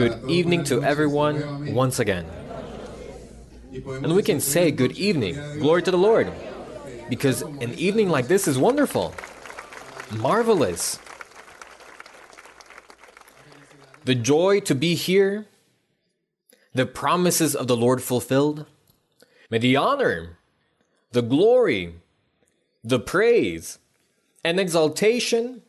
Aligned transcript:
Good 0.00 0.30
evening 0.30 0.64
to 0.64 0.82
everyone 0.82 1.74
once 1.74 1.98
again. 1.98 2.24
And 3.70 4.16
we 4.16 4.22
can 4.22 4.40
say 4.40 4.70
good 4.70 4.92
evening, 4.92 5.34
glory 5.58 5.82
to 5.82 5.90
the 5.90 5.98
Lord, 5.98 6.32
because 7.10 7.42
an 7.42 7.74
evening 7.74 8.08
like 8.08 8.26
this 8.26 8.48
is 8.48 8.56
wonderful, 8.56 9.12
marvelous. 10.10 10.98
The 14.06 14.14
joy 14.14 14.60
to 14.60 14.74
be 14.74 14.94
here, 14.94 15.44
the 16.72 16.86
promises 16.86 17.54
of 17.54 17.66
the 17.66 17.76
Lord 17.76 18.02
fulfilled. 18.02 18.64
May 19.50 19.58
the 19.58 19.76
honor, 19.76 20.38
the 21.12 21.20
glory, 21.20 21.96
the 22.82 23.00
praise, 23.00 23.78
and 24.42 24.58
exaltation 24.58 25.60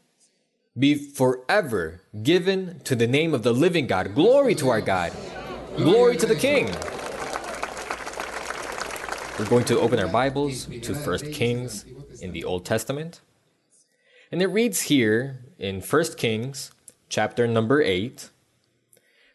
be 0.78 0.96
forever 0.96 2.02
given 2.24 2.80
to 2.86 2.96
the 2.96 3.08
name 3.08 3.34
of 3.34 3.44
the 3.44 3.54
living 3.54 3.88
God. 3.88 4.16
Glory 4.16 4.56
to 4.56 4.70
our 4.70 4.80
God. 4.80 5.12
Glory 5.76 6.16
to 6.18 6.26
the 6.26 6.36
King. 6.36 6.68
We're 9.38 9.50
going 9.50 9.66
to 9.66 9.80
open 9.80 10.00
our 10.00 10.08
Bibles 10.08 10.66
to 10.66 10.96
First 10.96 11.32
Kings 11.32 11.86
in 12.22 12.32
the 12.32 12.46
Old 12.46 12.66
Testament. 12.66 13.20
And 14.32 14.42
it 14.42 14.48
reads 14.48 14.84
here 14.84 15.44
in 15.60 15.82
First 15.82 16.18
Kings 16.18 16.72
chapter 17.10 17.48
number 17.48 17.82
8. 17.82 18.30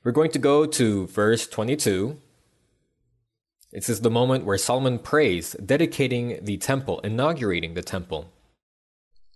We're 0.05 0.13
going 0.13 0.31
to 0.31 0.39
go 0.39 0.65
to 0.65 1.07
verse 1.09 1.47
22. 1.47 2.17
This 3.73 3.91
is 3.91 4.01
the 4.01 4.11
moment 4.11 4.47
where 4.47 4.57
Solomon 4.57 4.99
prays, 4.99 5.53
dedicating 5.53 6.43
the 6.43 6.57
temple, 6.57 7.01
inaugurating 7.01 7.75
the 7.75 7.83
temple. 7.83 8.33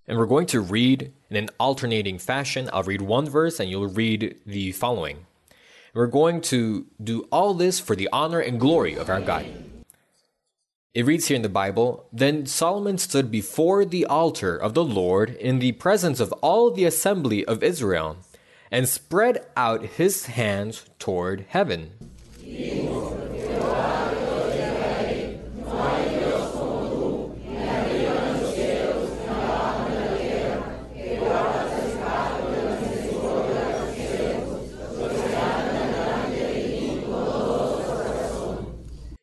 And 0.07 0.19
we're 0.19 0.27
going 0.27 0.47
to 0.47 0.61
read 0.61 1.13
in 1.31 1.37
an 1.37 1.49
alternating 1.59 2.19
fashion. 2.19 2.69
I'll 2.73 2.83
read 2.83 3.03
one 3.03 3.29
verse 3.29 3.61
and 3.61 3.71
you'll 3.71 3.87
read 3.87 4.41
the 4.45 4.73
following. 4.73 5.17
And 5.93 5.95
We're 5.95 6.07
going 6.07 6.41
to 6.43 6.87
do 7.03 7.29
all 7.31 7.55
this 7.55 7.81
for 7.81 7.95
the 7.95 8.09
honor 8.13 8.41
and 8.41 8.59
glory 8.59 8.95
of 8.95 9.09
our 9.09 9.21
God. 9.21 9.47
It 10.93 11.07
reads 11.07 11.29
here 11.29 11.37
in 11.37 11.43
the 11.43 11.49
Bible 11.49 12.07
Then 12.13 12.47
Solomon 12.47 12.99
stood 12.99 13.31
before 13.31 13.85
the 13.85 14.07
altar 14.07 14.57
of 14.57 14.75
the 14.75 14.85
Lord 14.85 15.31
in 15.31 15.61
the 15.61 15.73
presence 15.73 16.19
of 16.19 16.33
all 16.43 16.73
the 16.73 16.85
assembly 16.85 17.45
of 17.45 17.63
Israel 17.63 18.17
and 18.73 18.89
spread 18.89 19.47
out 19.57 19.85
his 19.85 20.27
hands 20.27 20.85
toward 20.99 21.47
heaven. 21.49 21.93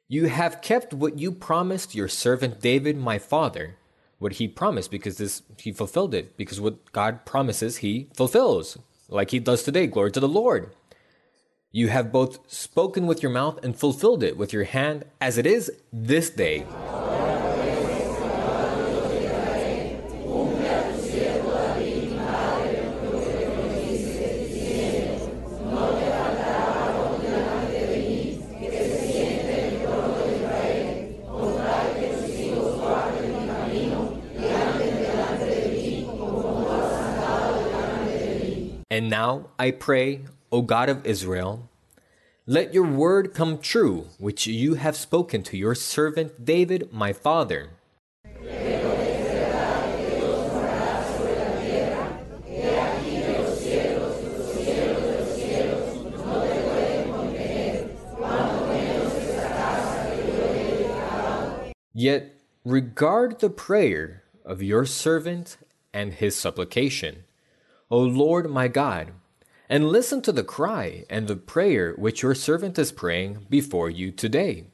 You 0.10 0.28
have 0.28 0.62
kept 0.62 0.94
what 0.94 1.20
you 1.20 1.34
promised 1.34 1.94
your 1.94 2.08
servant 2.08 2.62
David, 2.62 2.98
my 2.98 3.20
father. 3.20 3.76
What 4.20 4.34
he 4.34 4.48
promised, 4.48 4.90
because 4.90 5.18
this 5.18 5.44
he 5.60 5.74
fulfilled 5.74 6.14
it. 6.14 6.38
Because 6.38 6.62
what 6.62 6.94
God 6.94 7.26
promises, 7.26 7.78
he 7.78 8.08
fulfills, 8.14 8.78
like 9.10 9.32
he 9.32 9.40
does 9.40 9.64
today. 9.64 9.86
Glory 9.86 10.12
to 10.12 10.22
the 10.22 10.28
Lord. 10.28 10.74
You 11.74 11.90
have 11.90 12.12
both 12.12 12.40
spoken 12.50 13.06
with 13.06 13.22
your 13.22 13.34
mouth 13.34 13.60
and 13.64 13.78
fulfilled 13.78 14.24
it 14.24 14.38
with 14.38 14.54
your 14.54 14.64
hand, 14.64 15.04
as 15.20 15.38
it 15.38 15.46
is 15.46 15.70
this 15.92 16.30
day. 16.30 16.66
Now 39.18 39.50
I 39.58 39.72
pray, 39.72 40.26
O 40.52 40.62
God 40.62 40.90
of 40.90 41.04
Israel, 41.04 41.68
let 42.46 42.72
your 42.72 42.86
word 42.86 43.34
come 43.34 43.58
true, 43.58 44.06
which 44.20 44.46
you 44.46 44.76
have 44.76 44.96
spoken 44.96 45.42
to 45.50 45.58
your 45.58 45.74
servant 45.74 46.46
David, 46.46 46.94
my 46.94 47.14
father. 47.14 47.72
Yet 61.92 62.36
regard 62.64 63.40
the 63.40 63.50
prayer 63.50 64.22
of 64.46 64.62
your 64.62 64.86
servant 64.86 65.58
and 65.92 66.14
his 66.14 66.36
supplication 66.36 67.24
O 67.90 68.00
Lord 68.00 68.50
my 68.50 68.68
God, 68.68 69.14
and 69.70 69.88
listen 69.88 70.22
to 70.24 70.34
the 70.34 70.44
cry 70.44 71.06
and 71.10 71.26
the 71.26 71.38
prayer 71.38 71.94
which 71.94 72.22
your 72.22 72.36
servant 72.36 72.78
is 72.78 72.92
praying 72.92 73.46
before 73.50 73.90
you 73.90 74.12
today. 74.12 74.66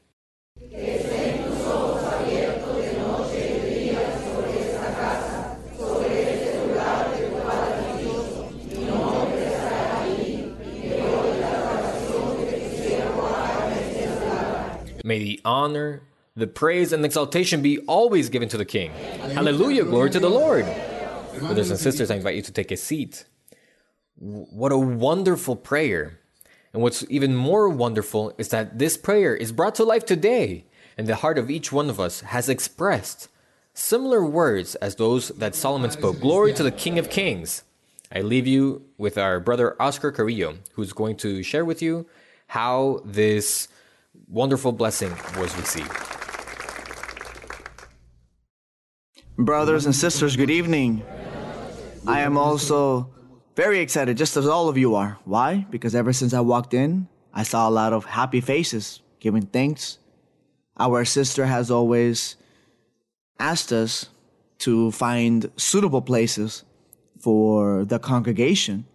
May 15.06 15.20
the 15.20 15.40
honor, 15.46 16.02
the 16.36 16.48
praise, 16.48 16.94
and 16.94 17.04
the 17.04 17.08
exaltation 17.08 17.62
be 17.62 17.78
always 17.80 18.30
given 18.30 18.50
to 18.50 18.58
the 18.58 18.66
King. 18.66 18.92
Hallelujah, 19.36 19.84
glory 19.84 20.10
to 20.10 20.20
the 20.20 20.30
Lord. 20.30 20.66
Brothers 21.40 21.70
and 21.70 21.80
sisters, 21.80 22.10
I 22.12 22.16
invite 22.16 22.36
you 22.36 22.42
to 22.42 22.52
take 22.52 22.72
a 22.72 22.78
seat. 22.78 23.26
What 24.16 24.72
a 24.72 24.78
wonderful 24.78 25.56
prayer. 25.56 26.20
And 26.72 26.82
what's 26.82 27.06
even 27.10 27.36
more 27.36 27.70
wonderful 27.70 28.34
is 28.38 28.50
that 28.50 28.80
this 28.80 28.98
prayer 28.98 29.36
is 29.36 29.52
brought 29.52 29.76
to 29.76 29.84
life 29.84 30.06
today, 30.06 30.66
and 30.98 31.08
the 31.08 31.18
heart 31.18 31.38
of 31.38 31.50
each 31.50 31.72
one 31.72 31.90
of 31.90 32.00
us 32.00 32.22
has 32.22 32.50
expressed 32.50 33.28
similar 33.74 34.24
words 34.26 34.76
as 34.76 34.96
those 34.96 35.30
that 35.30 35.56
Solomon 35.56 35.92
spoke. 35.92 36.20
Glory 36.20 36.54
to 36.54 36.64
the 36.64 36.72
King 36.72 37.00
of 37.00 37.10
Kings. 37.10 37.64
I 38.12 38.22
leave 38.22 38.48
you 38.48 38.86
with 38.98 39.18
our 39.18 39.40
brother 39.40 39.76
Oscar 39.82 40.12
Carrillo, 40.12 40.58
who's 40.74 40.94
going 40.94 41.18
to 41.18 41.44
share 41.44 41.66
with 41.66 41.82
you 41.82 42.08
how 42.48 43.02
this 43.04 43.68
wonderful 44.28 44.72
blessing 44.72 45.12
was 45.38 45.56
received. 45.58 45.92
Brothers 49.38 49.88
and 49.88 49.96
sisters, 49.96 50.36
good 50.36 50.52
evening. 50.52 51.04
I 52.06 52.20
am 52.22 52.38
also 52.38 53.10
very 53.56 53.80
excited, 53.80 54.18
just 54.18 54.36
as 54.36 54.46
all 54.46 54.68
of 54.68 54.78
you 54.78 54.94
are. 54.96 55.20
Why? 55.24 55.66
Because 55.70 55.96
ever 55.96 56.12
since 56.12 56.34
I 56.34 56.42
walked 56.42 56.74
in, 56.74 57.08
I 57.34 57.44
saw 57.44 57.70
a 57.70 57.72
lot 57.72 57.94
of 57.94 58.06
happy 58.06 58.42
faces 58.42 59.02
giving 59.22 59.44
thanks. 59.44 60.00
Our 60.78 61.06
sister 61.06 61.46
has 61.46 61.72
always 61.72 62.36
asked 63.40 63.72
us 63.72 64.10
to 64.60 64.92
find 64.92 65.50
suitable 65.56 66.02
places 66.02 66.66
for 67.20 67.86
the 67.86 68.00
congregation. 68.00 68.86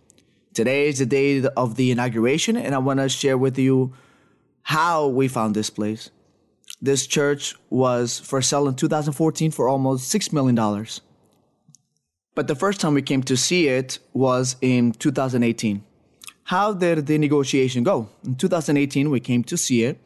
Today 0.53 0.89
is 0.89 0.99
the 0.99 1.07
day 1.07 1.43
of 1.57 1.77
the 1.77 1.91
inauguration, 1.91 2.57
and 2.57 2.75
I 2.75 2.79
want 2.79 3.01
to 3.01 3.09
share 3.09 3.39
with 3.39 3.59
you 3.59 3.95
how 4.63 5.07
we 5.07 5.29
found 5.29 5.55
this 5.55 5.71
place. 5.71 6.11
This 6.83 7.07
church 7.07 7.55
was 7.71 8.19
for 8.19 8.43
sale 8.43 8.69
in 8.69 8.75
2014 8.75 9.51
for 9.51 9.67
almost 9.67 10.13
$6 10.15 10.33
million. 10.33 10.57
But 12.39 12.47
the 12.47 12.55
first 12.55 12.81
time 12.81 12.95
we 12.95 13.03
came 13.03 13.25
to 13.25 13.37
see 13.37 13.67
it 13.67 13.99
was 14.13 14.55
in 14.61 14.93
2018. 14.93 15.83
How 16.45 16.73
did 16.73 17.05
the 17.09 17.19
negotiation 17.19 17.83
go? 17.83 18.11
In 18.25 18.37
2018, 18.37 19.11
we 19.11 19.19
came 19.19 19.43
to 19.43 19.57
see 19.57 19.83
it, 19.83 19.99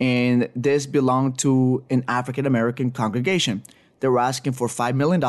and 0.00 0.48
this 0.56 0.84
belonged 0.84 1.38
to 1.38 1.84
an 1.88 2.02
African 2.08 2.44
American 2.44 2.90
congregation. 2.90 3.62
They 4.00 4.08
were 4.08 4.18
asking 4.18 4.54
for 4.54 4.66
$5 4.66 4.96
million. 4.96 5.22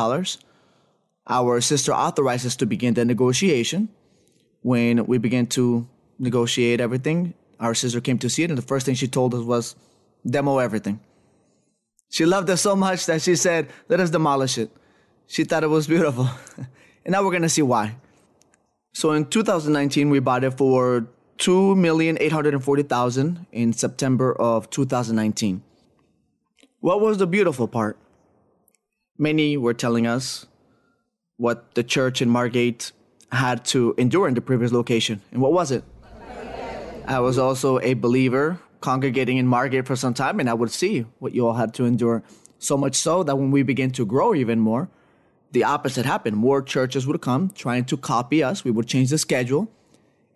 Our 1.28 1.60
sister 1.60 1.92
authorized 1.92 2.44
us 2.44 2.56
to 2.56 2.66
begin 2.66 2.94
the 2.94 3.04
negotiation. 3.04 3.88
When 4.62 5.06
we 5.06 5.18
began 5.18 5.46
to 5.58 5.86
negotiate 6.18 6.80
everything, 6.80 7.34
our 7.60 7.72
sister 7.72 8.00
came 8.00 8.18
to 8.18 8.28
see 8.28 8.42
it, 8.42 8.50
and 8.50 8.58
the 8.58 8.62
first 8.62 8.84
thing 8.84 8.96
she 8.96 9.06
told 9.06 9.32
us 9.32 9.44
was, 9.44 9.76
demo 10.26 10.58
everything. 10.58 10.98
She 12.10 12.26
loved 12.26 12.50
us 12.50 12.62
so 12.62 12.74
much 12.74 13.06
that 13.06 13.22
she 13.22 13.36
said, 13.36 13.68
let 13.88 14.00
us 14.00 14.10
demolish 14.10 14.58
it. 14.58 14.72
She 15.28 15.44
thought 15.44 15.62
it 15.62 15.68
was 15.68 15.86
beautiful. 15.86 16.28
and 17.04 17.12
now 17.12 17.22
we're 17.22 17.30
going 17.30 17.42
to 17.42 17.48
see 17.48 17.62
why. 17.62 17.94
So 18.92 19.12
in 19.12 19.26
2019, 19.26 20.10
we 20.10 20.18
bought 20.18 20.42
it 20.42 20.50
for 20.52 21.06
2,840,000 21.38 23.46
in 23.52 23.72
September 23.74 24.32
of 24.32 24.70
2019. 24.70 25.62
What 26.80 27.00
was 27.00 27.18
the 27.18 27.26
beautiful 27.26 27.68
part? 27.68 27.98
Many 29.18 29.56
were 29.56 29.74
telling 29.74 30.06
us 30.06 30.46
what 31.36 31.74
the 31.74 31.84
church 31.84 32.22
in 32.22 32.30
Margate 32.30 32.92
had 33.30 33.64
to 33.66 33.94
endure 33.98 34.28
in 34.28 34.34
the 34.34 34.40
previous 34.40 34.72
location. 34.72 35.20
And 35.30 35.42
what 35.42 35.52
was 35.52 35.70
it? 35.70 35.84
I 37.06 37.20
was 37.20 37.38
also 37.38 37.78
a 37.80 37.94
believer 37.94 38.58
congregating 38.80 39.36
in 39.36 39.46
Margate 39.46 39.86
for 39.86 39.96
some 39.96 40.14
time, 40.14 40.40
and 40.40 40.48
I 40.48 40.54
would 40.54 40.70
see 40.70 41.00
what 41.18 41.34
you 41.34 41.46
all 41.46 41.54
had 41.54 41.74
to 41.74 41.84
endure. 41.84 42.22
So 42.58 42.76
much 42.76 42.96
so 42.96 43.22
that 43.22 43.36
when 43.36 43.50
we 43.50 43.62
began 43.62 43.90
to 43.92 44.06
grow 44.06 44.34
even 44.34 44.58
more, 44.58 44.88
the 45.52 45.64
opposite 45.64 46.04
happened. 46.04 46.36
More 46.36 46.62
churches 46.62 47.06
would 47.06 47.20
come 47.20 47.50
trying 47.50 47.84
to 47.86 47.96
copy 47.96 48.42
us. 48.42 48.64
We 48.64 48.70
would 48.70 48.86
change 48.86 49.10
the 49.10 49.18
schedule, 49.18 49.70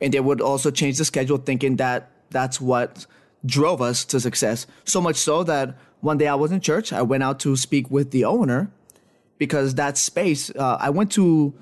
and 0.01 0.13
they 0.13 0.21
would 0.21 0.41
also 0.41 0.71
change 0.71 0.99
the 0.99 1.05
schedule 1.05 1.39
thinking 1.39 1.77
that 1.77 2.11
that's 2.31 2.61
what 2.61 3.07
drove 3.45 3.83
us 3.83 4.05
to 4.07 4.21
success. 4.21 4.67
So 4.85 5.01
much 5.01 5.17
so 5.17 5.43
that 5.45 5.77
one 6.01 6.19
day 6.19 6.29
I 6.29 6.35
was 6.35 6.53
in 6.53 6.61
church, 6.61 6.93
I 6.93 7.03
went 7.03 7.23
out 7.23 7.41
to 7.41 7.57
speak 7.57 7.91
with 7.91 8.11
the 8.11 8.25
owner 8.25 8.71
because 9.39 9.75
that 9.75 9.99
space, 9.99 10.51
uh, 10.51 10.79
I 10.81 10.91
went 10.91 11.13
to 11.13 11.55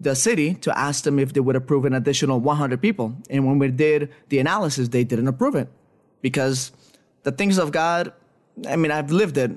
the 0.00 0.14
city 0.14 0.54
to 0.54 0.78
ask 0.78 1.04
them 1.04 1.18
if 1.18 1.32
they 1.32 1.40
would 1.40 1.56
approve 1.56 1.84
an 1.84 1.92
additional 1.92 2.40
100 2.40 2.80
people. 2.80 3.16
And 3.30 3.46
when 3.46 3.58
we 3.58 3.68
did 3.68 4.10
the 4.28 4.38
analysis, 4.38 4.88
they 4.88 5.04
didn't 5.04 5.28
approve 5.28 5.54
it 5.54 5.68
because 6.22 6.72
the 7.24 7.32
things 7.32 7.58
of 7.58 7.72
God, 7.72 8.12
I 8.68 8.76
mean, 8.76 8.90
I've 8.90 9.10
lived 9.10 9.36
it 9.38 9.50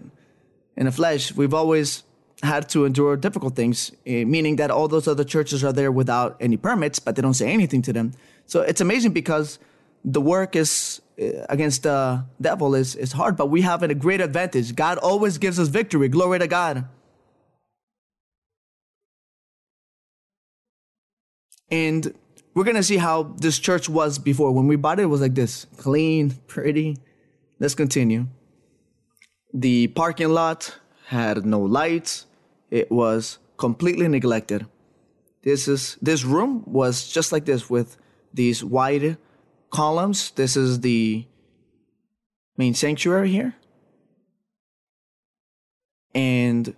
in 0.76 0.86
the 0.86 0.92
flesh. 0.92 1.34
We've 1.34 1.54
always 1.54 2.04
had 2.44 2.70
to 2.70 2.86
endure 2.86 3.16
difficult 3.16 3.56
things, 3.56 3.92
eh, 4.06 4.24
meaning 4.24 4.56
that 4.58 4.72
all 4.72 4.88
those 4.88 5.08
other 5.08 5.24
churches 5.24 5.64
are 5.64 5.74
there 5.74 5.92
without 5.92 6.38
any 6.40 6.58
permits, 6.58 7.00
but 7.00 7.16
they 7.16 7.22
don't 7.22 7.36
say 7.36 7.52
anything 7.52 7.82
to 7.84 7.94
them. 7.94 8.14
So 8.46 8.62
it's 8.62 8.82
amazing 8.82 9.14
because 9.14 9.60
the 10.04 10.22
work 10.22 10.56
is 10.56 11.02
eh, 11.18 11.46
against 11.50 11.84
the 11.84 12.26
devil 12.40 12.74
is, 12.76 12.96
is 12.96 13.12
hard, 13.12 13.38
but 13.38 13.48
we 13.48 13.62
have 13.62 13.84
a 13.84 13.94
great 13.94 14.22
advantage. 14.22 14.76
God 14.76 14.98
always 14.98 15.38
gives 15.38 15.60
us 15.60 15.68
victory. 15.68 16.10
Glory 16.10 16.40
to 16.40 16.48
God. 16.48 16.86
And 21.70 22.14
we're 22.54 22.66
going 22.66 22.76
to 22.76 22.84
see 22.84 22.98
how 22.98 23.24
this 23.38 23.58
church 23.60 23.88
was 23.88 24.20
before. 24.20 24.52
When 24.52 24.68
we 24.68 24.76
bought 24.76 25.00
it, 25.00 25.04
it 25.04 25.06
was 25.06 25.22
like 25.22 25.36
this 25.36 25.66
clean, 25.78 26.32
pretty. 26.48 26.98
Let's 27.60 27.76
continue. 27.76 28.28
The 29.54 29.88
parking 29.88 30.30
lot 30.30 30.78
had 31.08 31.46
no 31.46 31.62
lights, 31.62 32.26
it 32.72 32.90
was 32.90 33.38
completely 33.58 34.08
neglected. 34.08 34.66
This 35.44 35.68
is 35.68 35.98
this 36.02 36.24
room 36.24 36.64
was 36.66 37.08
just 37.08 37.32
like 37.32 37.46
this 37.46 37.70
with 37.70 37.98
these 38.34 38.64
wide 38.64 39.18
columns. 39.70 40.32
This 40.32 40.56
is 40.56 40.80
the 40.80 41.26
main 42.58 42.74
sanctuary 42.74 43.30
here. 43.30 43.56
And 46.16 46.76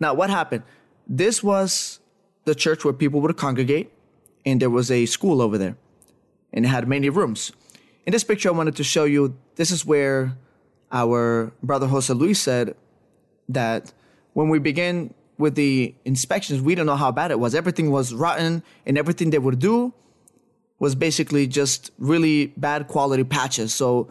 now 0.00 0.14
what 0.14 0.30
happened? 0.30 0.64
This 1.06 1.42
was 1.42 2.00
the 2.44 2.54
church 2.54 2.84
where 2.84 2.94
people 2.94 3.20
would 3.20 3.36
congregate 3.36 3.92
and 4.44 4.60
there 4.60 4.70
was 4.70 4.90
a 4.90 5.04
school 5.06 5.42
over 5.42 5.58
there, 5.58 5.76
and 6.52 6.64
it 6.64 6.68
had 6.68 6.88
many 6.88 7.10
rooms. 7.10 7.52
In 8.06 8.12
this 8.12 8.24
picture, 8.24 8.48
I 8.48 8.52
wanted 8.52 8.76
to 8.76 8.84
show 8.84 9.04
you 9.04 9.36
this 9.56 9.70
is 9.70 9.84
where 9.84 10.36
our 10.90 11.52
brother 11.62 11.86
Jose 11.86 12.12
Luis 12.12 12.40
said 12.40 12.74
that 13.48 13.92
when 14.32 14.48
we 14.48 14.58
began 14.58 15.12
with 15.38 15.54
the 15.54 15.94
inspections, 16.04 16.60
we 16.60 16.74
don't 16.74 16.86
know 16.86 16.96
how 16.96 17.12
bad 17.12 17.30
it 17.30 17.38
was. 17.38 17.54
Everything 17.54 17.90
was 17.90 18.12
rotten, 18.12 18.62
and 18.84 18.98
everything 18.98 19.30
they 19.30 19.38
would 19.38 19.58
do 19.58 19.94
was 20.78 20.94
basically 20.94 21.46
just 21.46 21.90
really 21.98 22.48
bad 22.56 22.88
quality 22.88 23.24
patches. 23.24 23.72
So 23.74 24.10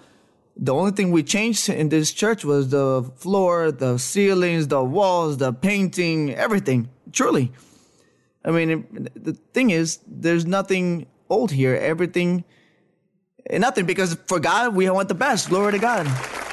the 0.55 0.73
only 0.73 0.91
thing 0.91 1.11
we 1.11 1.23
changed 1.23 1.69
in 1.69 1.89
this 1.89 2.11
church 2.11 2.43
was 2.43 2.69
the 2.69 3.09
floor, 3.15 3.71
the 3.71 3.97
ceilings, 3.97 4.67
the 4.67 4.83
walls, 4.83 5.37
the 5.37 5.53
painting, 5.53 6.33
everything. 6.33 6.89
Truly. 7.11 7.51
I 8.43 8.51
mean, 8.51 9.09
the 9.15 9.33
thing 9.53 9.69
is, 9.69 9.99
there's 10.07 10.45
nothing 10.45 11.07
old 11.29 11.51
here. 11.51 11.75
Everything, 11.75 12.43
nothing, 13.51 13.85
because 13.85 14.15
for 14.25 14.39
God, 14.39 14.75
we 14.75 14.89
want 14.89 15.09
the 15.09 15.15
best. 15.15 15.49
Glory 15.49 15.73
to 15.73 15.79
God. 15.79 16.46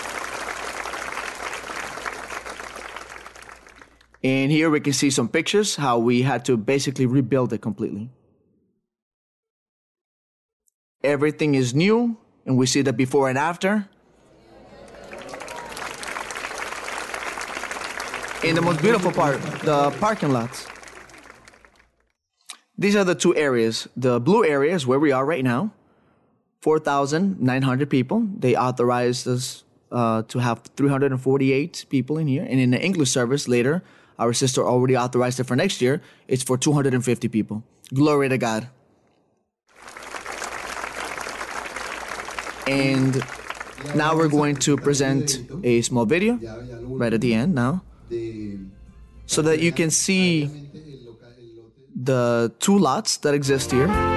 And 4.24 4.50
here 4.50 4.70
we 4.70 4.80
can 4.80 4.94
see 4.94 5.10
some 5.10 5.28
pictures 5.28 5.76
how 5.76 5.98
we 5.98 6.22
had 6.22 6.46
to 6.46 6.56
basically 6.56 7.04
rebuild 7.04 7.52
it 7.52 7.60
completely. 7.60 8.08
Everything 11.02 11.54
is 11.54 11.74
new, 11.74 12.16
and 12.46 12.56
we 12.56 12.64
see 12.64 12.80
the 12.80 12.94
before 12.94 13.28
and 13.28 13.36
after. 13.36 13.86
And 18.42 18.56
the 18.56 18.62
most 18.62 18.80
beautiful 18.80 19.12
part, 19.12 19.42
the 19.60 19.90
parking 20.00 20.32
lots. 20.32 20.66
These 22.78 22.96
are 22.96 23.04
the 23.04 23.14
two 23.14 23.36
areas. 23.36 23.88
The 23.94 24.20
blue 24.20 24.44
area 24.44 24.74
is 24.74 24.86
where 24.86 24.98
we 24.98 25.12
are 25.12 25.26
right 25.26 25.44
now 25.44 25.72
4,900 26.62 27.90
people. 27.90 28.26
They 28.38 28.56
authorized 28.56 29.28
us 29.28 29.64
uh, 29.92 30.22
to 30.28 30.38
have 30.38 30.62
348 30.76 31.84
people 31.90 32.16
in 32.16 32.26
here. 32.26 32.46
And 32.48 32.58
in 32.58 32.70
the 32.70 32.82
English 32.82 33.10
service 33.10 33.48
later, 33.48 33.82
our 34.18 34.32
sister 34.32 34.64
already 34.64 34.96
authorized 34.96 35.40
it 35.40 35.44
for 35.44 35.56
next 35.56 35.80
year. 35.80 36.00
It's 36.28 36.42
for 36.42 36.56
250 36.56 37.28
people. 37.28 37.62
Glory 37.92 38.28
to 38.28 38.38
God. 38.38 38.68
And 42.66 43.22
now 43.94 44.16
we're 44.16 44.28
going 44.28 44.56
to 44.56 44.76
present 44.76 45.38
a 45.62 45.82
small 45.82 46.06
video 46.06 46.38
right 46.82 47.12
at 47.12 47.20
the 47.20 47.34
end 47.34 47.54
now 47.54 47.82
so 49.26 49.42
that 49.42 49.60
you 49.60 49.72
can 49.72 49.90
see 49.90 50.50
the 51.94 52.52
two 52.58 52.78
lots 52.78 53.18
that 53.18 53.34
exist 53.34 53.70
here. 53.70 54.13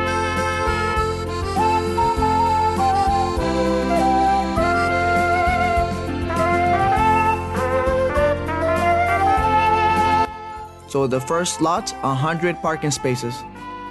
So 10.87 11.07
the 11.07 11.19
first 11.19 11.61
lot, 11.61 11.91
100 12.01 12.61
parking 12.61 12.91
spaces 12.91 13.35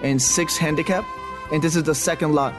and 0.03 0.21
6 0.21 0.57
handicap. 0.57 1.05
And 1.53 1.63
this 1.63 1.77
is 1.77 1.85
the 1.85 1.95
second 1.95 2.35
lot. 2.35 2.55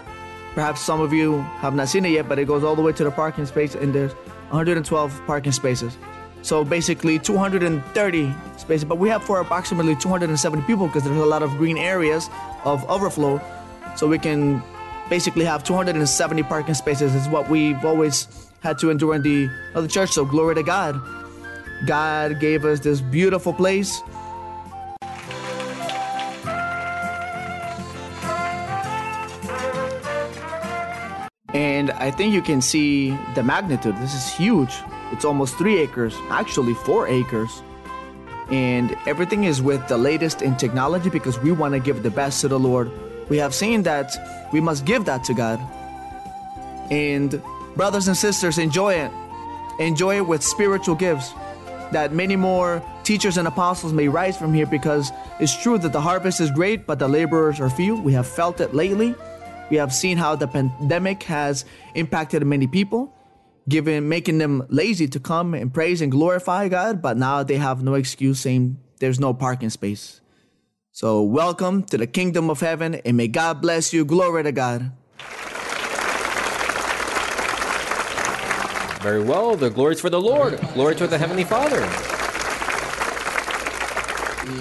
Perhaps 0.53 0.81
some 0.81 1.01
of 1.01 1.13
you 1.13 1.39
have 1.59 1.75
not 1.75 1.87
seen 1.87 2.05
it 2.05 2.09
yet, 2.09 2.27
but 2.27 2.39
it 2.39 2.47
goes 2.47 2.63
all 2.63 2.75
the 2.75 2.81
way 2.81 2.93
to 2.93 3.03
the 3.03 3.11
parking 3.11 3.45
space 3.45 3.75
and 3.75 3.93
there's 3.93 4.13
112 4.49 5.21
parking 5.27 5.51
spaces. 5.51 5.97
So 6.41 6.63
basically 6.63 7.19
230 7.19 8.33
spaces, 8.57 8.85
but 8.85 8.97
we 8.97 9.09
have 9.09 9.23
for 9.23 9.39
approximately 9.41 9.95
270 9.95 10.63
people 10.65 10.87
because 10.87 11.03
there's 11.03 11.17
a 11.17 11.25
lot 11.25 11.43
of 11.43 11.49
green 11.57 11.77
areas 11.77 12.29
of 12.63 12.89
overflow. 12.89 13.41
So 13.95 14.07
we 14.07 14.17
can 14.17 14.63
basically 15.09 15.45
have 15.45 15.63
270 15.63 16.43
parking 16.43 16.73
spaces 16.73 17.13
is 17.15 17.27
what 17.27 17.49
we've 17.49 17.83
always 17.83 18.27
had 18.61 18.77
to 18.79 18.89
endure 18.89 19.15
in 19.15 19.21
the 19.21 19.49
other 19.75 19.87
church. 19.87 20.11
So 20.11 20.25
glory 20.25 20.55
to 20.55 20.63
God. 20.63 20.99
God 21.85 22.39
gave 22.39 22.65
us 22.65 22.79
this 22.79 23.01
beautiful 23.01 23.53
place. 23.53 24.01
And 31.57 31.89
I 31.89 32.11
think 32.11 32.35
you 32.35 32.43
can 32.43 32.61
see 32.61 33.17
the 33.33 33.41
magnitude. 33.41 33.97
This 33.97 34.13
is 34.13 34.31
huge. 34.31 34.75
It's 35.11 35.25
almost 35.25 35.57
three 35.57 35.79
acres, 35.79 36.15
actually 36.29 36.75
four 36.75 37.07
acres. 37.07 37.63
And 38.51 38.95
everything 39.07 39.43
is 39.45 39.59
with 39.59 39.87
the 39.87 39.97
latest 39.97 40.43
in 40.43 40.55
technology 40.55 41.09
because 41.09 41.39
we 41.39 41.51
want 41.51 41.73
to 41.73 41.79
give 41.79 42.03
the 42.03 42.11
best 42.11 42.41
to 42.41 42.47
the 42.47 42.59
Lord. 42.59 42.91
We 43.27 43.37
have 43.37 43.55
seen 43.55 43.81
that 43.83 44.15
we 44.53 44.61
must 44.61 44.85
give 44.85 45.05
that 45.05 45.23
to 45.23 45.33
God. 45.33 45.59
And 46.91 47.41
brothers 47.75 48.07
and 48.07 48.15
sisters, 48.15 48.59
enjoy 48.59 48.93
it. 48.93 49.11
Enjoy 49.79 50.17
it 50.17 50.27
with 50.27 50.43
spiritual 50.43 50.93
gifts. 50.93 51.33
That 51.91 52.13
many 52.13 52.35
more 52.35 52.83
teachers 53.03 53.35
and 53.35 53.47
apostles 53.47 53.93
may 53.93 54.07
rise 54.09 54.37
from 54.37 54.53
here 54.53 54.67
because 54.67 55.11
it's 55.39 55.59
true 55.59 55.79
that 55.79 55.91
the 55.91 56.01
harvest 56.01 56.39
is 56.39 56.51
great, 56.51 56.85
but 56.85 56.99
the 56.99 57.07
laborers 57.07 57.59
are 57.59 57.69
few. 57.71 57.95
We 57.95 58.13
have 58.13 58.27
felt 58.27 58.61
it 58.61 58.75
lately. 58.75 59.15
We 59.69 59.77
have 59.77 59.93
seen 59.93 60.17
how 60.17 60.35
the 60.35 60.47
pandemic 60.47 61.23
has 61.23 61.65
impacted 61.93 62.45
many 62.45 62.67
people 62.67 63.13
giving 63.67 64.07
making 64.07 64.37
them 64.37 64.65
lazy 64.69 65.07
to 65.09 65.19
come 65.19 65.53
and 65.53 65.73
praise 65.73 66.01
and 66.01 66.11
glorify 66.11 66.69
God, 66.69 67.01
but 67.01 67.17
now 67.17 67.43
they 67.43 67.57
have 67.57 67.83
no 67.83 67.95
excuse 67.95 68.39
saying 68.39 68.77
there's 68.99 69.19
no 69.19 69.33
parking 69.33 69.69
space. 69.69 70.21
So 70.91 71.21
welcome 71.21 71.83
to 71.83 71.97
the 71.97 72.07
kingdom 72.07 72.49
of 72.49 72.61
heaven 72.61 72.95
and 72.95 73.17
may 73.17 73.27
God 73.27 73.61
bless 73.61 73.93
you. 73.93 74.05
Glory 74.05 74.43
to 74.43 74.51
God. 74.51 74.91
Very 79.01 79.23
well, 79.23 79.55
the 79.55 79.69
glories 79.69 80.01
for 80.01 80.09
the 80.09 80.19
Lord. 80.19 80.59
Glory 80.73 80.95
to 80.95 81.07
the 81.07 81.17
Heavenly 81.17 81.43
Father. 81.43 81.81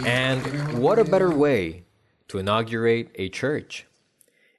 And 0.06 0.78
what 0.78 0.98
a 0.98 1.04
better 1.04 1.30
way 1.30 1.84
to 2.28 2.38
inaugurate 2.38 3.10
a 3.14 3.28
church 3.28 3.86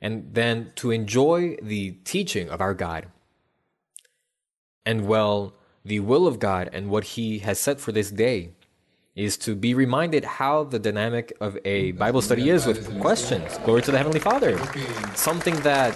and 0.02 0.34
then 0.34 0.72
to 0.76 0.92
enjoy 0.92 1.58
the 1.62 1.92
teaching 2.04 2.50
of 2.50 2.62
our 2.62 2.74
God 2.74 3.08
and 4.86 5.08
well 5.08 5.54
the 5.84 6.00
will 6.00 6.28
of 6.28 6.40
God 6.40 6.70
and 6.74 6.90
what 6.90 7.04
He 7.16 7.40
has 7.40 7.60
set 7.60 7.80
for 7.80 7.92
this 7.92 8.12
day 8.12 8.52
is 9.16 9.36
to 9.36 9.56
be 9.56 9.74
reminded 9.74 10.24
how 10.24 10.64
the 10.64 10.78
dynamic 10.78 11.36
of 11.42 11.58
a 11.66 11.92
Bible 11.94 12.22
study 12.22 12.50
is 12.52 12.68
with 12.68 13.00
questions. 13.00 13.58
Glory 13.66 13.82
to 13.82 13.92
the 13.92 13.98
Heavenly 13.98 14.20
Father. 14.20 14.60
Something 15.16 15.56
that 15.62 15.96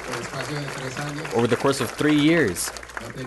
over 1.36 1.46
the 1.46 1.56
course 1.56 1.82
of 1.82 1.92
three 1.92 2.16
years 2.16 2.72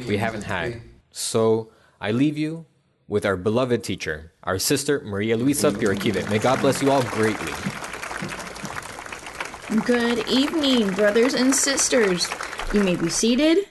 we 0.08 0.16
haven't 0.16 0.42
had. 0.42 0.80
So 1.12 1.70
I 2.00 2.10
leave 2.10 2.36
you 2.36 2.66
with 3.06 3.24
our 3.24 3.36
beloved 3.36 3.84
teacher, 3.84 4.32
our 4.42 4.58
sister 4.58 5.00
Maria 5.04 5.36
Luisa 5.36 5.70
Piraquive. 5.70 6.28
May 6.28 6.38
God 6.38 6.60
bless 6.60 6.82
you 6.82 6.90
all 6.90 7.02
greatly. 7.02 7.52
Good 9.82 10.28
evening, 10.28 10.92
brothers 10.92 11.34
and 11.34 11.52
sisters. 11.52 12.30
You 12.72 12.84
may 12.84 12.94
be 12.94 13.08
seated. 13.08 13.66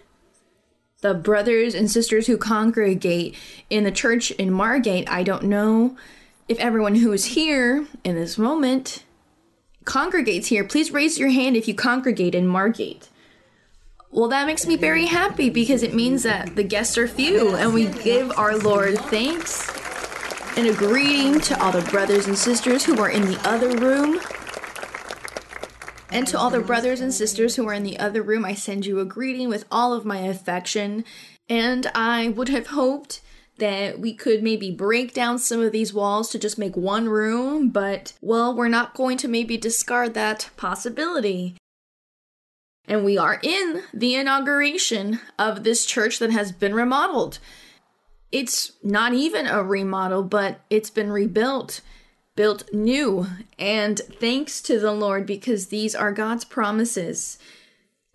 The 1.00 1.14
brothers 1.14 1.74
and 1.76 1.90
sisters 1.90 2.28
who 2.28 2.36
congregate 2.38 3.38
in 3.70 3.86
the 3.86 3.92
church 3.92 4.32
in 4.32 4.52
Margate, 4.52 5.10
I 5.10 5.24
don't 5.24 5.44
know 5.44 5.96
if 6.50 6.60
everyone 6.60 6.96
who 6.96 7.14
is 7.14 7.24
here 7.24 7.88
in 8.04 8.16
this 8.16 8.38
moment 8.38 9.06
congregates 9.86 10.48
here. 10.48 10.66
Please 10.66 10.92
raise 10.92 11.18
your 11.18 11.30
hand 11.30 11.56
if 11.56 11.70
you 11.70 11.74
congregate 11.74 12.36
in 12.36 12.48
Margate. 12.48 13.08
Well, 14.12 14.28
that 14.28 14.46
makes 14.46 14.68
me 14.68 14.76
very 14.76 15.06
happy 15.06 15.50
because 15.50 15.84
it 15.84 15.94
means 15.94 16.24
that 16.24 16.58
the 16.58 16.64
guests 16.64 16.98
are 16.98 17.08
few 17.08 17.56
and 17.56 17.74
we 17.74 17.88
give 17.88 18.30
our 18.38 18.58
Lord 18.58 18.98
thanks 18.98 19.72
and 20.58 20.68
a 20.68 20.74
greeting 20.74 21.40
to 21.42 21.64
all 21.64 21.72
the 21.72 21.82
brothers 21.90 22.28
and 22.28 22.38
sisters 22.38 22.84
who 22.84 23.00
are 23.00 23.10
in 23.10 23.22
the 23.22 23.40
other 23.48 23.78
room. 23.78 24.20
And 26.14 26.28
to 26.28 26.38
all 26.38 26.52
the 26.52 26.60
brothers 26.60 27.02
and 27.02 27.12
sisters 27.12 27.56
who 27.56 27.68
are 27.68 27.74
in 27.74 27.82
the 27.82 27.98
other 27.98 28.22
room, 28.22 28.46
I 28.46 28.54
send 28.54 28.86
you 28.86 29.00
a 29.00 29.06
greeting 29.06 29.50
with 29.50 29.66
all 29.72 29.94
of 29.94 30.06
my 30.06 30.20
affection. 30.20 31.06
And 31.50 31.88
I 31.96 32.28
would 32.28 32.50
have 32.50 32.68
hoped 32.68 33.22
that 33.58 34.00
we 34.00 34.14
could 34.14 34.44
maybe 34.44 34.70
break 34.70 35.16
down 35.16 35.40
some 35.40 35.60
of 35.60 35.72
these 35.72 35.92
walls 35.92 36.30
to 36.30 36.38
just 36.38 36.60
make 36.60 36.78
one 36.78 37.10
room, 37.10 37.70
but 37.70 38.14
well, 38.22 38.56
we're 38.56 38.68
not 38.68 38.94
going 38.94 39.18
to 39.18 39.28
maybe 39.28 39.58
discard 39.58 40.14
that 40.14 40.52
possibility. 40.56 41.56
And 42.88 43.04
we 43.04 43.18
are 43.18 43.40
in 43.42 43.82
the 43.92 44.14
inauguration 44.14 45.20
of 45.40 45.64
this 45.64 45.84
church 45.84 46.20
that 46.20 46.30
has 46.30 46.52
been 46.52 46.76
remodeled. 46.76 47.40
It's 48.32 48.74
not 48.84 49.14
even 49.14 49.48
a 49.48 49.64
remodel, 49.64 50.22
but 50.22 50.60
it's 50.70 50.92
been 50.92 51.12
rebuilt 51.12 51.82
built 52.36 52.74
new. 52.74 53.28
And 53.60 54.00
thanks 54.00 54.62
to 54.64 54.80
the 54.80 54.92
Lord, 54.92 55.26
because 55.26 55.68
these 55.68 55.96
are 55.96 56.12
God's 56.12 56.46
promises 56.46 57.38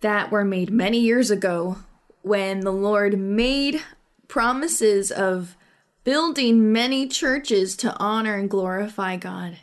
that 0.01 0.31
were 0.31 0.45
made 0.45 0.71
many 0.71 0.99
years 0.99 1.31
ago 1.31 1.79
when 2.23 2.61
the 2.61 2.73
Lord 2.73 3.19
made 3.19 3.83
promises 4.27 5.11
of 5.11 5.57
building 6.05 6.73
many 6.73 7.07
churches 7.07 7.77
to 7.77 7.97
honor 7.99 8.37
and 8.37 8.51
glorify 8.51 9.17
God. 9.17 9.59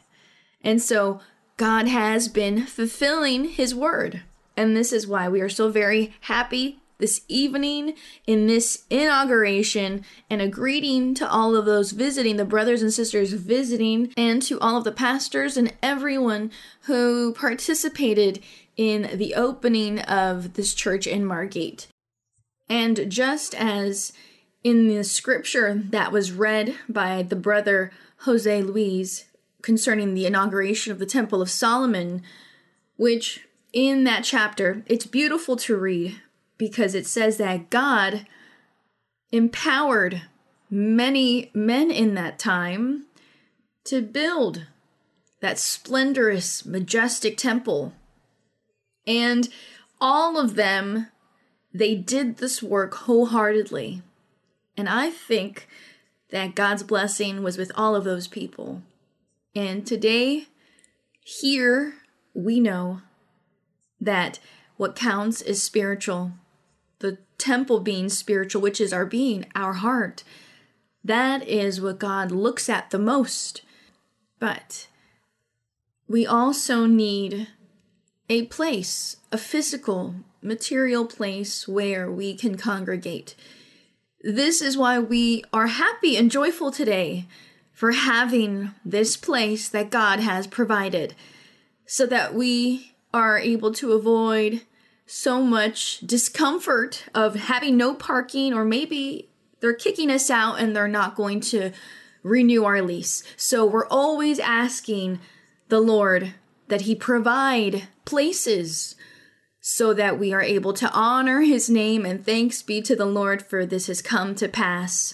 And 0.61 0.81
so 0.81 1.21
God 1.57 1.87
has 1.87 2.27
been 2.27 2.65
fulfilling 2.65 3.45
his 3.45 3.73
word. 3.73 4.23
And 4.57 4.75
this 4.75 4.91
is 4.93 5.07
why 5.07 5.27
we 5.29 5.41
are 5.41 5.49
so 5.49 5.69
very 5.69 6.13
happy 6.21 6.79
this 6.97 7.21
evening 7.27 7.95
in 8.25 8.47
this 8.47 8.85
inauguration 8.89 10.03
and 10.29 10.41
a 10.41 10.47
greeting 10.47 11.13
to 11.15 11.29
all 11.29 11.55
of 11.55 11.65
those 11.65 11.91
visiting, 11.91 12.37
the 12.37 12.45
brothers 12.45 12.81
and 12.81 12.93
sisters 12.93 13.33
visiting, 13.33 14.13
and 14.17 14.41
to 14.43 14.59
all 14.59 14.77
of 14.77 14.83
the 14.83 14.91
pastors 14.91 15.57
and 15.57 15.73
everyone 15.81 16.51
who 16.81 17.33
participated 17.33 18.41
in 18.77 19.17
the 19.17 19.35
opening 19.35 19.99
of 20.01 20.53
this 20.53 20.73
church 20.73 21.07
in 21.07 21.25
Margate. 21.25 21.87
And 22.69 23.09
just 23.09 23.53
as 23.55 24.13
in 24.63 24.87
the 24.87 25.03
scripture 25.03 25.81
that 25.89 26.11
was 26.11 26.31
read 26.31 26.75
by 26.89 27.21
the 27.23 27.35
brother 27.35 27.91
Jose 28.19 28.61
Luis 28.63 29.25
concerning 29.61 30.13
the 30.13 30.25
inauguration 30.25 30.91
of 30.91 30.99
the 30.99 31.05
Temple 31.05 31.41
of 31.41 31.49
Solomon, 31.49 32.23
which 32.97 33.47
in 33.73 34.05
that 34.05 34.23
chapter, 34.23 34.83
it's 34.87 35.05
beautiful 35.05 35.55
to 35.57 35.75
read 35.75 36.21
because 36.57 36.95
it 36.95 37.05
says 37.05 37.37
that 37.37 37.69
God 37.69 38.25
empowered 39.31 40.23
many 40.69 41.51
men 41.53 41.91
in 41.91 42.15
that 42.15 42.39
time 42.39 43.05
to 43.85 44.01
build 44.01 44.65
that 45.41 45.59
splendorous, 45.59 46.65
majestic 46.65 47.37
temple. 47.37 47.93
And 49.05 49.49
all 50.01 50.39
of 50.39 50.55
them, 50.55 51.07
they 51.73 51.95
did 51.95 52.37
this 52.37 52.63
work 52.63 52.93
wholeheartedly. 52.95 54.01
And 54.77 54.89
I 54.89 55.09
think 55.09 55.67
that 56.31 56.55
God's 56.55 56.83
blessing 56.83 57.43
was 57.43 57.57
with 57.57 57.71
all 57.75 57.95
of 57.95 58.03
those 58.03 58.27
people. 58.27 58.81
And 59.55 59.85
today, 59.85 60.47
here, 61.23 61.93
we 62.33 62.59
know 62.59 63.01
that 64.01 64.39
what 64.77 64.95
counts 64.95 65.41
is 65.41 65.63
spiritual 65.63 66.33
the 66.99 67.17
temple 67.37 67.79
being 67.79 68.09
spiritual, 68.09 68.61
which 68.61 68.79
is 68.81 68.93
our 68.93 69.05
being, 69.05 69.45
our 69.55 69.73
heart. 69.73 70.23
That 71.03 71.47
is 71.47 71.79
what 71.79 71.99
God 71.99 72.31
looks 72.31 72.69
at 72.69 72.89
the 72.89 72.99
most. 72.99 73.61
But 74.39 74.87
we 76.07 76.25
also 76.25 76.85
need 76.85 77.47
a 78.29 78.43
place, 78.43 79.17
a 79.31 79.37
physical, 79.37 80.15
material 80.41 81.05
place 81.05 81.67
where 81.67 82.11
we 82.11 82.35
can 82.35 82.57
congregate. 82.57 83.35
This 84.21 84.61
is 84.61 84.77
why 84.77 84.97
we 84.99 85.43
are 85.53 85.67
happy 85.67 86.17
and 86.17 86.31
joyful 86.31 86.71
today 86.71 87.25
for 87.71 87.91
having 87.91 88.71
this 88.83 89.17
place 89.17 89.69
that 89.69 89.89
God 89.91 90.19
has 90.19 90.47
provided 90.47 91.13
so 91.85 92.05
that 92.07 92.33
we 92.33 92.93
are 93.13 93.37
able 93.37 93.71
to 93.73 93.93
avoid 93.93 94.61
so 95.05 95.41
much 95.41 95.99
discomfort 95.99 97.05
of 97.13 97.35
having 97.35 97.77
no 97.77 97.93
parking, 97.93 98.53
or 98.53 98.65
maybe 98.65 99.29
they're 99.59 99.73
kicking 99.73 100.09
us 100.09 100.29
out 100.29 100.59
and 100.59 100.75
they're 100.75 100.87
not 100.87 101.15
going 101.15 101.39
to 101.39 101.71
renew 102.23 102.63
our 102.63 102.81
lease. 102.81 103.23
So 103.37 103.65
we're 103.65 103.87
always 103.87 104.39
asking 104.39 105.19
the 105.69 105.79
Lord 105.79 106.33
that 106.67 106.81
He 106.81 106.95
provide 106.95 107.87
places 108.03 108.95
so 109.61 109.93
that 109.93 110.19
we 110.19 110.33
are 110.33 110.41
able 110.41 110.73
to 110.73 110.91
honor 110.91 111.41
His 111.41 111.69
name, 111.69 112.05
and 112.05 112.25
thanks 112.25 112.61
be 112.61 112.81
to 112.83 112.95
the 112.95 113.05
Lord 113.05 113.43
for 113.43 113.65
this 113.65 113.87
has 113.87 114.01
come 114.01 114.35
to 114.35 114.47
pass. 114.47 115.13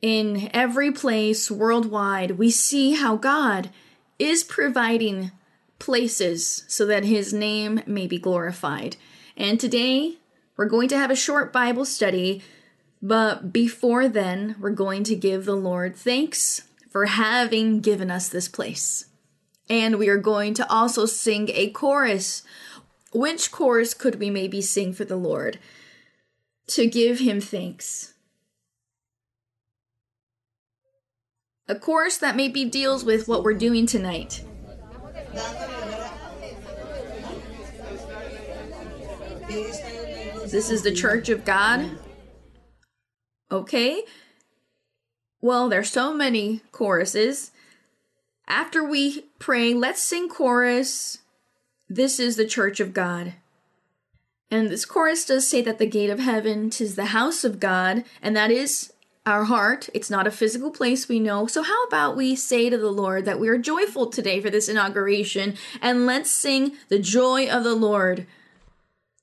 In 0.00 0.50
every 0.54 0.90
place 0.90 1.50
worldwide, 1.50 2.32
we 2.32 2.50
see 2.50 2.92
how 2.92 3.16
God 3.16 3.68
is 4.18 4.42
providing 4.42 5.32
places 5.80 6.64
so 6.68 6.86
that 6.86 7.04
his 7.04 7.32
name 7.32 7.82
may 7.86 8.06
be 8.06 8.18
glorified. 8.18 8.96
And 9.36 9.58
today, 9.58 10.18
we're 10.56 10.66
going 10.66 10.88
to 10.90 10.98
have 10.98 11.10
a 11.10 11.16
short 11.16 11.52
Bible 11.52 11.84
study, 11.84 12.42
but 13.02 13.52
before 13.52 14.08
then, 14.08 14.54
we're 14.60 14.70
going 14.70 15.02
to 15.04 15.16
give 15.16 15.44
the 15.44 15.56
Lord 15.56 15.96
thanks 15.96 16.68
for 16.90 17.06
having 17.06 17.80
given 17.80 18.10
us 18.10 18.28
this 18.28 18.46
place. 18.46 19.06
And 19.68 19.98
we 19.98 20.08
are 20.08 20.18
going 20.18 20.54
to 20.54 20.70
also 20.70 21.06
sing 21.06 21.48
a 21.54 21.70
chorus. 21.70 22.42
Which 23.12 23.50
chorus 23.50 23.94
could 23.94 24.20
we 24.20 24.28
maybe 24.28 24.60
sing 24.60 24.92
for 24.92 25.04
the 25.04 25.16
Lord 25.16 25.58
to 26.68 26.86
give 26.86 27.20
him 27.20 27.40
thanks? 27.40 28.12
A 31.68 31.76
chorus 31.76 32.18
that 32.18 32.36
maybe 32.36 32.64
deals 32.64 33.04
with 33.04 33.28
what 33.28 33.44
we're 33.44 33.54
doing 33.54 33.86
tonight. 33.86 34.42
This 40.50 40.70
is 40.70 40.82
the 40.82 40.92
Church 40.92 41.28
of 41.28 41.44
God. 41.44 41.98
Okay. 43.50 44.02
Well, 45.40 45.68
there's 45.68 45.90
so 45.90 46.12
many 46.12 46.62
choruses. 46.72 47.52
After 48.48 48.82
we 48.84 49.26
pray, 49.38 49.72
let's 49.74 50.02
sing 50.02 50.28
chorus. 50.28 51.18
This 51.88 52.18
is 52.18 52.36
the 52.36 52.46
Church 52.46 52.80
of 52.80 52.92
God. 52.92 53.34
And 54.50 54.68
this 54.68 54.84
chorus 54.84 55.24
does 55.24 55.46
say 55.46 55.62
that 55.62 55.78
the 55.78 55.86
gate 55.86 56.10
of 56.10 56.18
heaven 56.18 56.70
tis 56.70 56.96
the 56.96 57.06
house 57.06 57.44
of 57.44 57.60
God, 57.60 58.04
and 58.20 58.36
that 58.36 58.50
is 58.50 58.92
our 59.26 59.44
heart. 59.44 59.88
It's 59.92 60.10
not 60.10 60.26
a 60.26 60.30
physical 60.30 60.70
place 60.70 61.08
we 61.08 61.20
know. 61.20 61.46
So, 61.46 61.62
how 61.62 61.84
about 61.84 62.16
we 62.16 62.34
say 62.34 62.70
to 62.70 62.78
the 62.78 62.90
Lord 62.90 63.24
that 63.24 63.38
we 63.38 63.48
are 63.48 63.58
joyful 63.58 64.06
today 64.08 64.40
for 64.40 64.50
this 64.50 64.68
inauguration 64.68 65.56
and 65.80 66.06
let's 66.06 66.30
sing 66.30 66.72
the 66.88 66.98
joy 66.98 67.48
of 67.48 67.64
the 67.64 67.74
Lord. 67.74 68.26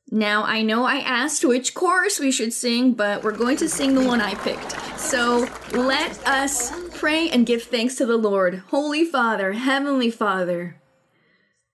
Now, 0.10 0.44
I 0.44 0.62
know 0.62 0.86
I 0.86 0.98
asked 1.00 1.44
which 1.44 1.74
chorus 1.74 2.20
we 2.20 2.32
should 2.32 2.54
sing, 2.54 2.94
but 2.94 3.24
we're 3.24 3.36
going 3.36 3.58
to 3.58 3.68
sing 3.68 3.94
the 3.94 4.06
one 4.06 4.22
I 4.22 4.36
picked. 4.36 5.00
So, 5.00 5.48
let 5.72 6.26
us 6.26 6.72
pray 6.92 7.30
and 7.30 7.46
give 7.46 7.64
thanks 7.64 7.96
to 7.96 8.06
the 8.06 8.18
Lord. 8.18 8.64
Holy 8.70 9.04
Father, 9.04 9.54
Heavenly 9.54 10.10
Father, 10.10 10.80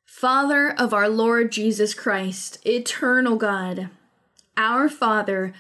Father 0.06 0.72
of 0.72 0.94
our 0.94 1.10
Lord 1.10 1.52
Jesus 1.52 1.94
Christ, 1.94 2.66
eternal 2.66 3.36
God, 3.36 3.90
our 4.56 4.90
Father, 4.90 5.54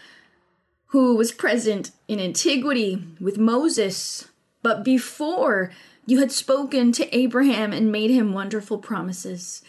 who 0.87 1.15
was 1.15 1.31
present 1.31 1.91
in 2.13 2.19
antiquity 2.19 3.03
with 3.19 3.37
Moses, 3.37 4.29
But 4.61 4.85
before 4.85 5.71
you 6.05 6.19
had 6.19 6.31
spoken 6.31 6.91
to 6.93 7.15
Abraham 7.15 7.73
and 7.73 7.91
made 7.91 8.11
him 8.11 8.33
wonderful 8.33 8.77
promises, 8.77 9.61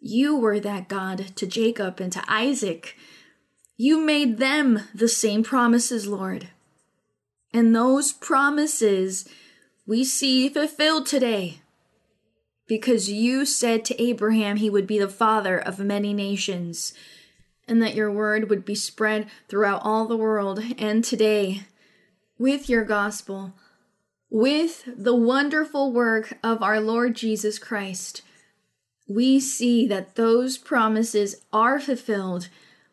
you 0.00 0.36
were 0.36 0.58
that 0.60 0.88
God 0.88 1.36
to 1.36 1.46
Jacob 1.46 2.00
and 2.00 2.12
to 2.12 2.24
Isaac. 2.26 2.96
You 3.76 4.00
made 4.00 4.38
them 4.38 4.80
the 4.94 5.08
same 5.08 5.42
promises, 5.42 6.06
Lord. 6.06 6.48
And 7.52 7.74
those 7.74 8.12
promises 8.12 9.28
we 9.86 10.02
see 10.02 10.48
fulfilled 10.48 11.06
today 11.06 11.60
because 12.66 13.10
you 13.10 13.44
said 13.44 13.84
to 13.84 14.02
Abraham 14.02 14.56
he 14.56 14.70
would 14.70 14.86
be 14.86 14.98
the 14.98 15.08
father 15.08 15.58
of 15.58 15.78
many 15.78 16.12
nations 16.12 16.92
and 17.68 17.82
that 17.82 17.94
your 17.94 18.10
word 18.10 18.50
would 18.50 18.64
be 18.64 18.74
spread 18.74 19.26
throughout 19.48 19.82
all 19.84 20.06
the 20.06 20.16
world. 20.16 20.62
And 20.78 21.04
today, 21.04 21.62
with 22.38 22.68
your 22.68 22.84
gospel, 22.84 23.52
with 24.30 24.84
the 24.86 25.14
wonderful 25.14 25.92
work 25.92 26.38
of 26.42 26.62
our 26.62 26.80
Lord 26.80 27.14
Jesus 27.14 27.58
Christ, 27.58 28.22
we 29.06 29.38
see 29.38 29.86
that 29.86 30.16
those 30.16 30.58
promises 30.58 31.42
are 31.52 31.78
fulfilled. 31.78 32.48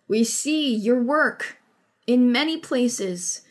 We 0.08 0.24
see 0.24 0.74
your 0.74 1.02
work 1.02 1.58
in 2.06 2.32
many 2.32 2.58
places. 2.58 3.42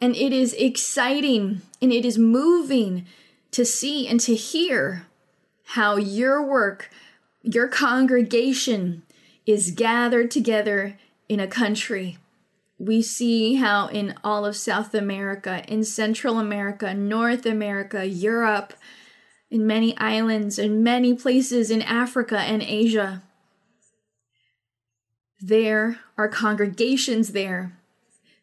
And 0.00 0.14
it 0.16 0.32
is 0.32 0.54
exciting 0.54 1.62
and 1.80 1.92
it 1.92 2.04
is 2.04 2.18
moving 2.18 3.06
to 3.52 3.64
see 3.64 4.06
and 4.06 4.20
to 4.20 4.34
hear 4.34 5.06
how 5.64 5.96
your 5.96 6.42
work, 6.42 6.90
your 7.42 7.68
congregation 7.68 9.02
is 9.46 9.70
gathered 9.70 10.30
together 10.30 10.98
in 11.28 11.40
a 11.40 11.46
country. 11.46 12.18
We 12.78 13.02
see 13.02 13.56
how 13.56 13.88
in 13.88 14.14
all 14.22 14.46
of 14.46 14.56
South 14.56 14.94
America, 14.94 15.64
in 15.66 15.82
Central 15.82 16.38
America, 16.38 16.94
North 16.94 17.44
America, 17.44 18.06
Europe, 18.06 18.72
in 19.50 19.66
many 19.66 19.96
islands, 19.96 20.58
in 20.58 20.82
many 20.82 21.14
places 21.14 21.70
in 21.70 21.82
Africa 21.82 22.38
and 22.38 22.62
Asia. 22.62 23.22
There 25.40 25.98
are 26.16 26.28
congregations 26.28 27.32
there. 27.32 27.72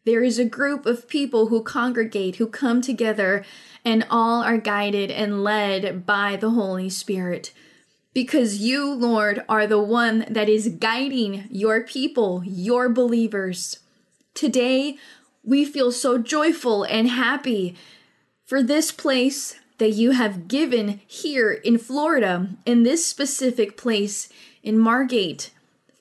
There 0.04 0.22
is 0.22 0.38
a 0.38 0.44
group 0.44 0.86
of 0.86 1.08
people 1.08 1.46
who 1.46 1.62
congregate, 1.62 2.36
who 2.36 2.46
come 2.46 2.80
together, 2.80 3.44
and 3.84 4.06
all 4.10 4.42
are 4.42 4.58
guided 4.58 5.10
and 5.10 5.42
led 5.42 6.04
by 6.06 6.36
the 6.36 6.50
Holy 6.50 6.90
Spirit. 6.90 7.52
Because 8.12 8.58
you, 8.58 8.92
Lord, 8.92 9.44
are 9.48 9.66
the 9.66 9.82
one 9.82 10.26
that 10.28 10.48
is 10.48 10.68
guiding 10.68 11.48
your 11.50 11.82
people, 11.82 12.42
your 12.46 12.88
believers. 12.88 13.80
Today, 14.36 14.98
we 15.42 15.64
feel 15.64 15.90
so 15.90 16.18
joyful 16.18 16.84
and 16.84 17.08
happy 17.08 17.74
for 18.44 18.62
this 18.62 18.92
place 18.92 19.58
that 19.78 19.92
you 19.92 20.10
have 20.10 20.46
given 20.46 21.00
here 21.06 21.52
in 21.52 21.78
Florida, 21.78 22.50
in 22.66 22.82
this 22.82 23.06
specific 23.06 23.78
place 23.78 24.28
in 24.62 24.78
Margate. 24.78 25.50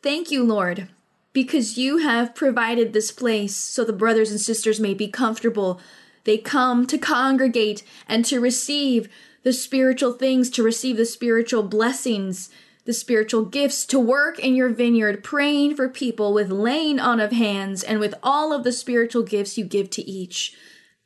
Thank 0.03 0.31
you, 0.31 0.43
Lord, 0.43 0.89
because 1.31 1.77
you 1.77 1.99
have 1.99 2.35
provided 2.35 2.91
this 2.91 3.09
place 3.09 3.55
so 3.55 3.85
the 3.85 3.93
brothers 3.93 4.31
and 4.31 4.41
sisters 4.41 4.81
may 4.81 4.93
be 4.93 5.07
comfortable. 5.07 5.79
They 6.25 6.37
come 6.37 6.85
to 6.87 6.97
congregate 6.97 7.83
and 8.05 8.25
to 8.25 8.41
receive 8.41 9.07
the 9.43 9.53
spiritual 9.53 10.11
things, 10.11 10.49
to 10.49 10.61
receive 10.61 10.97
the 10.97 11.05
spiritual 11.05 11.63
blessings, 11.63 12.49
the 12.85 12.93
spiritual 12.93 13.45
gifts, 13.45 13.85
to 13.87 13.99
work 13.99 14.39
in 14.39 14.55
your 14.55 14.69
vineyard, 14.69 15.23
praying 15.23 15.75
for 15.75 15.89
people 15.89 16.33
with 16.33 16.51
laying 16.51 16.99
on 16.99 17.19
of 17.19 17.31
hands 17.31 17.83
and 17.83 17.99
with 17.99 18.15
all 18.23 18.53
of 18.53 18.63
the 18.63 18.71
spiritual 18.71 19.23
gifts 19.23 19.57
you 19.57 19.65
give 19.65 19.89
to 19.91 20.01
each. 20.03 20.55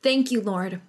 Thank 0.02 0.30
you, 0.30 0.40
Lord 0.40 0.80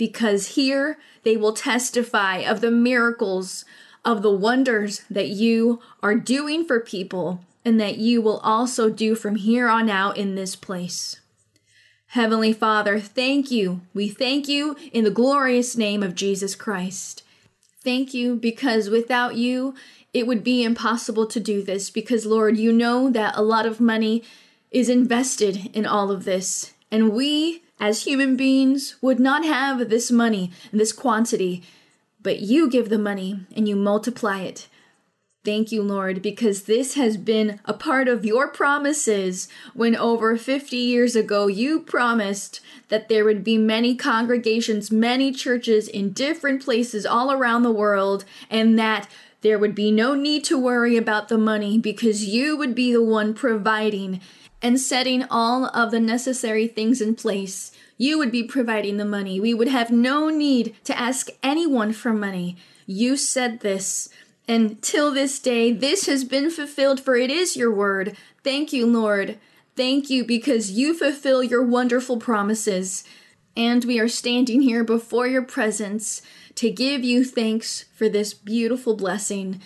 because 0.00 0.54
here 0.54 0.96
they 1.24 1.36
will 1.36 1.52
testify 1.52 2.38
of 2.38 2.62
the 2.62 2.70
miracles, 2.70 3.66
of 4.02 4.22
the 4.22 4.30
wonders 4.30 5.02
that 5.10 5.28
you 5.28 5.78
are 6.02 6.14
doing 6.14 6.64
for 6.64 6.80
people, 6.80 7.44
and 7.66 7.78
that 7.78 7.98
you 7.98 8.22
will 8.22 8.38
also 8.38 8.88
do 8.88 9.14
from 9.14 9.36
here 9.36 9.68
on 9.68 9.90
out 9.90 10.16
in 10.16 10.36
this 10.36 10.56
place. 10.56 11.20
Heavenly 12.06 12.54
Father, 12.54 12.98
thank 12.98 13.50
you. 13.50 13.82
We 13.92 14.08
thank 14.08 14.48
you 14.48 14.74
in 14.90 15.04
the 15.04 15.10
glorious 15.10 15.76
name 15.76 16.02
of 16.02 16.14
Jesus 16.14 16.54
Christ. 16.54 17.22
Thank 17.84 18.14
you 18.14 18.36
because 18.36 18.88
without 18.88 19.36
you, 19.36 19.74
it 20.12 20.26
would 20.26 20.42
be 20.42 20.62
impossible 20.62 21.26
to 21.26 21.40
do 21.40 21.62
this 21.62 21.90
because, 21.90 22.26
Lord, 22.26 22.56
you 22.56 22.72
know 22.72 23.10
that 23.10 23.36
a 23.36 23.42
lot 23.42 23.66
of 23.66 23.80
money 23.80 24.22
is 24.70 24.88
invested 24.88 25.70
in 25.74 25.86
all 25.86 26.10
of 26.10 26.24
this. 26.24 26.72
And 26.90 27.12
we 27.12 27.62
as 27.78 28.02
human 28.02 28.36
beings 28.36 28.96
would 29.00 29.18
not 29.18 29.44
have 29.44 29.88
this 29.88 30.10
money 30.10 30.50
and 30.70 30.80
this 30.80 30.92
quantity, 30.92 31.62
but 32.22 32.40
you 32.40 32.68
give 32.68 32.88
the 32.88 32.98
money 32.98 33.46
and 33.56 33.68
you 33.68 33.76
multiply 33.76 34.40
it. 34.40 34.68
Thank 35.42 35.72
you, 35.72 35.82
Lord, 35.82 36.20
because 36.20 36.64
this 36.64 36.94
has 36.94 37.16
been 37.16 37.60
a 37.64 37.72
part 37.72 38.08
of 38.08 38.26
your 38.26 38.48
promises 38.48 39.48
when 39.72 39.96
over 39.96 40.36
50 40.36 40.76
years 40.76 41.16
ago 41.16 41.46
you 41.46 41.80
promised 41.80 42.60
that 42.90 43.08
there 43.08 43.24
would 43.24 43.42
be 43.42 43.56
many 43.56 43.94
congregations, 43.94 44.90
many 44.90 45.32
churches 45.32 45.88
in 45.88 46.12
different 46.12 46.62
places 46.62 47.06
all 47.06 47.32
around 47.32 47.62
the 47.62 47.72
world, 47.72 48.26
and 48.50 48.78
that 48.78 49.08
there 49.42 49.58
would 49.58 49.74
be 49.74 49.90
no 49.90 50.14
need 50.14 50.44
to 50.44 50.58
worry 50.58 50.96
about 50.96 51.28
the 51.28 51.38
money 51.38 51.78
because 51.78 52.26
you 52.26 52.56
would 52.56 52.74
be 52.74 52.92
the 52.92 53.02
one 53.02 53.34
providing 53.34 54.20
and 54.62 54.78
setting 54.78 55.24
all 55.30 55.66
of 55.66 55.90
the 55.90 56.00
necessary 56.00 56.66
things 56.66 57.00
in 57.00 57.14
place. 57.14 57.72
You 57.96 58.18
would 58.18 58.30
be 58.30 58.44
providing 58.44 58.96
the 58.96 59.04
money. 59.04 59.40
We 59.40 59.54
would 59.54 59.68
have 59.68 59.90
no 59.90 60.28
need 60.28 60.74
to 60.84 60.98
ask 60.98 61.28
anyone 61.42 61.92
for 61.92 62.12
money. 62.12 62.56
You 62.86 63.16
said 63.16 63.60
this. 63.60 64.08
And 64.46 64.82
till 64.82 65.12
this 65.12 65.38
day, 65.38 65.72
this 65.72 66.06
has 66.06 66.24
been 66.24 66.50
fulfilled, 66.50 67.00
for 67.00 67.16
it 67.16 67.30
is 67.30 67.56
your 67.56 67.72
word. 67.72 68.16
Thank 68.42 68.72
you, 68.72 68.86
Lord. 68.86 69.38
Thank 69.76 70.10
you 70.10 70.24
because 70.24 70.72
you 70.72 70.92
fulfill 70.92 71.42
your 71.42 71.62
wonderful 71.62 72.18
promises. 72.18 73.04
And 73.56 73.84
we 73.84 73.98
are 73.98 74.08
standing 74.08 74.62
here 74.62 74.84
before 74.84 75.26
your 75.26 75.42
presence 75.42 76.22
to 76.56 76.70
give 76.70 77.04
you 77.04 77.24
thanks 77.24 77.84
for 77.94 78.08
this 78.08 78.34
beautiful 78.34 78.94
blessing. 78.96 79.60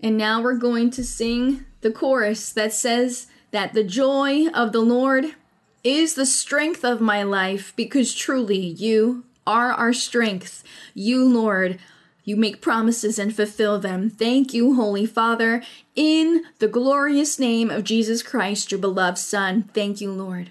And 0.00 0.16
now 0.16 0.42
we're 0.42 0.58
going 0.58 0.90
to 0.90 1.04
sing 1.04 1.66
the 1.80 1.90
chorus 1.90 2.52
that 2.52 2.72
says, 2.72 3.28
that 3.56 3.72
the 3.72 3.84
joy 3.84 4.48
of 4.48 4.72
the 4.72 4.80
Lord 4.80 5.34
is 5.82 6.14
the 6.14 6.26
strength 6.26 6.84
of 6.84 7.00
my 7.00 7.22
life 7.22 7.72
because 7.76 8.14
truly 8.14 8.58
you 8.58 9.24
are 9.46 9.72
our 9.72 9.92
strength. 9.92 10.64
You, 10.94 11.24
Lord, 11.24 11.78
you 12.24 12.36
make 12.36 12.60
promises 12.60 13.18
and 13.18 13.34
fulfill 13.34 13.78
them. 13.78 14.10
Thank 14.10 14.52
you, 14.52 14.74
Holy 14.74 15.06
Father, 15.06 15.62
in 15.94 16.42
the 16.58 16.68
glorious 16.68 17.38
name 17.38 17.70
of 17.70 17.84
Jesus 17.84 18.22
Christ, 18.22 18.72
your 18.72 18.80
beloved 18.80 19.18
Son. 19.18 19.70
Thank 19.72 20.00
you, 20.00 20.12
Lord. 20.12 20.50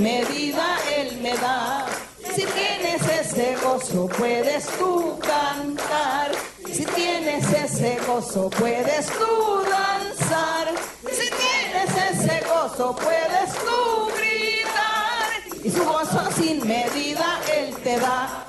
Medida 0.00 0.78
Él 0.96 1.20
me 1.20 1.36
da. 1.36 1.86
Si 2.34 2.44
tienes 2.46 3.02
ese 3.08 3.56
gozo, 3.62 4.08
puedes 4.08 4.66
tú 4.78 5.18
cantar. 5.20 6.32
Si 6.66 6.84
tienes 6.84 7.52
ese 7.52 7.98
gozo, 8.06 8.50
puedes 8.50 9.06
tú 9.06 9.62
danzar. 9.68 10.68
Si 11.10 11.28
tienes 11.28 11.90
ese 12.10 12.40
gozo, 12.48 12.96
puedes 12.96 13.50
tú 13.66 14.08
gritar. 14.16 15.64
Y 15.64 15.70
su 15.70 15.84
gozo 15.84 16.30
sin 16.32 16.66
medida 16.66 17.40
Él 17.54 17.74
te 17.82 17.98
da. 17.98 18.46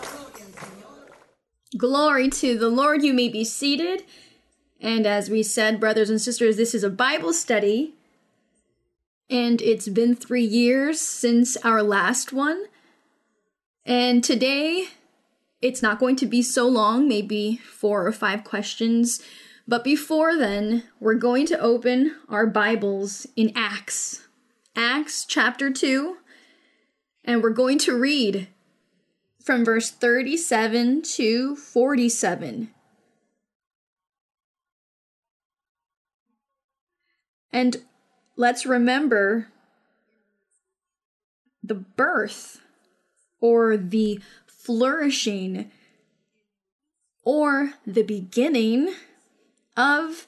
Glory 1.77 2.29
to 2.29 2.57
the 2.57 2.69
Lord. 2.69 3.01
You 3.01 3.13
may 3.13 3.29
be 3.29 3.43
seated. 3.43 4.03
And 4.79 5.05
as 5.05 5.29
we 5.29 5.43
said, 5.43 5.79
brothers 5.79 6.09
and 6.09 6.19
sisters, 6.19 6.57
this 6.57 6.73
is 6.73 6.83
a 6.83 6.89
Bible 6.89 7.33
study. 7.33 7.93
And 9.31 9.61
it's 9.61 9.87
been 9.87 10.13
three 10.13 10.43
years 10.43 10.99
since 10.99 11.55
our 11.57 11.81
last 11.81 12.33
one. 12.33 12.65
And 13.85 14.21
today, 14.21 14.89
it's 15.61 15.81
not 15.81 15.99
going 15.99 16.17
to 16.17 16.25
be 16.25 16.41
so 16.41 16.67
long, 16.67 17.07
maybe 17.07 17.55
four 17.55 18.05
or 18.05 18.11
five 18.11 18.43
questions. 18.43 19.21
But 19.65 19.85
before 19.85 20.35
then, 20.35 20.83
we're 20.99 21.15
going 21.15 21.45
to 21.45 21.59
open 21.59 22.17
our 22.27 22.45
Bibles 22.45 23.25
in 23.37 23.53
Acts, 23.55 24.27
Acts 24.75 25.23
chapter 25.23 25.71
2, 25.71 26.17
and 27.23 27.41
we're 27.41 27.51
going 27.51 27.77
to 27.79 27.97
read 27.97 28.49
from 29.41 29.63
verse 29.63 29.89
37 29.91 31.03
to 31.03 31.55
47. 31.55 32.69
And 37.53 37.77
let's 38.41 38.65
remember 38.65 39.47
the 41.63 41.75
birth 41.75 42.60
or 43.39 43.77
the 43.77 44.19
flourishing 44.47 45.69
or 47.23 47.73
the 47.86 48.01
beginning 48.01 48.91
of 49.77 50.25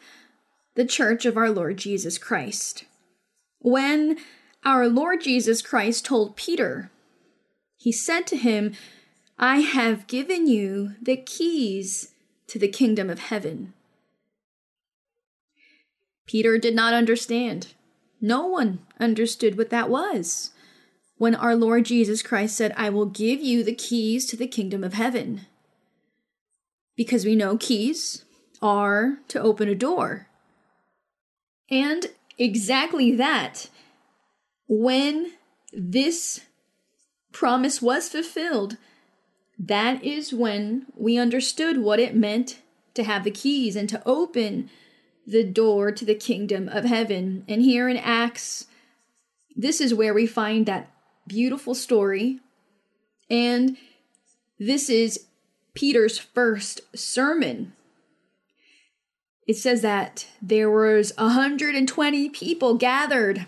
the 0.76 0.86
church 0.86 1.26
of 1.26 1.36
our 1.36 1.50
Lord 1.50 1.78
Jesus 1.78 2.20
Christ. 2.20 2.86
When 3.58 4.18
our 4.64 4.88
Lord 4.88 5.22
Jesus 5.22 5.64
Christ 5.64 6.06
told 6.06 6.36
Peter, 6.36 6.92
he 7.78 7.92
said 7.92 8.28
to 8.28 8.38
him, 8.38 8.74
I 9.40 9.62
have 9.62 10.06
given 10.06 10.46
you 10.46 10.92
the 11.02 11.18
keys 11.18 12.14
to 12.46 12.60
the 12.60 12.68
kingdom 12.68 13.10
of 13.10 13.18
heaven. 13.18 13.74
Peter 16.28 16.60
did 16.60 16.76
not 16.76 16.94
understand. 16.94 17.74
No 18.24 18.48
one 18.48 18.80
understood 19.02 19.58
what 19.58 19.70
that 19.72 19.90
was. 19.90 20.52
When 21.18 21.36
our 21.36 21.58
Lord 21.58 21.84
Jesus 21.84 22.22
Christ 22.22 22.56
said, 22.56 22.74
I 22.78 22.90
will 22.90 23.06
give 23.06 23.42
you 23.42 23.66
the 23.66 23.76
keys 23.76 24.26
to 24.28 24.38
the 24.38 24.48
kingdom 24.48 24.82
of 24.82 24.94
heaven. 24.94 25.42
Because 26.96 27.26
we 27.26 27.36
know 27.36 27.58
keys 27.58 28.24
are 28.62 29.18
to 29.28 29.42
open 29.42 29.68
a 29.68 29.76
door. 29.76 30.28
And 31.70 32.06
exactly 32.38 33.14
that, 33.14 33.70
when 34.70 35.34
this 35.74 36.46
promise 37.34 37.82
was 37.82 38.08
fulfilled, 38.08 38.78
that 39.60 40.02
is 40.02 40.34
when 40.34 40.86
we 40.96 41.18
understood 41.18 41.80
what 41.80 42.00
it 42.00 42.16
meant 42.16 42.62
to 42.94 43.04
have 43.04 43.26
the 43.26 43.32
keys 43.32 43.76
and 43.76 43.90
to 43.90 44.02
open 44.06 44.70
the 45.26 45.44
door 45.44 45.92
to 45.92 46.06
the 46.06 46.16
kingdom 46.16 46.68
of 46.70 46.86
heaven. 46.86 47.46
And 47.48 47.62
here 47.62 47.88
in 47.88 47.98
Acts, 47.98 48.68
this 49.56 49.80
is 49.80 49.94
where 49.94 50.14
we 50.14 50.28
find 50.28 50.66
that 50.66 50.92
beautiful 51.28 51.76
story. 51.76 52.40
And 53.30 53.78
this 54.60 54.90
is 54.90 55.28
Peter's 55.74 56.18
first 56.18 56.82
sermon. 56.96 57.74
It 59.48 59.58
says 59.58 59.82
that 59.82 60.28
there 60.42 60.70
was 60.70 61.14
120 61.18 62.30
people 62.30 62.76
gathered 62.76 63.46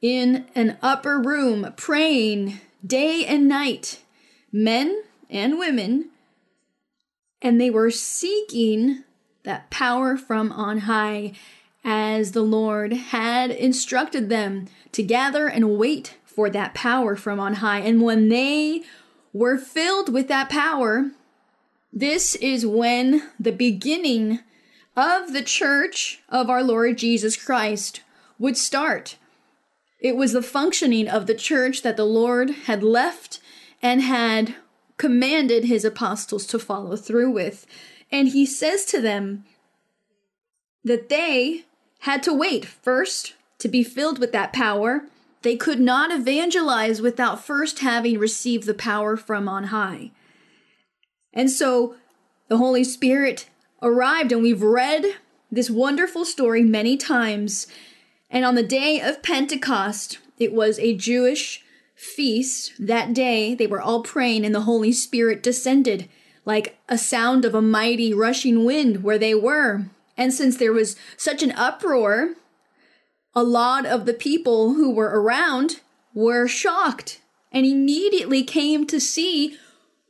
in 0.00 0.46
an 0.54 0.78
upper 0.82 1.20
room 1.20 1.72
praying 1.76 2.60
day 2.84 3.24
and 3.24 3.48
night, 3.48 4.02
men 4.52 5.02
and 5.28 5.58
women, 5.58 6.10
and 7.42 7.60
they 7.60 7.70
were 7.70 7.90
seeking 7.90 9.02
that 9.46 9.70
power 9.70 10.16
from 10.16 10.52
on 10.52 10.80
high 10.80 11.32
as 11.84 12.32
the 12.32 12.42
Lord 12.42 12.92
had 12.92 13.50
instructed 13.50 14.28
them 14.28 14.66
to 14.90 15.04
gather 15.04 15.46
and 15.46 15.78
wait 15.78 16.16
for 16.24 16.50
that 16.50 16.74
power 16.74 17.14
from 17.14 17.38
on 17.38 17.54
high. 17.54 17.78
And 17.78 18.02
when 18.02 18.28
they 18.28 18.82
were 19.32 19.56
filled 19.56 20.12
with 20.12 20.26
that 20.26 20.50
power, 20.50 21.12
this 21.92 22.34
is 22.34 22.66
when 22.66 23.22
the 23.38 23.52
beginning 23.52 24.40
of 24.96 25.32
the 25.32 25.42
church 25.42 26.22
of 26.28 26.50
our 26.50 26.64
Lord 26.64 26.98
Jesus 26.98 27.36
Christ 27.36 28.02
would 28.40 28.56
start. 28.56 29.16
It 30.00 30.16
was 30.16 30.32
the 30.32 30.42
functioning 30.42 31.08
of 31.08 31.26
the 31.26 31.34
church 31.34 31.82
that 31.82 31.96
the 31.96 32.04
Lord 32.04 32.50
had 32.50 32.82
left 32.82 33.38
and 33.80 34.02
had 34.02 34.56
commanded 34.96 35.64
his 35.64 35.84
apostles 35.84 36.46
to 36.46 36.58
follow 36.58 36.96
through 36.96 37.30
with. 37.30 37.64
And 38.10 38.28
he 38.28 38.46
says 38.46 38.84
to 38.86 39.00
them 39.00 39.44
that 40.84 41.08
they 41.08 41.64
had 42.00 42.22
to 42.22 42.32
wait 42.32 42.64
first 42.64 43.34
to 43.58 43.68
be 43.68 43.82
filled 43.82 44.18
with 44.18 44.32
that 44.32 44.52
power. 44.52 45.02
They 45.42 45.56
could 45.56 45.80
not 45.80 46.12
evangelize 46.12 47.02
without 47.02 47.44
first 47.44 47.80
having 47.80 48.18
received 48.18 48.66
the 48.66 48.74
power 48.74 49.16
from 49.16 49.48
on 49.48 49.64
high. 49.64 50.12
And 51.32 51.50
so 51.50 51.96
the 52.48 52.58
Holy 52.58 52.84
Spirit 52.84 53.48
arrived, 53.82 54.32
and 54.32 54.42
we've 54.42 54.62
read 54.62 55.04
this 55.50 55.70
wonderful 55.70 56.24
story 56.24 56.62
many 56.62 56.96
times. 56.96 57.66
And 58.30 58.44
on 58.44 58.54
the 58.54 58.62
day 58.62 59.00
of 59.00 59.22
Pentecost, 59.22 60.18
it 60.38 60.52
was 60.52 60.78
a 60.78 60.96
Jewish 60.96 61.64
feast. 61.94 62.72
That 62.78 63.14
day, 63.14 63.54
they 63.54 63.66
were 63.66 63.80
all 63.80 64.02
praying, 64.02 64.44
and 64.44 64.54
the 64.54 64.62
Holy 64.62 64.92
Spirit 64.92 65.42
descended 65.42 66.08
like 66.46 66.78
a 66.88 66.96
sound 66.96 67.44
of 67.44 67.54
a 67.54 67.60
mighty 67.60 68.14
rushing 68.14 68.64
wind 68.64 69.02
where 69.02 69.18
they 69.18 69.34
were. 69.34 69.84
And 70.16 70.32
since 70.32 70.56
there 70.56 70.72
was 70.72 70.96
such 71.18 71.42
an 71.42 71.52
uproar, 71.52 72.36
a 73.34 73.42
lot 73.42 73.84
of 73.84 74.06
the 74.06 74.14
people 74.14 74.74
who 74.74 74.90
were 74.90 75.20
around 75.20 75.80
were 76.14 76.48
shocked 76.48 77.20
and 77.52 77.66
immediately 77.66 78.42
came 78.42 78.86
to 78.86 78.98
see 78.98 79.58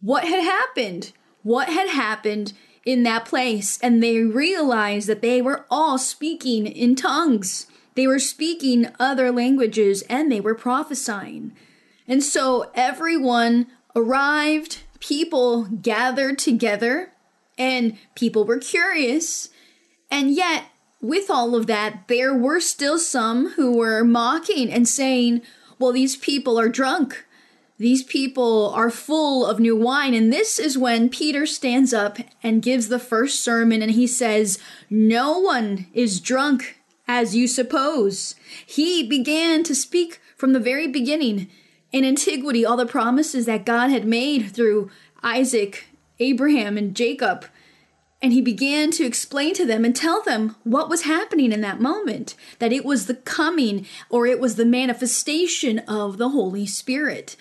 what 0.00 0.24
had 0.24 0.44
happened. 0.44 1.12
What 1.42 1.68
had 1.68 1.88
happened 1.88 2.52
in 2.84 3.02
that 3.02 3.24
place. 3.24 3.78
And 3.82 4.02
they 4.02 4.20
realized 4.20 5.08
that 5.08 5.22
they 5.22 5.42
were 5.42 5.66
all 5.68 5.98
speaking 5.98 6.66
in 6.66 6.94
tongues. 6.94 7.66
They 7.94 8.06
were 8.06 8.20
speaking 8.20 8.88
other 9.00 9.32
languages 9.32 10.02
and 10.02 10.30
they 10.30 10.40
were 10.40 10.54
prophesying. 10.54 11.52
And 12.06 12.22
so 12.22 12.70
everyone 12.74 13.66
arrived, 13.96 14.82
people 15.06 15.64
gathered 15.64 16.38
together, 16.38 17.12
and 17.56 17.96
people 18.14 18.44
were 18.44 18.58
curious. 18.58 19.50
And 20.10 20.32
yet, 20.32 20.64
with 21.00 21.30
all 21.30 21.54
of 21.54 21.66
that, 21.68 22.08
there 22.08 22.34
were 22.34 22.60
still 22.60 22.98
some 22.98 23.50
who 23.50 23.76
were 23.76 24.02
mocking 24.02 24.72
and 24.72 24.88
saying, 24.88 25.42
well, 25.78 25.92
these 25.92 26.16
people 26.16 26.58
are 26.58 26.68
drunk. 26.68 27.24
These 27.78 28.02
people 28.02 28.70
are 28.74 28.90
full 28.90 29.46
of 29.46 29.60
new 29.60 29.76
wine. 29.76 30.14
And 30.14 30.32
this 30.32 30.58
is 30.58 30.78
when 30.78 31.10
Peter 31.10 31.46
stands 31.46 31.92
up 31.92 32.18
and 32.42 32.62
gives 32.62 32.88
the 32.88 32.98
first 32.98 33.44
sermon 33.44 33.82
and 33.82 33.92
he 33.92 34.06
says, 34.06 34.58
No 34.88 35.38
one 35.38 35.86
is 35.92 36.20
drunk 36.20 36.80
as 37.06 37.36
you 37.36 37.46
suppose. 37.46 38.34
He 38.64 39.06
began 39.06 39.62
to 39.64 39.74
speak 39.74 40.20
from 40.36 40.54
the 40.54 40.60
very 40.60 40.88
beginning 40.88 41.48
in 41.96 42.04
antiquity 42.04 42.62
all 42.62 42.76
the 42.76 42.84
promises 42.84 43.46
that 43.46 43.64
God 43.64 43.88
had 43.88 44.06
made 44.06 44.50
through 44.50 44.90
Isaac, 45.22 45.86
Abraham, 46.20 46.76
and 46.76 46.94
Jacob. 46.94 47.46
And 48.20 48.34
he 48.34 48.42
began 48.42 48.90
to 48.92 49.06
explain 49.06 49.54
to 49.54 49.64
them 49.64 49.82
and 49.82 49.96
tell 49.96 50.22
them 50.22 50.56
what 50.62 50.90
was 50.90 51.02
happening 51.02 51.52
in 51.52 51.62
that 51.62 51.80
moment 51.80 52.34
that 52.58 52.72
it 52.72 52.84
was 52.84 53.06
the 53.06 53.14
coming 53.14 53.86
or 54.10 54.26
it 54.26 54.38
was 54.38 54.56
the 54.56 54.66
manifestation 54.66 55.78
of 55.80 56.18
the 56.18 56.28
Holy 56.28 56.66
Spirit. 56.66 57.34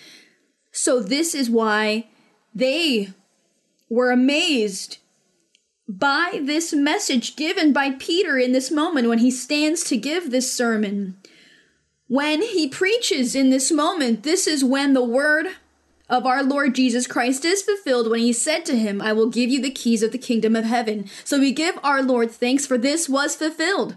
So, 0.72 1.00
this 1.00 1.34
is 1.34 1.50
why 1.50 2.08
they 2.54 3.10
were 3.90 4.10
amazed 4.10 4.96
by 5.86 6.40
this 6.42 6.72
message 6.72 7.36
given 7.36 7.74
by 7.74 7.90
Peter 7.90 8.38
in 8.38 8.52
this 8.52 8.70
moment 8.70 9.08
when 9.08 9.18
he 9.18 9.30
stands 9.30 9.84
to 9.84 9.98
give 9.98 10.30
this 10.30 10.50
sermon. 10.50 11.18
When 12.08 12.42
he 12.42 12.68
preaches 12.68 13.34
in 13.34 13.50
this 13.50 13.72
moment, 13.72 14.22
this 14.22 14.46
is 14.46 14.64
when 14.64 14.92
the 14.92 15.04
word 15.04 15.46
of 16.08 16.24
our 16.24 16.42
Lord 16.42 16.74
Jesus 16.74 17.06
Christ 17.06 17.44
is 17.44 17.62
fulfilled 17.62 18.08
when 18.08 18.20
he 18.20 18.32
said 18.32 18.64
to 18.66 18.78
him, 18.78 19.02
I 19.02 19.12
will 19.12 19.28
give 19.28 19.50
you 19.50 19.60
the 19.60 19.70
keys 19.70 20.02
of 20.02 20.12
the 20.12 20.18
kingdom 20.18 20.54
of 20.54 20.64
heaven. 20.64 21.10
So 21.24 21.40
we 21.40 21.52
give 21.52 21.78
our 21.82 22.02
Lord 22.02 22.30
thanks 22.30 22.64
for 22.64 22.78
this 22.78 23.08
was 23.08 23.34
fulfilled. 23.34 23.96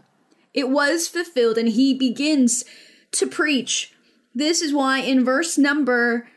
It 0.53 0.69
was 0.69 1.07
fulfilled, 1.07 1.59
and 1.59 1.69
he 1.69 1.93
begins 1.93 2.65
to 3.11 3.27
preach. 3.27 3.93
This 4.33 4.61
is 4.61 4.73
why 4.73 4.99
in 4.99 5.23
verse 5.23 5.57
number 5.57 6.27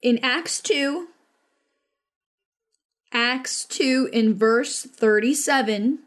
in 0.00 0.18
Acts 0.22 0.60
2, 0.62 1.08
Acts 3.12 3.64
2 3.66 4.08
in 4.12 4.34
verse 4.34 4.82
37, 4.84 5.98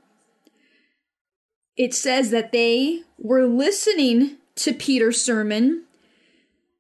it 1.77 1.93
says 1.93 2.32
that 2.32 2.51
they 2.51 3.01
were 3.21 3.45
listening 3.45 4.38
to 4.55 4.73
Peter's 4.73 5.21
sermon 5.21 5.86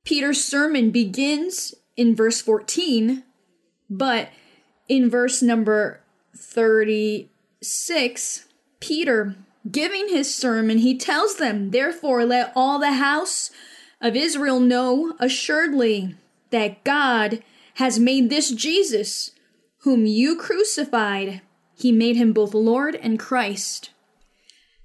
Peter's 0.03 0.43
sermon 0.43 0.91
begins 0.91 1.75
in 1.95 2.15
verse 2.15 2.41
14, 2.41 3.23
but 3.89 4.29
in 4.87 5.09
verse 5.09 5.41
number 5.41 6.01
36, 6.35 8.45
Peter, 8.79 9.35
giving 9.69 10.09
his 10.09 10.33
sermon, 10.33 10.79
he 10.79 10.97
tells 10.97 11.35
them, 11.35 11.71
Therefore, 11.71 12.25
let 12.25 12.51
all 12.55 12.79
the 12.79 12.93
house 12.93 13.51
of 14.01 14.15
Israel 14.15 14.59
know 14.59 15.13
assuredly 15.19 16.15
that 16.49 16.83
God 16.83 17.43
has 17.75 17.99
made 17.99 18.29
this 18.29 18.51
Jesus, 18.51 19.31
whom 19.79 20.05
you 20.05 20.35
crucified, 20.35 21.41
he 21.75 21.91
made 21.91 22.15
him 22.15 22.33
both 22.33 22.53
Lord 22.53 22.95
and 22.95 23.19
Christ. 23.19 23.91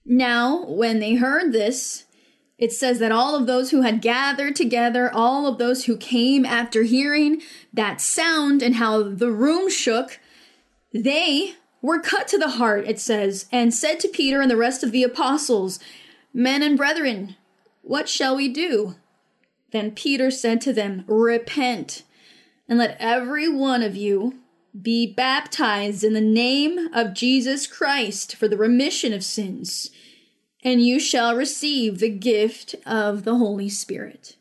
Now, 0.07 0.65
when 0.67 1.01
they 1.01 1.17
heard 1.17 1.53
this, 1.53 2.05
it 2.59 2.73
says 2.73 3.01
that 3.01 3.13
all 3.13 3.35
of 3.35 3.47
those 3.47 3.71
who 3.71 3.83
had 3.83 4.01
gathered 4.01 4.55
together, 4.57 5.11
all 5.13 5.47
of 5.47 5.59
those 5.59 5.85
who 5.85 5.97
came 5.97 6.47
after 6.47 6.85
hearing 6.85 7.43
that 7.73 8.01
sound 8.01 8.63
and 8.63 8.77
how 8.77 9.03
the 9.03 9.33
room 9.33 9.69
shook, 9.69 10.21
they 10.93 11.55
were 11.83 11.99
cut 11.99 12.29
to 12.29 12.39
the 12.39 12.51
heart, 12.51 12.87
it 12.87 12.99
says, 12.99 13.47
and 13.53 13.75
said 13.75 14.01
to 14.01 14.09
Peter 14.09 14.41
and 14.41 14.51
the 14.51 14.57
rest 14.57 14.83
of 14.83 14.93
the 14.93 15.03
apostles, 15.03 15.79
Men 16.33 16.63
and 16.63 16.77
brethren, 16.77 17.37
what 17.83 18.09
shall 18.09 18.37
we 18.37 18.49
do? 18.49 18.95
Then 19.73 19.91
Peter 19.91 20.31
said 20.31 20.61
to 20.63 20.73
them, 20.73 21.05
Repent, 21.07 22.05
and 22.69 22.79
let 22.79 22.97
every 22.99 23.49
one 23.49 23.83
of 23.83 23.97
you 23.97 24.39
be 24.83 25.13
baptized 25.13 26.05
in 26.05 26.13
the 26.13 26.21
name 26.21 26.93
of 26.93 27.15
Jesus 27.15 27.67
Christ 27.67 28.37
for 28.37 28.49
the 28.49 28.57
remission 28.57 29.13
of 29.13 29.25
sins 29.25 29.91
and 30.67 30.85
you 30.85 30.99
shall 30.99 31.37
receive 31.37 32.01
the 32.01 32.11
gift 32.11 32.75
of 32.85 33.23
the 33.23 33.37
Holy 33.37 33.69
Spirit. 33.69 34.35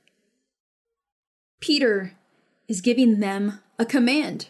Peter 1.60 2.14
is 2.68 2.82
giving 2.82 3.20
them 3.20 3.60
a 3.78 3.86
command 3.86 4.48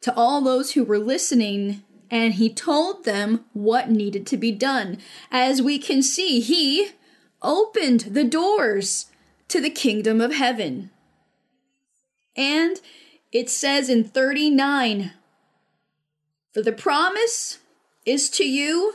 to 0.00 0.14
all 0.16 0.40
those 0.40 0.72
who 0.72 0.82
were 0.82 0.98
listening, 0.98 1.82
and 2.10 2.34
he 2.34 2.48
told 2.48 3.04
them 3.04 3.44
what 3.52 3.90
needed 3.90 4.26
to 4.26 4.38
be 4.38 4.50
done. 4.50 4.96
As 5.30 5.60
we 5.60 5.78
can 5.78 6.02
see, 6.02 6.40
he 6.40 6.92
opened 7.42 8.00
the 8.00 8.24
doors 8.24 9.10
to 9.48 9.60
the 9.60 9.68
kingdom 9.68 10.18
of 10.18 10.32
heaven. 10.32 10.90
And 12.34 12.80
it 13.32 13.48
says 13.48 13.88
in 13.88 14.04
39 14.04 15.12
For 16.52 16.62
the 16.62 16.72
promise 16.72 17.58
is 18.04 18.28
to 18.30 18.44
you 18.44 18.94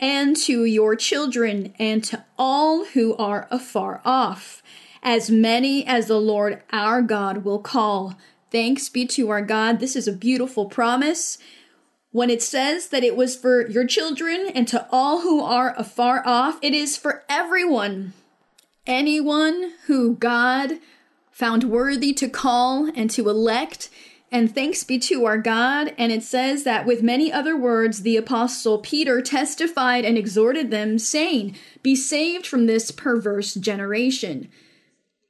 and 0.00 0.34
to 0.34 0.64
your 0.64 0.96
children, 0.96 1.74
and 1.78 2.02
to 2.02 2.24
all 2.38 2.86
who 2.86 3.14
are 3.16 3.46
afar 3.50 4.00
off, 4.02 4.62
as 5.02 5.30
many 5.30 5.86
as 5.86 6.06
the 6.06 6.18
Lord 6.18 6.62
our 6.72 7.02
God 7.02 7.44
will 7.44 7.58
call. 7.58 8.16
Thanks 8.50 8.88
be 8.88 9.06
to 9.08 9.28
our 9.28 9.42
God. 9.42 9.78
This 9.78 9.94
is 9.94 10.08
a 10.08 10.12
beautiful 10.12 10.66
promise. 10.66 11.36
When 12.12 12.30
it 12.30 12.42
says 12.42 12.88
that 12.88 13.04
it 13.04 13.14
was 13.14 13.36
for 13.36 13.68
your 13.68 13.86
children 13.86 14.50
and 14.54 14.66
to 14.68 14.86
all 14.90 15.20
who 15.20 15.42
are 15.42 15.74
afar 15.76 16.26
off, 16.26 16.58
it 16.62 16.72
is 16.72 16.96
for 16.96 17.22
everyone. 17.28 18.14
Anyone 18.86 19.74
who 19.86 20.16
God 20.16 20.78
found 21.30 21.64
worthy 21.64 22.12
to 22.14 22.28
call 22.28 22.90
and 22.94 23.10
to 23.10 23.28
elect 23.28 23.88
and 24.32 24.54
thanks 24.54 24.84
be 24.84 24.98
to 25.00 25.24
our 25.24 25.38
God. 25.38 25.92
And 25.98 26.12
it 26.12 26.22
says 26.22 26.62
that 26.64 26.86
with 26.86 27.02
many 27.02 27.32
other 27.32 27.56
words, 27.56 28.02
the 28.02 28.16
apostle 28.16 28.78
Peter 28.78 29.20
testified 29.20 30.04
and 30.04 30.16
exhorted 30.16 30.70
them, 30.70 30.98
saying, 30.98 31.56
Be 31.82 31.96
saved 31.96 32.46
from 32.46 32.66
this 32.66 32.90
perverse 32.90 33.54
generation. 33.54 34.48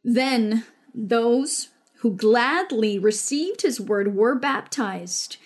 Then 0.04 0.64
those 0.94 1.68
who 1.98 2.14
gladly 2.14 2.98
received 2.98 3.62
his 3.62 3.80
word 3.80 4.14
were 4.14 4.34
baptized. 4.34 5.36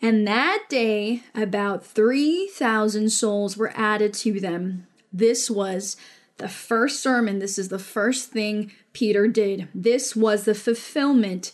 And 0.00 0.26
that 0.26 0.64
day, 0.68 1.22
about 1.34 1.86
3,000 1.86 3.10
souls 3.10 3.56
were 3.56 3.72
added 3.74 4.12
to 4.14 4.40
them. 4.40 4.86
This 5.12 5.50
was 5.50 5.96
the 6.38 6.48
first 6.48 7.00
sermon. 7.00 7.38
This 7.38 7.58
is 7.58 7.68
the 7.68 7.78
first 7.78 8.30
thing 8.30 8.72
Peter 8.92 9.28
did. 9.28 9.68
This 9.74 10.16
was 10.16 10.44
the 10.44 10.54
fulfillment 10.54 11.52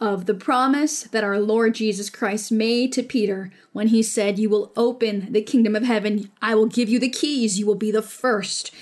of 0.00 0.26
the 0.26 0.34
promise 0.34 1.02
that 1.02 1.24
our 1.24 1.40
Lord 1.40 1.74
Jesus 1.74 2.08
Christ 2.08 2.52
made 2.52 2.92
to 2.92 3.02
Peter 3.02 3.50
when 3.72 3.88
he 3.88 4.02
said, 4.02 4.38
You 4.38 4.48
will 4.48 4.72
open 4.76 5.32
the 5.32 5.42
kingdom 5.42 5.74
of 5.74 5.82
heaven. 5.82 6.30
I 6.40 6.54
will 6.54 6.66
give 6.66 6.88
you 6.88 6.98
the 6.98 7.08
keys. 7.08 7.58
You 7.58 7.66
will 7.66 7.74
be 7.74 7.90
the 7.90 8.02
first. 8.02 8.72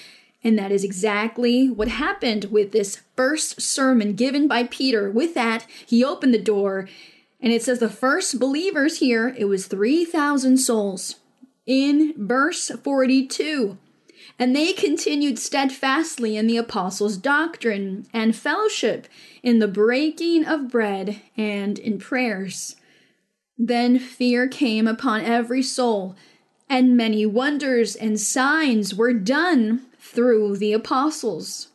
And 0.45 0.59
that 0.59 0.71
is 0.71 0.85
exactly 0.85 1.69
what 1.71 1.89
happened 1.89 2.47
with 2.47 2.73
this 2.73 3.03
first 3.17 3.61
sermon 3.61 4.13
given 4.13 4.47
by 4.47 4.65
Peter. 4.65 5.11
With 5.11 5.35
that, 5.35 5.67
he 5.87 6.05
opened 6.05 6.35
the 6.35 6.39
door. 6.39 6.89
And 7.41 7.53
it 7.53 7.63
says 7.63 7.79
the 7.79 7.89
first 7.89 8.39
believers 8.39 8.99
here, 8.99 9.35
it 9.37 9.47
was 9.47 9.67
3,000 9.67 10.59
souls. 10.59 11.17
In 11.67 12.15
verse 12.17 12.71
42, 12.71 13.79
and 14.39 14.55
they 14.55 14.73
continued 14.73 15.39
steadfastly 15.39 16.37
in 16.37 16.47
the 16.47 16.57
apostles' 16.57 17.17
doctrine 17.17 18.07
and 18.13 18.37
fellowship, 18.37 19.09
in 19.43 19.59
the 19.59 19.69
breaking 19.69 20.45
of 20.45 20.69
bread, 20.69 21.23
and 21.37 21.79
in 21.79 21.99
prayers. 21.99 22.77
Then 23.57 23.99
fear 23.99 24.47
came 24.47 24.87
upon 24.87 25.23
every 25.23 25.63
soul, 25.63 26.15
and 26.69 26.97
many 26.97 27.25
wonders 27.25 27.97
and 27.97 28.21
signs 28.21 28.95
were 28.95 29.15
done 29.15 29.87
through 29.99 30.57
the 30.59 30.73
apostles. 30.73 31.69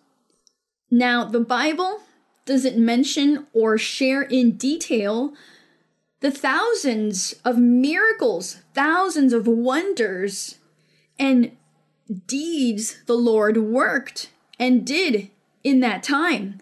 Now, 0.92 1.24
the 1.26 1.40
Bible 1.40 2.02
doesn't 2.46 2.78
mention 2.78 3.48
or 3.54 3.78
share 3.78 4.22
in 4.22 4.58
detail 4.58 5.34
the 6.20 6.32
thousands 6.32 7.34
of 7.44 7.58
miracles, 7.58 8.60
thousands 8.76 9.34
of 9.34 9.48
wonders, 9.48 10.60
and 11.18 11.52
deeds 12.28 12.98
the 13.06 13.16
Lord 13.16 13.58
worked 13.58 14.30
and 14.60 14.86
did 14.86 15.30
in 15.64 15.80
that 15.80 16.04
time. 16.04 16.60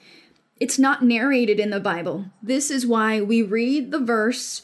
It's 0.59 0.77
not 0.77 1.03
narrated 1.03 1.59
in 1.59 1.69
the 1.69 1.79
Bible. 1.79 2.25
This 2.41 2.69
is 2.69 2.85
why 2.85 3.21
we 3.21 3.41
read 3.41 3.91
the 3.91 3.99
verse 3.99 4.61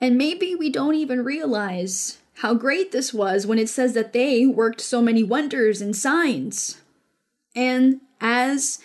and 0.00 0.16
maybe 0.16 0.54
we 0.54 0.70
don't 0.70 0.94
even 0.94 1.24
realize 1.24 2.18
how 2.36 2.54
great 2.54 2.90
this 2.90 3.12
was 3.12 3.46
when 3.46 3.58
it 3.58 3.68
says 3.68 3.92
that 3.92 4.14
they 4.14 4.46
worked 4.46 4.80
so 4.80 5.02
many 5.02 5.22
wonders 5.22 5.82
and 5.82 5.94
signs. 5.94 6.80
And 7.54 8.00
as 8.20 8.78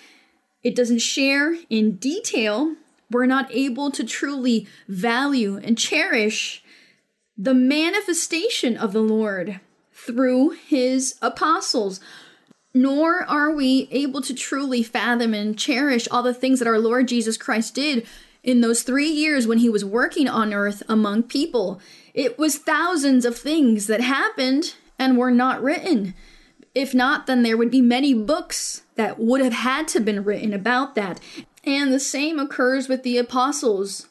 it 0.61 0.75
doesn't 0.75 0.99
share 0.99 1.55
in 1.69 1.95
detail, 1.95 2.75
we're 3.09 3.25
not 3.25 3.49
able 3.51 3.91
to 3.91 4.03
truly 4.03 4.67
value 4.89 5.57
and 5.57 5.77
cherish 5.77 6.63
the 7.37 7.53
manifestation 7.53 8.75
of 8.75 8.91
the 8.91 9.01
Lord 9.01 9.61
through 10.05 10.51
his 10.51 11.15
apostles. 11.21 11.99
Nor 12.73 13.23
are 13.23 13.51
we 13.51 13.87
able 13.91 14.21
to 14.21 14.33
truly 14.33 14.83
fathom 14.83 15.33
and 15.33 15.57
cherish 15.57 16.07
all 16.11 16.23
the 16.23 16.33
things 16.33 16.59
that 16.59 16.67
our 16.67 16.79
Lord 16.79 17.07
Jesus 17.07 17.37
Christ 17.37 17.73
did 17.73 18.05
in 18.43 18.61
those 18.61 18.83
three 18.83 19.09
years 19.09 19.47
when 19.47 19.57
he 19.57 19.69
was 19.69 19.83
working 19.83 20.27
on 20.27 20.53
earth 20.53 20.83
among 20.87 21.23
people. 21.23 21.79
It 22.13 22.37
was 22.37 22.57
thousands 22.57 23.25
of 23.25 23.37
things 23.37 23.87
that 23.87 24.01
happened 24.01 24.75
and 24.99 25.17
were 25.17 25.31
not 25.31 25.63
written. 25.63 26.13
If 26.73 26.93
not, 26.93 27.25
then 27.25 27.43
there 27.43 27.57
would 27.57 27.71
be 27.71 27.81
many 27.81 28.13
books 28.13 28.83
that 28.95 29.19
would 29.19 29.41
have 29.41 29.53
had 29.53 29.87
to 29.89 29.99
been 29.99 30.23
written 30.23 30.53
about 30.53 30.95
that. 30.95 31.19
And 31.63 31.91
the 31.91 31.99
same 31.99 32.37
occurs 32.37 32.87
with 32.87 33.03
the 33.03 33.17
apostles. 33.17 34.07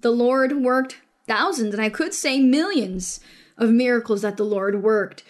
The 0.00 0.10
Lord 0.10 0.52
worked 0.62 0.98
thousands, 1.26 1.74
and 1.74 1.82
I 1.82 1.90
could 1.90 2.14
say 2.14 2.40
millions 2.40 3.20
of 3.58 3.70
miracles 3.70 4.22
that 4.22 4.38
the 4.38 4.44
Lord 4.44 4.82
worked. 4.82 5.22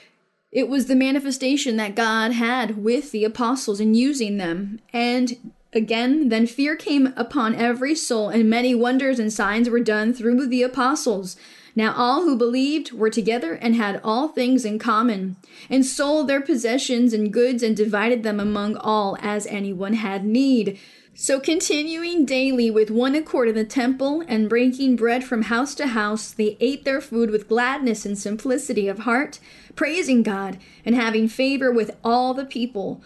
It 0.52 0.68
was 0.68 0.86
the 0.86 0.94
manifestation 0.94 1.76
that 1.76 1.94
God 1.94 2.32
had 2.32 2.82
with 2.82 3.10
the 3.10 3.24
apostles 3.24 3.80
in 3.80 3.94
using 3.94 4.36
them. 4.36 4.80
And 4.92 5.52
again, 5.72 6.28
then 6.28 6.46
fear 6.46 6.76
came 6.76 7.12
upon 7.16 7.54
every 7.54 7.94
soul, 7.94 8.28
and 8.28 8.48
many 8.48 8.74
wonders 8.74 9.18
and 9.18 9.32
signs 9.32 9.68
were 9.68 9.80
done 9.80 10.14
through 10.14 10.46
the 10.46 10.62
apostles. 10.62 11.36
Now 11.76 11.94
all 11.94 12.22
who 12.22 12.36
believed 12.36 12.92
were 12.92 13.10
together 13.10 13.54
and 13.54 13.74
had 13.74 14.00
all 14.02 14.28
things 14.28 14.64
in 14.64 14.78
common, 14.78 15.36
and 15.68 15.84
sold 15.84 16.28
their 16.28 16.40
possessions 16.40 17.12
and 17.12 17.32
goods 17.32 17.62
and 17.62 17.76
divided 17.76 18.22
them 18.22 18.40
among 18.40 18.76
all 18.76 19.16
as 19.20 19.46
anyone 19.46 19.92
had 19.92 20.24
need. 20.24 20.78
So, 21.20 21.40
continuing 21.40 22.24
daily 22.26 22.70
with 22.70 22.92
one 22.92 23.16
accord 23.16 23.48
in 23.48 23.56
the 23.56 23.64
temple 23.64 24.22
and 24.28 24.48
breaking 24.48 24.94
bread 24.94 25.24
from 25.24 25.42
house 25.42 25.74
to 25.74 25.88
house, 25.88 26.30
they 26.30 26.56
ate 26.60 26.84
their 26.84 27.00
food 27.00 27.32
with 27.32 27.48
gladness 27.48 28.06
and 28.06 28.16
simplicity 28.16 28.86
of 28.86 29.00
heart, 29.00 29.40
praising 29.74 30.22
God 30.22 30.58
and 30.84 30.94
having 30.94 31.26
favor 31.26 31.72
with 31.72 31.90
all 32.04 32.34
the 32.34 32.44
people. 32.44 33.02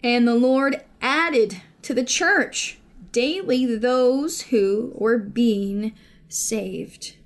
And 0.00 0.28
the 0.28 0.36
Lord 0.36 0.84
added 1.02 1.60
to 1.82 1.92
the 1.92 2.04
church 2.04 2.78
daily 3.10 3.66
those 3.76 4.42
who 4.42 4.92
were 4.94 5.18
being 5.18 5.92
saved. 6.28 7.16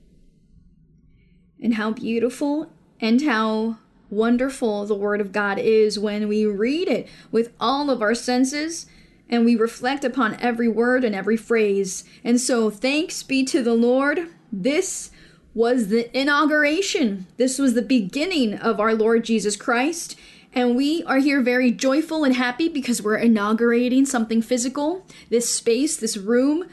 And 1.62 1.74
how 1.74 1.90
beautiful 1.90 2.72
and 2.98 3.20
how 3.20 3.76
wonderful 4.08 4.86
the 4.86 4.94
Word 4.94 5.20
of 5.20 5.32
God 5.32 5.58
is 5.58 5.98
when 5.98 6.28
we 6.28 6.46
read 6.46 6.88
it 6.88 7.08
with 7.30 7.52
all 7.60 7.90
of 7.90 8.00
our 8.00 8.14
senses 8.14 8.86
and 9.30 9.44
we 9.44 9.56
reflect 9.56 10.04
upon 10.04 10.38
every 10.40 10.68
word 10.68 11.04
and 11.04 11.14
every 11.14 11.36
phrase. 11.36 12.04
And 12.22 12.38
so, 12.38 12.68
thanks 12.68 13.22
be 13.22 13.44
to 13.44 13.62
the 13.62 13.74
Lord. 13.74 14.28
This 14.52 15.10
was 15.54 15.88
the 15.88 16.16
inauguration, 16.18 17.26
this 17.36 17.58
was 17.58 17.74
the 17.74 17.82
beginning 17.82 18.54
of 18.54 18.78
our 18.78 18.94
Lord 18.94 19.24
Jesus 19.24 19.56
Christ. 19.56 20.16
And 20.52 20.76
we 20.76 21.04
are 21.04 21.18
here 21.18 21.40
very 21.40 21.70
joyful 21.70 22.24
and 22.24 22.34
happy 22.34 22.68
because 22.68 23.00
we're 23.00 23.16
inaugurating 23.16 24.04
something 24.04 24.42
physical, 24.42 25.06
this 25.28 25.48
space, 25.48 25.96
this 25.96 26.16
room. 26.16 26.68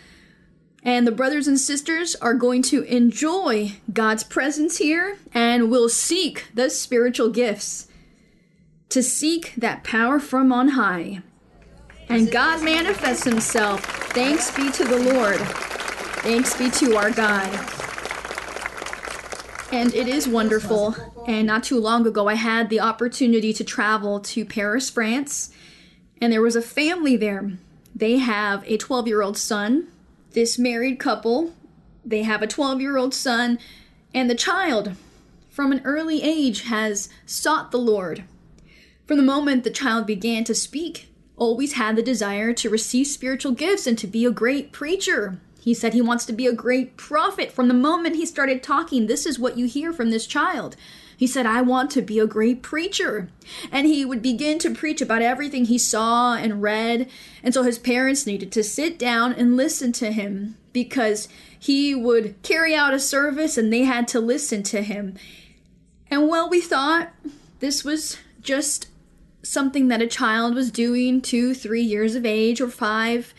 And 0.81 1.05
the 1.05 1.11
brothers 1.11 1.47
and 1.47 1.59
sisters 1.59 2.15
are 2.15 2.33
going 2.33 2.63
to 2.63 2.81
enjoy 2.83 3.73
God's 3.93 4.23
presence 4.23 4.77
here 4.77 5.19
and 5.31 5.69
will 5.69 5.89
seek 5.89 6.45
the 6.55 6.71
spiritual 6.71 7.29
gifts 7.29 7.87
to 8.89 9.03
seek 9.03 9.53
that 9.57 9.83
power 9.83 10.19
from 10.19 10.51
on 10.51 10.69
high. 10.69 11.21
And 12.09 12.31
God 12.31 12.63
manifests 12.63 13.25
himself. 13.25 13.83
Thanks 14.13 14.55
be 14.55 14.71
to 14.71 14.85
the 14.85 14.97
Lord. 14.97 15.39
Thanks 16.21 16.57
be 16.57 16.69
to 16.71 16.95
our 16.95 17.11
God. 17.11 17.49
And 19.71 19.93
it 19.93 20.07
is 20.07 20.27
wonderful. 20.27 20.95
And 21.27 21.45
not 21.45 21.63
too 21.63 21.79
long 21.79 22.07
ago, 22.07 22.27
I 22.27 22.35
had 22.35 22.69
the 22.69 22.79
opportunity 22.79 23.51
to 23.51 23.63
travel 23.63 24.21
to 24.21 24.45
Paris, 24.45 24.89
France. 24.89 25.51
And 26.21 26.31
there 26.31 26.41
was 26.41 26.55
a 26.55 26.61
family 26.61 27.17
there. 27.17 27.51
They 27.93 28.17
have 28.17 28.63
a 28.65 28.77
12 28.77 29.07
year 29.07 29.21
old 29.21 29.37
son. 29.37 29.87
This 30.31 30.57
married 30.57 30.99
couple, 30.99 31.53
they 32.05 32.23
have 32.23 32.41
a 32.41 32.47
12 32.47 32.79
year 32.79 32.95
old 32.95 33.13
son. 33.13 33.59
And 34.13 34.29
the 34.29 34.35
child, 34.35 34.93
from 35.49 35.71
an 35.71 35.81
early 35.83 36.23
age, 36.23 36.61
has 36.63 37.09
sought 37.25 37.71
the 37.71 37.77
Lord. 37.77 38.23
From 39.05 39.17
the 39.17 39.23
moment 39.23 39.63
the 39.63 39.71
child 39.71 40.05
began 40.05 40.43
to 40.45 40.55
speak, 40.55 41.09
always 41.37 41.73
had 41.73 41.95
the 41.95 42.03
desire 42.03 42.51
to 42.51 42.69
receive 42.69 43.07
spiritual 43.07 43.53
gifts 43.53 43.87
and 43.87 43.97
to 43.99 44.07
be 44.07 44.25
a 44.25 44.31
great 44.31 44.71
preacher. 44.71 45.39
He 45.61 45.73
said 45.73 45.93
he 45.93 46.01
wants 46.01 46.25
to 46.25 46.33
be 46.33 46.47
a 46.47 46.53
great 46.53 46.97
prophet. 46.97 47.51
From 47.51 47.67
the 47.67 47.73
moment 47.73 48.15
he 48.15 48.25
started 48.25 48.63
talking, 48.63 49.07
this 49.07 49.25
is 49.25 49.37
what 49.37 49.57
you 49.57 49.67
hear 49.67 49.93
from 49.93 50.09
this 50.09 50.25
child. 50.25 50.75
He 51.17 51.27
said, 51.27 51.45
I 51.45 51.61
want 51.61 51.89
to 51.91 52.01
be 52.01 52.19
a 52.19 52.27
great 52.27 52.61
preacher. 52.61 53.29
And 53.71 53.87
he 53.87 54.05
would 54.05 54.21
begin 54.21 54.59
to 54.59 54.73
preach 54.73 55.01
about 55.01 55.23
everything 55.23 55.65
he 55.65 55.79
saw 55.79 56.35
and 56.35 56.61
read. 56.61 57.09
And 57.41 57.53
so 57.53 57.63
his 57.63 57.79
parents 57.79 58.27
needed 58.27 58.51
to 58.51 58.63
sit 58.63 58.99
down 58.99 59.33
and 59.33 59.57
listen 59.57 59.91
to 59.93 60.11
him 60.11 60.57
because 60.73 61.27
he 61.59 61.95
would 61.95 62.41
carry 62.43 62.75
out 62.75 62.93
a 62.93 62.99
service 62.99 63.57
and 63.57 63.73
they 63.73 63.81
had 63.81 64.07
to 64.09 64.19
listen 64.19 64.61
to 64.63 64.83
him. 64.83 65.15
And 66.09 66.29
well, 66.29 66.49
we 66.49 66.61
thought 66.61 67.09
this 67.59 67.83
was 67.83 68.17
just 68.41 68.87
something 69.43 69.87
that 69.87 70.01
a 70.01 70.07
child 70.07 70.55
was 70.55 70.71
doing 70.71 71.21
two, 71.21 71.53
three 71.53 71.81
years 71.81 72.15
of 72.15 72.25
age, 72.25 72.59
or 72.59 72.69
five. 72.69 73.33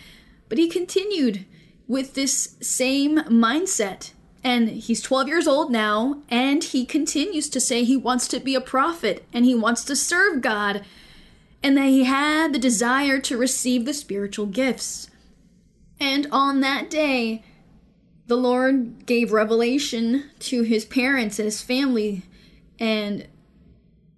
But 0.48 0.58
he 0.58 0.68
continued 0.68 1.44
with 1.86 2.14
this 2.14 2.56
same 2.60 3.18
mindset. 3.24 4.12
And 4.44 4.68
he's 4.68 5.02
12 5.02 5.28
years 5.28 5.48
old 5.48 5.70
now, 5.70 6.22
and 6.28 6.62
he 6.62 6.86
continues 6.86 7.48
to 7.50 7.60
say 7.60 7.82
he 7.82 7.96
wants 7.96 8.28
to 8.28 8.38
be 8.38 8.54
a 8.54 8.60
prophet 8.60 9.26
and 9.32 9.44
he 9.44 9.54
wants 9.54 9.82
to 9.84 9.96
serve 9.96 10.40
God, 10.40 10.84
and 11.62 11.76
that 11.76 11.86
he 11.86 12.04
had 12.04 12.52
the 12.52 12.58
desire 12.58 13.18
to 13.18 13.36
receive 13.36 13.84
the 13.84 13.92
spiritual 13.92 14.46
gifts. 14.46 15.10
And 15.98 16.28
on 16.30 16.60
that 16.60 16.88
day, 16.88 17.42
the 18.28 18.36
Lord 18.36 19.06
gave 19.06 19.32
revelation 19.32 20.30
to 20.40 20.62
his 20.62 20.84
parents 20.84 21.38
and 21.38 21.46
his 21.46 21.62
family 21.62 22.22
and 22.78 23.26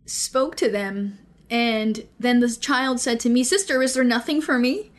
spoke 0.05 0.57
to 0.57 0.69
them 0.69 1.19
and 1.51 2.07
then 2.19 2.39
the 2.39 2.49
child 2.49 3.01
said 3.01 3.19
to 3.21 3.29
me, 3.29 3.43
Sister, 3.43 3.83
is 3.83 3.95
there 3.95 4.05
nothing 4.05 4.41
for 4.41 4.59
me? 4.59 4.93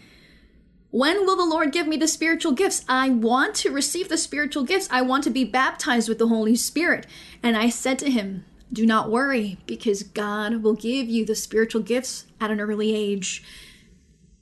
When 0.92 1.26
will 1.26 1.38
the 1.38 1.46
Lord 1.46 1.72
give 1.72 1.88
me 1.88 1.96
the 1.96 2.08
spiritual 2.08 2.52
gifts? 2.52 2.84
I 2.90 3.10
want 3.10 3.56
to 3.56 3.72
receive 3.72 4.10
the 4.10 4.18
spiritual 4.18 4.64
gifts. 4.64 4.90
I 4.92 5.02
want 5.02 5.24
to 5.24 5.30
be 5.30 5.46
baptized 5.46 6.10
with 6.10 6.20
the 6.20 6.28
Holy 6.28 6.58
Spirit. 6.58 7.08
And 7.42 7.56
I 7.56 7.70
said 7.70 7.98
to 8.00 8.12
him, 8.12 8.44
Do 8.72 8.86
not 8.86 9.10
worry, 9.10 9.58
because 9.66 10.04
God 10.04 10.62
will 10.62 10.74
give 10.74 11.08
you 11.08 11.26
the 11.26 11.36
spiritual 11.36 11.82
gifts 11.82 12.26
at 12.42 12.52
an 12.52 12.60
early 12.60 12.94
age. 12.94 13.42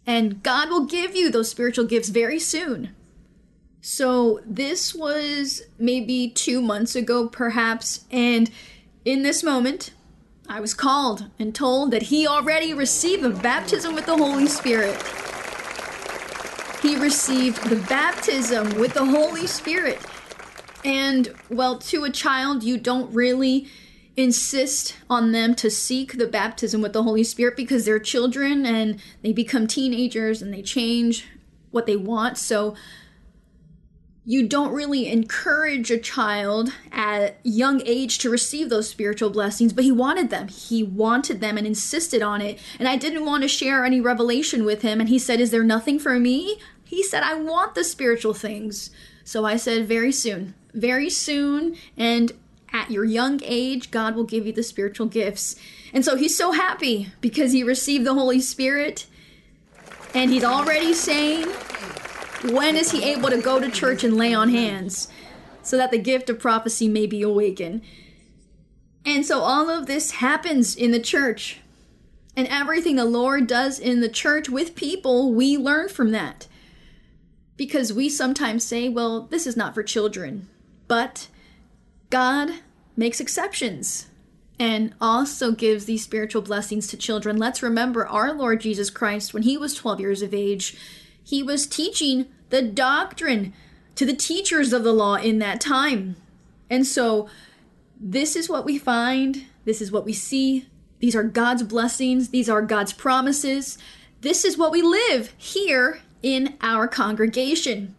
And 0.08 0.41
God 0.41 0.69
will 0.69 0.86
give 0.86 1.15
you 1.15 1.30
those 1.30 1.52
spiritual 1.52 1.86
gifts 1.86 2.10
very 2.10 2.39
soon. 2.39 2.95
So 3.82 4.41
this 4.43 4.95
was 4.95 5.62
maybe 5.78 6.30
two 6.30 6.62
months 6.63 6.95
ago, 6.95 7.28
perhaps. 7.28 8.06
And 8.10 8.50
in 9.06 9.22
this 9.22 9.43
moment, 9.43 9.91
I 10.49 10.59
was 10.59 10.73
called 10.73 11.25
and 11.38 11.53
told 11.53 11.91
that 11.91 12.03
he 12.03 12.25
already 12.25 12.73
received 12.73 13.21
the 13.21 13.29
baptism 13.29 13.93
with 13.93 14.07
the 14.07 14.17
Holy 14.17 14.47
Spirit. 14.47 14.95
He 16.81 16.95
received 16.95 17.69
the 17.69 17.75
baptism 17.88 18.79
with 18.79 18.95
the 18.95 19.05
Holy 19.05 19.45
Spirit. 19.45 19.99
And, 20.83 21.35
well, 21.51 21.77
to 21.77 22.03
a 22.03 22.09
child, 22.09 22.63
you 22.63 22.77
don't 22.77 23.13
really 23.13 23.67
insist 24.17 24.97
on 25.07 25.33
them 25.33 25.53
to 25.53 25.69
seek 25.69 26.17
the 26.17 26.25
baptism 26.25 26.81
with 26.81 26.93
the 26.93 27.03
Holy 27.03 27.23
Spirit 27.23 27.55
because 27.55 27.85
they're 27.85 27.99
children 27.99 28.65
and 28.65 28.99
they 29.21 29.31
become 29.31 29.67
teenagers 29.67 30.41
and 30.41 30.51
they 30.51 30.63
change 30.63 31.27
what 31.69 31.85
they 31.85 31.95
want. 31.95 32.39
So, 32.39 32.75
you 34.29 34.47
don't 34.47 34.71
really 34.71 35.07
encourage 35.07 35.89
a 35.89 35.97
child 35.97 36.71
at 36.91 37.39
young 37.41 37.81
age 37.83 38.19
to 38.19 38.29
receive 38.29 38.69
those 38.69 38.87
spiritual 38.87 39.31
blessings 39.31 39.73
but 39.73 39.83
he 39.83 39.91
wanted 39.91 40.29
them. 40.29 40.47
He 40.47 40.83
wanted 40.83 41.41
them 41.41 41.57
and 41.57 41.65
insisted 41.65 42.21
on 42.21 42.39
it. 42.39 42.59
And 42.77 42.87
i 42.87 42.95
didn't 42.95 43.25
want 43.25 43.41
to 43.41 43.47
share 43.47 43.83
any 43.83 43.99
revelation 43.99 44.65
with 44.65 44.83
him. 44.83 44.99
And 44.99 45.09
he 45.09 45.17
said 45.17 45.39
is 45.39 45.49
there 45.49 45.63
nothing 45.63 45.97
for 45.97 46.19
me? 46.19 46.59
He 46.85 47.01
said 47.01 47.23
i 47.23 47.33
want 47.33 47.73
the 47.73 47.83
spiritual 47.83 48.35
things. 48.35 48.91
So 49.23 49.45
i 49.45 49.57
said 49.57 49.87
very 49.87 50.11
soon 50.11 50.53
very 50.75 51.09
soon. 51.09 51.75
And 51.97 52.31
at 52.71 52.91
your 52.91 53.05
young 53.05 53.41
age 53.43 53.89
god 53.89 54.15
will 54.15 54.25
give 54.25 54.45
you 54.45 54.53
the 54.53 54.61
spiritual 54.61 55.07
gifts. 55.07 55.55
And 55.91 56.05
so 56.05 56.15
he's 56.15 56.37
so 56.37 56.51
happy 56.51 57.07
because 57.19 57.51
he 57.51 57.63
received 57.63 58.05
the 58.05 58.13
holy 58.13 58.41
spirit. 58.41 59.07
And 60.13 60.29
he's 60.29 60.43
already 60.43 60.93
saying 60.93 61.47
when 62.43 62.75
is 62.75 62.91
he 62.91 63.04
able 63.04 63.30
to 63.30 63.41
go 63.41 63.60
to 63.60 63.69
church 63.69 64.04
and 64.04 64.15
lay 64.15 64.34
on 64.34 64.49
hands 64.49 65.08
so 65.62 65.78
that 65.78 65.91
the 65.91 65.97
gift 65.97 66.30
of 66.30 66.39
prophecy 66.39 66.88
may 66.88 67.06
be 67.06 67.21
awakened? 67.21 67.82
And 69.06 69.25
so 69.25 69.39
all 69.39 69.69
of 69.69 69.86
this 69.86 70.12
happens 70.12 70.75
in 70.75 70.91
the 70.91 70.99
church. 70.99 71.60
And 72.36 72.47
everything 72.47 72.95
the 72.95 73.06
Lord 73.06 73.47
does 73.47 73.80
in 73.80 74.02
the 74.02 74.10
church 74.10 74.49
with 74.49 74.75
people, 74.75 75.34
we 75.34 75.58
learn 75.58 75.89
from 75.89 76.12
that. 76.12 76.47
Because 77.58 77.91
we 77.91 78.08
sometimes 78.08 78.63
say, 78.63 78.88
well, 78.88 79.21
this 79.21 79.45
is 79.45 79.58
not 79.58 79.73
for 79.73 79.84
children. 79.84 80.47
But 80.88 81.28
God 82.10 82.52
makes 82.95 83.19
exceptions 83.19 84.08
and 84.60 84.93
also 84.99 85.52
gives 85.52 85.86
these 85.86 86.04
spiritual 86.04 86.41
blessings 86.41 86.88
to 86.88 86.97
children. 86.97 87.38
Let's 87.38 87.63
remember 87.63 88.08
our 88.08 88.34
Lord 88.34 88.62
Jesus 88.62 88.89
Christ, 88.89 89.34
when 89.34 89.43
he 89.43 89.58
was 89.58 89.73
12 89.73 89.99
years 89.99 90.21
of 90.21 90.34
age, 90.34 90.78
he 91.24 91.43
was 91.43 91.68
teaching 91.68 92.28
the 92.50 92.62
doctrine 92.62 93.54
to 93.95 94.06
the 94.06 94.16
teachers 94.16 94.74
of 94.74 94.84
the 94.84 94.93
law 94.93 95.16
in 95.16 95.39
that 95.39 95.60
time. 95.60 96.16
And 96.70 96.86
so, 96.86 97.30
this 98.00 98.36
is 98.36 98.47
what 98.47 98.66
we 98.66 98.78
find, 98.78 99.45
this 99.66 99.82
is 99.82 99.91
what 99.91 100.06
we 100.06 100.14
see. 100.14 100.68
These 101.00 101.16
are 101.16 101.24
God's 101.24 101.64
blessings, 101.64 102.30
these 102.30 102.50
are 102.50 102.62
God's 102.62 102.93
promises. 102.93 103.78
This 104.22 104.43
is 104.43 104.58
what 104.58 104.72
we 104.72 104.82
live 104.82 105.34
here 105.38 106.02
in 106.22 106.58
our 106.62 106.88
congregation. 106.88 107.95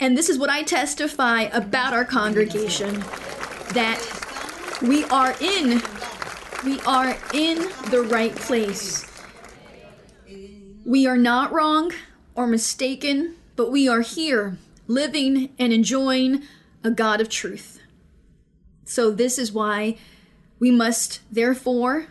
And 0.00 0.18
this 0.18 0.28
is 0.28 0.38
what 0.38 0.50
I 0.50 0.62
testify 0.62 1.42
about 1.42 1.92
our 1.92 2.04
congregation 2.04 3.00
that 3.72 4.00
we 4.82 5.04
are 5.04 5.34
in 5.40 5.82
we 6.64 6.80
are 6.80 7.16
in 7.34 7.58
the 7.90 8.06
right 8.08 8.34
place. 8.34 9.06
We 10.84 11.06
are 11.06 11.16
not 11.16 11.52
wrong 11.52 11.92
or 12.34 12.46
mistaken, 12.46 13.34
but 13.56 13.70
we 13.70 13.88
are 13.88 14.00
here 14.00 14.58
living 14.86 15.50
and 15.58 15.72
enjoying 15.72 16.42
a 16.82 16.90
God 16.90 17.20
of 17.20 17.28
truth. 17.28 17.80
So, 18.84 19.10
this 19.10 19.38
is 19.38 19.52
why 19.52 19.96
we 20.58 20.70
must 20.70 21.20
therefore 21.32 22.08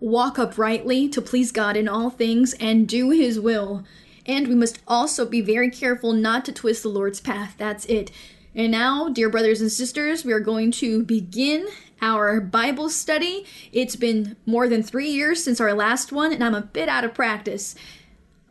walk 0.00 0.38
uprightly 0.38 1.08
to 1.08 1.22
please 1.22 1.52
God 1.52 1.76
in 1.76 1.88
all 1.88 2.10
things 2.10 2.54
and 2.54 2.88
do 2.88 3.10
His 3.10 3.38
will. 3.38 3.84
And 4.26 4.46
we 4.46 4.54
must 4.54 4.80
also 4.86 5.26
be 5.26 5.40
very 5.40 5.70
careful 5.70 6.12
not 6.12 6.44
to 6.44 6.52
twist 6.52 6.82
the 6.82 6.88
Lord's 6.88 7.20
path. 7.20 7.54
That's 7.58 7.84
it. 7.86 8.10
And 8.54 8.70
now, 8.70 9.08
dear 9.08 9.30
brothers 9.30 9.60
and 9.60 9.72
sisters, 9.72 10.24
we 10.24 10.32
are 10.32 10.40
going 10.40 10.70
to 10.72 11.02
begin 11.04 11.66
our 12.00 12.40
Bible 12.40 12.90
study. 12.90 13.46
It's 13.72 13.96
been 13.96 14.36
more 14.44 14.68
than 14.68 14.82
three 14.82 15.10
years 15.10 15.42
since 15.42 15.60
our 15.60 15.72
last 15.72 16.12
one, 16.12 16.32
and 16.32 16.44
I'm 16.44 16.54
a 16.54 16.60
bit 16.60 16.88
out 16.88 17.04
of 17.04 17.14
practice. 17.14 17.74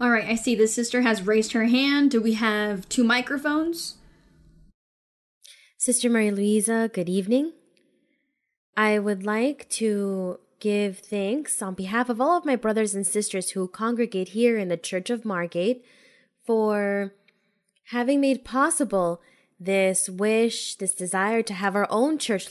All 0.02 0.10
right, 0.10 0.28
I 0.28 0.34
see 0.34 0.56
the 0.56 0.68
sister 0.68 1.04
has 1.04 1.28
raised 1.28 1.52
her 1.52 1.66
hand. 1.66 2.10
Do 2.10 2.20
we 2.20 2.34
have 2.34 2.89
two 2.89 3.04
microphones? 3.04 3.97
Sister 5.78 6.10
Mary 6.10 6.32
Louisa, 6.32 6.89
good 6.91 7.08
evening. 7.08 7.54
I 8.76 8.97
would 8.97 9.24
like 9.24 9.70
to 9.70 10.39
give 10.60 10.97
thanks 10.97 11.62
on 11.62 11.76
behalf 11.76 12.10
of 12.10 12.20
all 12.20 12.36
of 12.36 12.45
my 12.45 12.56
brothers 12.56 12.95
and 12.95 13.06
sisters 13.06 13.52
who 13.52 13.68
congregate 13.68 14.30
here 14.30 14.58
in 14.58 14.70
the 14.70 14.76
Church 14.76 15.12
of 15.12 15.24
Margate 15.24 15.86
for 16.47 17.14
having 17.89 18.20
made 18.20 18.43
possible 18.43 19.22
this 19.60 20.10
wish, 20.10 20.78
this 20.78 20.95
desire 20.95 21.43
to 21.43 21.54
have 21.54 21.76
our 21.76 21.86
own 21.91 22.18
church. 22.18 22.47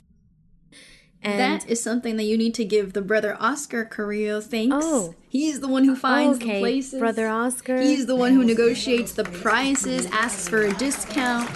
And 1.23 1.39
that 1.39 1.69
is 1.69 1.83
something 1.83 2.17
that 2.17 2.25
you 2.25 2.39
need 2.39 2.55
to 2.55 2.65
give 2.65 2.95
the 2.95 3.03
brother 3.03 3.37
Oscar 3.39 3.85
Carrillo 3.85 4.41
thanks. 4.41 4.75
Oh, 4.79 5.15
he's 5.29 5.61
the 5.61 5.69
one 5.69 5.85
who 5.85 5.95
finds 5.95 6.39
okay. 6.39 6.55
the 6.55 6.61
places. 6.61 6.99
Brother 6.99 7.29
Oscar. 7.29 7.79
He's 7.79 8.07
the 8.07 8.17
one 8.17 8.33
who 8.33 8.43
negotiates 8.43 9.13
the 9.13 9.25
prices, 9.25 10.07
asks 10.07 10.49
for 10.49 10.63
a 10.63 10.73
discount. 10.75 11.51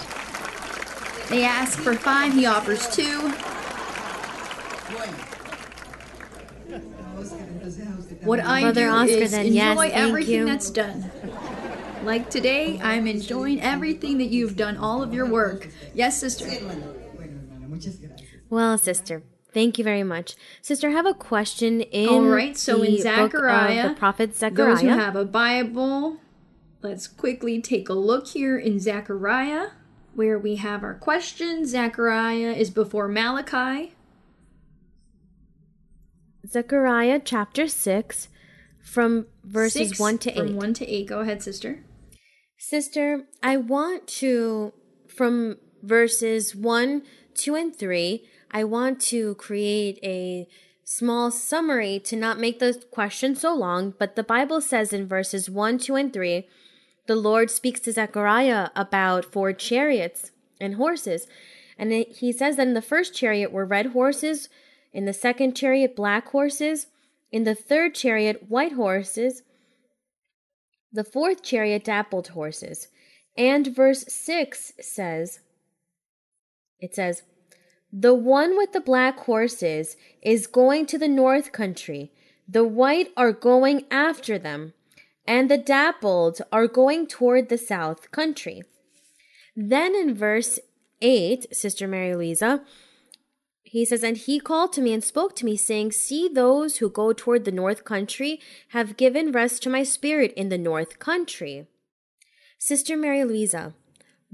They 1.30 1.44
ask 1.44 1.78
for 1.78 1.94
five, 1.94 2.34
he 2.34 2.44
offers 2.44 2.94
two. 2.94 3.32
What 8.24 8.40
I 8.40 8.62
Brother 8.62 8.86
do 8.86 8.90
Oscar, 8.90 9.16
is 9.16 9.30
then, 9.30 9.46
enjoy 9.46 9.84
yes, 9.86 9.92
everything 9.94 10.34
you. 10.34 10.44
that's 10.46 10.70
done. 10.70 11.10
Like 12.04 12.28
today, 12.28 12.78
I'm 12.82 13.06
enjoying 13.06 13.62
everything 13.62 14.18
that 14.18 14.26
you've 14.26 14.56
done, 14.56 14.76
all 14.76 15.02
of 15.02 15.14
your 15.14 15.26
work. 15.26 15.68
Yes, 15.94 16.20
sister. 16.20 16.50
Well, 18.50 18.76
sister, 18.76 19.22
thank 19.54 19.78
you 19.78 19.84
very 19.84 20.02
much, 20.02 20.34
sister. 20.60 20.88
I 20.88 20.92
have 20.92 21.06
a 21.06 21.14
question 21.14 21.80
in 21.80 22.08
all 22.08 22.22
right. 22.22 22.56
So 22.56 22.82
in 22.82 23.00
Zechariah, 23.00 23.90
the 23.90 23.94
prophet 23.94 24.36
Zechariah, 24.36 24.74
those 24.74 24.80
who 24.82 24.88
have 24.88 25.16
a 25.16 25.24
Bible, 25.24 26.18
let's 26.82 27.06
quickly 27.06 27.62
take 27.62 27.88
a 27.88 27.94
look 27.94 28.26
here 28.26 28.58
in 28.58 28.78
Zechariah, 28.78 29.68
where 30.14 30.38
we 30.38 30.56
have 30.56 30.82
our 30.82 30.94
question. 30.94 31.64
Zechariah 31.64 32.52
is 32.52 32.70
before 32.70 33.08
Malachi. 33.08 33.94
Zechariah 36.46 37.20
chapter 37.24 37.66
6 37.66 38.28
from 38.82 39.26
verses 39.42 39.88
Six 39.88 39.98
1 39.98 40.18
to 40.18 40.30
8. 40.30 40.36
From 40.36 40.56
1 40.56 40.74
to 40.74 40.86
8. 40.86 41.06
Go 41.06 41.20
ahead, 41.20 41.42
sister. 41.42 41.84
Sister, 42.58 43.24
I 43.42 43.56
want 43.56 44.06
to, 44.06 44.72
from 45.08 45.56
verses 45.82 46.54
1, 46.54 47.02
2, 47.34 47.54
and 47.54 47.76
3, 47.76 48.24
I 48.54 48.62
want 48.62 49.00
to 49.10 49.34
create 49.34 49.98
a 50.04 50.46
small 50.84 51.32
summary 51.32 51.98
to 52.04 52.14
not 52.14 52.38
make 52.38 52.60
the 52.60 52.80
question 52.92 53.34
so 53.34 53.52
long, 53.52 53.94
but 53.98 54.14
the 54.14 54.22
Bible 54.22 54.60
says 54.60 54.92
in 54.92 55.08
verses 55.08 55.50
1, 55.50 55.78
2, 55.78 55.96
and 55.96 56.12
3, 56.12 56.46
the 57.08 57.16
Lord 57.16 57.50
speaks 57.50 57.80
to 57.80 57.92
Zechariah 57.92 58.68
about 58.76 59.24
four 59.24 59.52
chariots 59.52 60.30
and 60.60 60.76
horses. 60.76 61.26
And 61.76 61.92
it, 61.92 62.18
he 62.18 62.30
says 62.30 62.54
that 62.54 62.68
in 62.68 62.74
the 62.74 62.80
first 62.80 63.12
chariot 63.12 63.50
were 63.50 63.66
red 63.66 63.86
horses, 63.86 64.48
in 64.92 65.04
the 65.04 65.12
second 65.12 65.56
chariot, 65.56 65.96
black 65.96 66.28
horses, 66.28 66.86
in 67.32 67.42
the 67.42 67.56
third 67.56 67.96
chariot, 67.96 68.48
white 68.48 68.74
horses, 68.74 69.42
the 70.92 71.02
fourth 71.02 71.42
chariot, 71.42 71.82
dappled 71.82 72.28
horses. 72.28 72.86
And 73.36 73.74
verse 73.74 74.04
6 74.06 74.74
says, 74.80 75.40
it 76.78 76.94
says, 76.94 77.22
The 77.96 78.12
one 78.12 78.56
with 78.56 78.72
the 78.72 78.80
black 78.80 79.20
horses 79.20 79.96
is 80.20 80.48
going 80.48 80.86
to 80.86 80.98
the 80.98 81.06
north 81.06 81.52
country, 81.52 82.10
the 82.48 82.64
white 82.64 83.12
are 83.16 83.30
going 83.30 83.84
after 83.88 84.36
them, 84.36 84.72
and 85.28 85.48
the 85.48 85.58
dappled 85.58 86.40
are 86.50 86.66
going 86.66 87.06
toward 87.06 87.48
the 87.48 87.56
south 87.56 88.10
country. 88.10 88.64
Then 89.54 89.94
in 89.94 90.12
verse 90.12 90.58
8, 91.02 91.54
Sister 91.54 91.86
Mary 91.86 92.16
Louisa, 92.16 92.64
he 93.62 93.84
says, 93.84 94.02
And 94.02 94.16
he 94.16 94.40
called 94.40 94.72
to 94.72 94.82
me 94.82 94.92
and 94.92 95.04
spoke 95.04 95.36
to 95.36 95.44
me, 95.44 95.56
saying, 95.56 95.92
See, 95.92 96.28
those 96.28 96.78
who 96.78 96.90
go 96.90 97.12
toward 97.12 97.44
the 97.44 97.52
north 97.52 97.84
country 97.84 98.40
have 98.70 98.96
given 98.96 99.30
rest 99.30 99.62
to 99.62 99.70
my 99.70 99.84
spirit 99.84 100.32
in 100.32 100.48
the 100.48 100.58
north 100.58 100.98
country. 100.98 101.68
Sister 102.58 102.96
Mary 102.96 103.22
Louisa, 103.22 103.72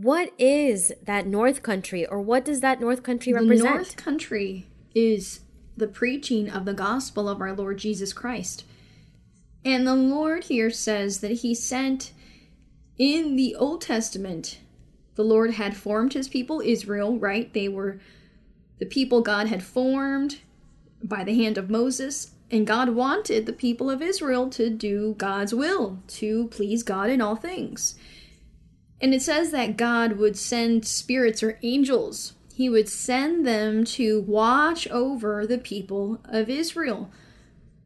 what 0.01 0.32
is 0.38 0.92
that 1.03 1.26
north 1.26 1.62
country, 1.62 2.07
or 2.07 2.22
what 2.22 2.44
does 2.44 2.61
that 2.61 2.80
north 2.80 3.03
country 3.03 3.34
represent? 3.34 3.61
The 3.61 3.74
north 3.74 3.96
country 3.96 4.66
is 4.94 5.40
the 5.76 5.88
preaching 5.88 6.48
of 6.48 6.64
the 6.64 6.72
gospel 6.72 7.28
of 7.28 7.42
our 7.42 7.53
Lord 7.53 7.76
Jesus 7.76 8.14
Christ. 8.14 8.64
And 9.62 9.86
the 9.86 9.94
Lord 9.94 10.44
here 10.44 10.70
says 10.70 11.20
that 11.20 11.40
he 11.40 11.55
sent 11.55 12.12
in 12.96 13.36
the 13.36 13.55
Old 13.55 13.82
Testament, 13.82 14.61
the 15.16 15.22
Lord 15.22 15.53
had 15.53 15.76
formed 15.76 16.14
his 16.14 16.28
people 16.28 16.62
Israel, 16.64 17.18
right? 17.18 17.53
They 17.53 17.68
were 17.68 18.01
the 18.78 18.86
people 18.86 19.20
God 19.20 19.48
had 19.48 19.62
formed 19.62 20.38
by 21.03 21.24
the 21.24 21.34
hand 21.34 21.59
of 21.59 21.68
Moses, 21.68 22.32
and 22.51 22.66
God 22.66 22.90
wanted 22.90 23.44
the 23.44 23.53
people 23.53 23.90
of 23.90 24.01
Israel 24.01 24.48
to 24.51 24.70
do 24.70 25.14
God's 25.18 25.55
will, 25.55 25.98
to 26.09 26.48
please 26.48 26.82
God 26.82 27.11
in 27.11 27.20
all 27.20 27.36
things. 27.36 27.96
And 29.01 29.14
it 29.14 29.22
says 29.22 29.51
that 29.51 29.76
God 29.76 30.12
would 30.18 30.36
send 30.36 30.86
spirits 30.86 31.42
or 31.42 31.59
angels. 31.62 32.34
He 32.55 32.68
would 32.68 32.88
send 32.88 33.46
them 33.46 33.84
to 33.84 34.20
watch 34.20 34.86
over 34.88 35.46
the 35.46 35.59
people 35.59 36.20
of 36.24 36.51
Israel, 36.51 37.11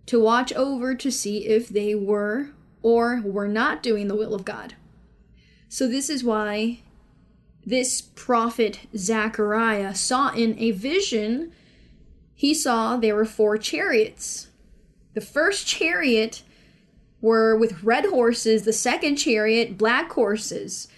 to 0.07 0.21
watch 0.21 0.53
over 0.55 0.95
to 0.97 1.11
see 1.11 1.47
if 1.47 1.69
they 1.69 1.95
were 1.95 2.51
or 2.83 3.21
were 3.25 3.47
not 3.47 3.83
doing 3.83 4.09
the 4.09 4.17
will 4.17 4.35
of 4.35 4.45
God. 4.45 4.75
So, 5.69 5.89
this 5.89 6.11
is 6.11 6.25
why 6.25 6.81
this 7.65 8.03
prophet 8.03 8.81
Zechariah 8.97 9.95
saw 9.95 10.33
in 10.33 10.59
a 10.59 10.73
vision, 10.73 11.53
he 12.35 12.53
saw 12.53 12.97
there 12.97 13.15
were 13.15 13.25
four 13.25 13.57
chariots. 13.57 14.49
The 15.15 15.21
first 15.21 15.67
chariot 15.67 16.43
were 17.21 17.57
with 17.57 17.83
red 17.83 18.05
horses, 18.07 18.65
the 18.65 18.73
second 18.73 19.17
chariot, 19.17 19.79
black 19.79 20.13
horses. 20.13 20.89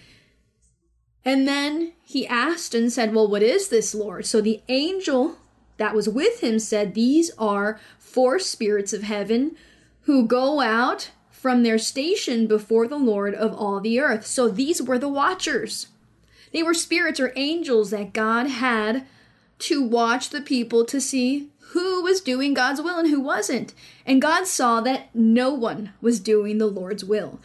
And 1.27 1.45
then 1.45 1.91
he 2.05 2.25
asked 2.25 2.73
and 2.73 2.91
said, 2.91 3.13
Well, 3.13 3.27
what 3.27 3.43
is 3.43 3.67
this, 3.67 3.93
Lord? 3.93 4.25
So 4.25 4.39
the 4.39 4.61
angel 4.69 5.35
that 5.75 5.93
was 5.93 6.07
with 6.07 6.39
him 6.39 6.57
said, 6.57 6.93
These 6.93 7.31
are 7.37 7.81
four 7.99 8.39
spirits 8.39 8.93
of 8.93 9.03
heaven 9.03 9.57
who 10.03 10.25
go 10.25 10.61
out 10.61 11.11
from 11.29 11.63
their 11.63 11.77
station 11.77 12.47
before 12.47 12.87
the 12.87 12.97
Lord 12.97 13.35
of 13.35 13.53
all 13.53 13.81
the 13.81 13.99
earth. 13.99 14.25
So 14.25 14.47
these 14.47 14.81
were 14.81 14.97
the 14.97 15.09
watchers. 15.09 15.87
They 16.53 16.63
were 16.63 16.73
spirits 16.73 17.19
or 17.19 17.33
angels 17.35 17.89
that 17.89 18.13
God 18.13 18.47
had 18.47 19.05
to 19.59 19.83
watch 19.83 20.29
the 20.29 20.39
people 20.39 20.85
to 20.85 21.01
see 21.01 21.49
who 21.71 22.03
was 22.03 22.21
doing 22.21 22.53
God's 22.53 22.81
will 22.81 22.99
and 22.99 23.09
who 23.09 23.19
wasn't. 23.19 23.73
And 24.05 24.21
God 24.21 24.47
saw 24.47 24.79
that 24.79 25.13
no 25.13 25.53
one 25.53 25.91
was 25.99 26.21
doing 26.21 26.57
the 26.57 26.67
Lord's 26.67 27.03
will. 27.03 27.41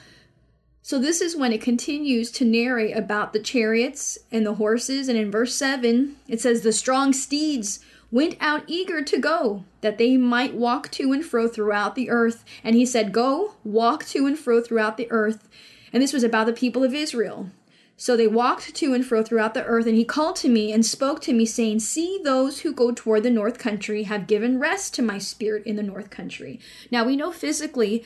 So 0.85 0.99
this 0.99 1.21
is 1.21 1.37
when 1.37 1.53
it 1.53 1.63
continues 1.63 2.33
to 2.33 2.45
narrate 2.45 2.97
about 2.97 3.33
the 3.33 3.39
chariots 3.39 4.19
and 4.33 4.45
the 4.45 4.55
horses. 4.55 5.09
And 5.09 5.17
in 5.17 5.31
verse 5.31 5.55
7, 5.55 6.17
it 6.27 6.41
says, 6.41 6.63
The 6.63 6.73
strong 6.73 7.13
steeds 7.13 7.79
went 8.11 8.37
out 8.41 8.65
eager 8.67 9.01
to 9.01 9.19
go, 9.19 9.65
that 9.81 9.97
they 9.97 10.17
might 10.17 10.55
walk 10.55 10.91
to 10.91 11.13
and 11.13 11.25
fro 11.25 11.47
throughout 11.47 11.95
the 11.95 12.11
earth. 12.11 12.45
And 12.65 12.75
he 12.75 12.85
said, 12.85 13.13
Go, 13.13 13.55
walk 13.63 14.05
to 14.07 14.27
and 14.27 14.37
fro 14.37 14.61
throughout 14.61 14.97
the 14.97 15.11
earth. 15.13 15.49
And 15.93 16.03
this 16.03 16.13
was 16.13 16.25
about 16.25 16.47
the 16.47 16.53
people 16.53 16.83
of 16.83 16.95
Israel. 16.95 17.51
So 17.97 18.17
they 18.17 18.27
walked 18.27 18.75
to 18.75 18.95
and 18.95 19.07
fro 19.07 19.23
throughout 19.23 19.55
the 19.55 19.65
earth, 19.65 19.87
and 19.87 19.97
he 19.97 20.05
called 20.05 20.35
to 20.37 20.49
me 20.49 20.73
and 20.73 20.85
spoke 20.85 21.21
to 21.21 21.33
me, 21.33 21.47
saying, 21.47 21.79
See, 21.81 22.21
those 22.25 22.61
who 22.61 22.73
go 22.73 22.91
toward 22.91 23.23
the 23.23 23.31
north 23.31 23.59
country 23.59 24.03
have 24.05 24.27
given 24.27 24.59
rest 24.59 24.95
to 24.95 25.03
my 25.03 25.19
spirit 25.19 25.65
in 25.65 25.77
the 25.77 25.85
north 25.85 26.11
country. 26.11 26.59
Now 26.91 27.05
we 27.05 27.15
know 27.15 27.31
physically 27.31 28.05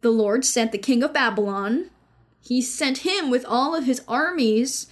the 0.00 0.10
Lord 0.10 0.44
sent 0.44 0.72
the 0.72 0.78
king 0.78 1.02
of 1.02 1.12
Babylon, 1.12 1.90
he 2.40 2.62
sent 2.62 2.98
him 2.98 3.30
with 3.30 3.44
all 3.44 3.74
of 3.74 3.84
his 3.84 4.02
armies 4.08 4.86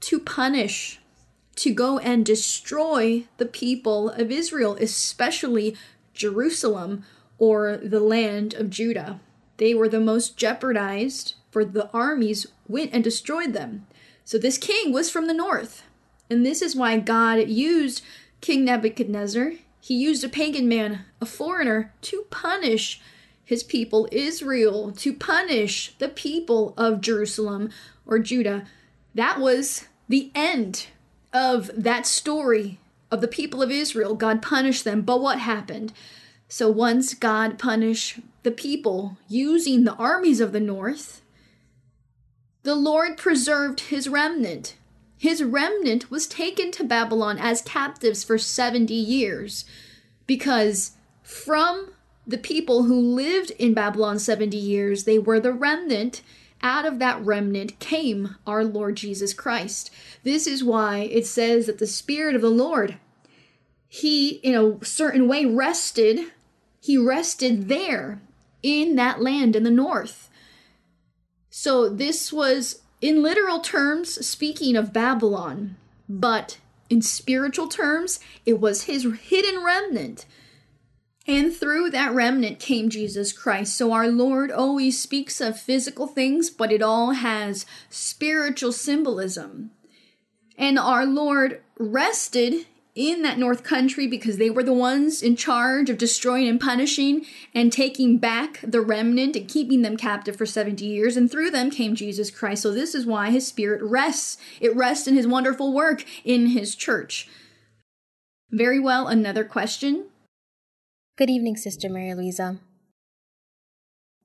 to 0.00 0.18
punish, 0.18 1.00
to 1.56 1.72
go 1.72 1.98
and 1.98 2.24
destroy 2.24 3.24
the 3.36 3.46
people 3.46 4.08
of 4.10 4.30
Israel, 4.30 4.76
especially 4.80 5.76
Jerusalem 6.14 7.04
or 7.38 7.76
the 7.76 8.00
land 8.00 8.54
of 8.54 8.70
Judah. 8.70 9.20
They 9.58 9.74
were 9.74 9.88
the 9.88 10.00
most 10.00 10.36
jeopardized 10.36 11.34
for 11.50 11.64
the 11.64 11.90
armies 11.90 12.46
went 12.66 12.90
and 12.92 13.04
destroyed 13.04 13.52
them. 13.52 13.86
So 14.24 14.38
this 14.38 14.56
king 14.56 14.92
was 14.92 15.10
from 15.10 15.26
the 15.26 15.34
north. 15.34 15.82
And 16.30 16.46
this 16.46 16.62
is 16.62 16.74
why 16.74 16.98
God 16.98 17.48
used 17.48 18.02
King 18.40 18.64
Nebuchadnezzar. 18.64 19.52
He 19.80 19.94
used 19.94 20.24
a 20.24 20.28
pagan 20.28 20.66
man, 20.66 21.04
a 21.20 21.26
foreigner, 21.26 21.92
to 22.02 22.24
punish 22.30 23.00
his 23.52 23.62
people 23.62 24.08
Israel, 24.10 24.92
to 24.92 25.12
punish 25.12 25.94
the 25.98 26.08
people 26.08 26.72
of 26.78 27.02
Jerusalem 27.02 27.68
or 28.06 28.18
Judah. 28.18 28.64
That 29.14 29.38
was 29.38 29.84
the 30.08 30.30
end 30.34 30.86
of 31.34 31.70
that 31.76 32.06
story 32.06 32.78
of 33.10 33.20
the 33.20 33.28
people 33.28 33.60
of 33.60 33.70
Israel. 33.70 34.14
God 34.14 34.40
punished 34.40 34.84
them. 34.84 35.02
But 35.02 35.20
what 35.20 35.38
happened? 35.38 35.92
So 36.48 36.70
once 36.70 37.12
God 37.12 37.58
punished 37.58 38.20
the 38.42 38.50
people 38.50 39.18
using 39.28 39.84
the 39.84 39.96
armies 39.96 40.40
of 40.40 40.52
the 40.52 40.60
north, 40.60 41.20
the 42.62 42.74
Lord 42.74 43.18
preserved 43.18 43.80
his 43.80 44.08
remnant. 44.08 44.76
His 45.18 45.42
remnant 45.42 46.10
was 46.10 46.26
taken 46.26 46.70
to 46.70 46.84
Babylon 46.84 47.36
as 47.38 47.60
captives 47.60 48.24
for 48.24 48.38
70 48.38 48.94
years 48.94 49.66
because 50.26 50.92
from 51.22 51.92
the 52.26 52.38
people 52.38 52.84
who 52.84 52.98
lived 53.00 53.50
in 53.52 53.74
Babylon 53.74 54.18
70 54.18 54.56
years, 54.56 55.04
they 55.04 55.18
were 55.18 55.40
the 55.40 55.52
remnant. 55.52 56.22
Out 56.62 56.86
of 56.86 56.98
that 57.00 57.24
remnant 57.24 57.80
came 57.80 58.36
our 58.46 58.64
Lord 58.64 58.96
Jesus 58.96 59.34
Christ. 59.34 59.90
This 60.22 60.46
is 60.46 60.62
why 60.62 60.98
it 60.98 61.26
says 61.26 61.66
that 61.66 61.78
the 61.78 61.86
Spirit 61.86 62.36
of 62.36 62.42
the 62.42 62.50
Lord, 62.50 62.96
He, 63.88 64.28
in 64.44 64.54
a 64.54 64.84
certain 64.84 65.26
way, 65.26 65.44
rested. 65.44 66.32
He 66.80 66.96
rested 66.96 67.68
there 67.68 68.20
in 68.62 68.96
that 68.96 69.20
land 69.20 69.56
in 69.56 69.64
the 69.64 69.70
north. 69.70 70.30
So 71.50 71.88
this 71.88 72.32
was, 72.32 72.82
in 73.00 73.22
literal 73.22 73.60
terms, 73.60 74.24
speaking 74.26 74.76
of 74.76 74.92
Babylon, 74.92 75.76
but 76.08 76.58
in 76.88 77.02
spiritual 77.02 77.68
terms, 77.68 78.20
it 78.46 78.60
was 78.60 78.84
his 78.84 79.06
hidden 79.22 79.64
remnant. 79.64 80.26
And 81.26 81.54
through 81.54 81.90
that 81.90 82.12
remnant 82.12 82.58
came 82.58 82.88
Jesus 82.88 83.32
Christ. 83.32 83.76
So 83.76 83.92
our 83.92 84.08
Lord 84.08 84.50
always 84.50 85.00
speaks 85.00 85.40
of 85.40 85.60
physical 85.60 86.08
things, 86.08 86.50
but 86.50 86.72
it 86.72 86.82
all 86.82 87.12
has 87.12 87.64
spiritual 87.88 88.72
symbolism. 88.72 89.70
And 90.58 90.78
our 90.78 91.06
Lord 91.06 91.60
rested 91.78 92.66
in 92.94 93.22
that 93.22 93.38
North 93.38 93.62
Country 93.62 94.06
because 94.06 94.36
they 94.36 94.50
were 94.50 94.62
the 94.62 94.72
ones 94.72 95.22
in 95.22 95.34
charge 95.34 95.88
of 95.88 95.96
destroying 95.96 96.46
and 96.46 96.60
punishing 96.60 97.24
and 97.54 97.72
taking 97.72 98.18
back 98.18 98.60
the 98.62 98.82
remnant 98.82 99.34
and 99.34 99.48
keeping 99.48 99.82
them 99.82 99.96
captive 99.96 100.36
for 100.36 100.44
70 100.44 100.84
years. 100.84 101.16
And 101.16 101.30
through 101.30 101.50
them 101.52 101.70
came 101.70 101.94
Jesus 101.94 102.30
Christ. 102.30 102.62
So 102.62 102.72
this 102.72 102.94
is 102.94 103.06
why 103.06 103.30
his 103.30 103.46
spirit 103.46 103.80
rests. 103.82 104.36
It 104.60 104.76
rests 104.76 105.06
in 105.06 105.14
his 105.14 105.26
wonderful 105.26 105.72
work 105.72 106.04
in 106.24 106.48
his 106.48 106.74
church. 106.74 107.28
Very 108.50 108.78
well, 108.78 109.06
another 109.08 109.44
question. 109.44 110.06
Good 111.14 111.28
evening, 111.28 111.58
Sister 111.58 111.90
Mary 111.90 112.14
Louisa. 112.14 112.58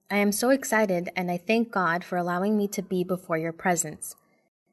I 0.10 0.20
am 0.20 0.32
so 0.32 0.52
excited 0.52 1.10
and 1.18 1.30
I 1.30 1.36
thank 1.36 1.70
God 1.70 2.06
for 2.06 2.18
allowing 2.18 2.58
me 2.58 2.70
to 2.70 2.82
be 2.82 3.04
before 3.04 3.38
your 3.38 3.52
presence. 3.52 4.16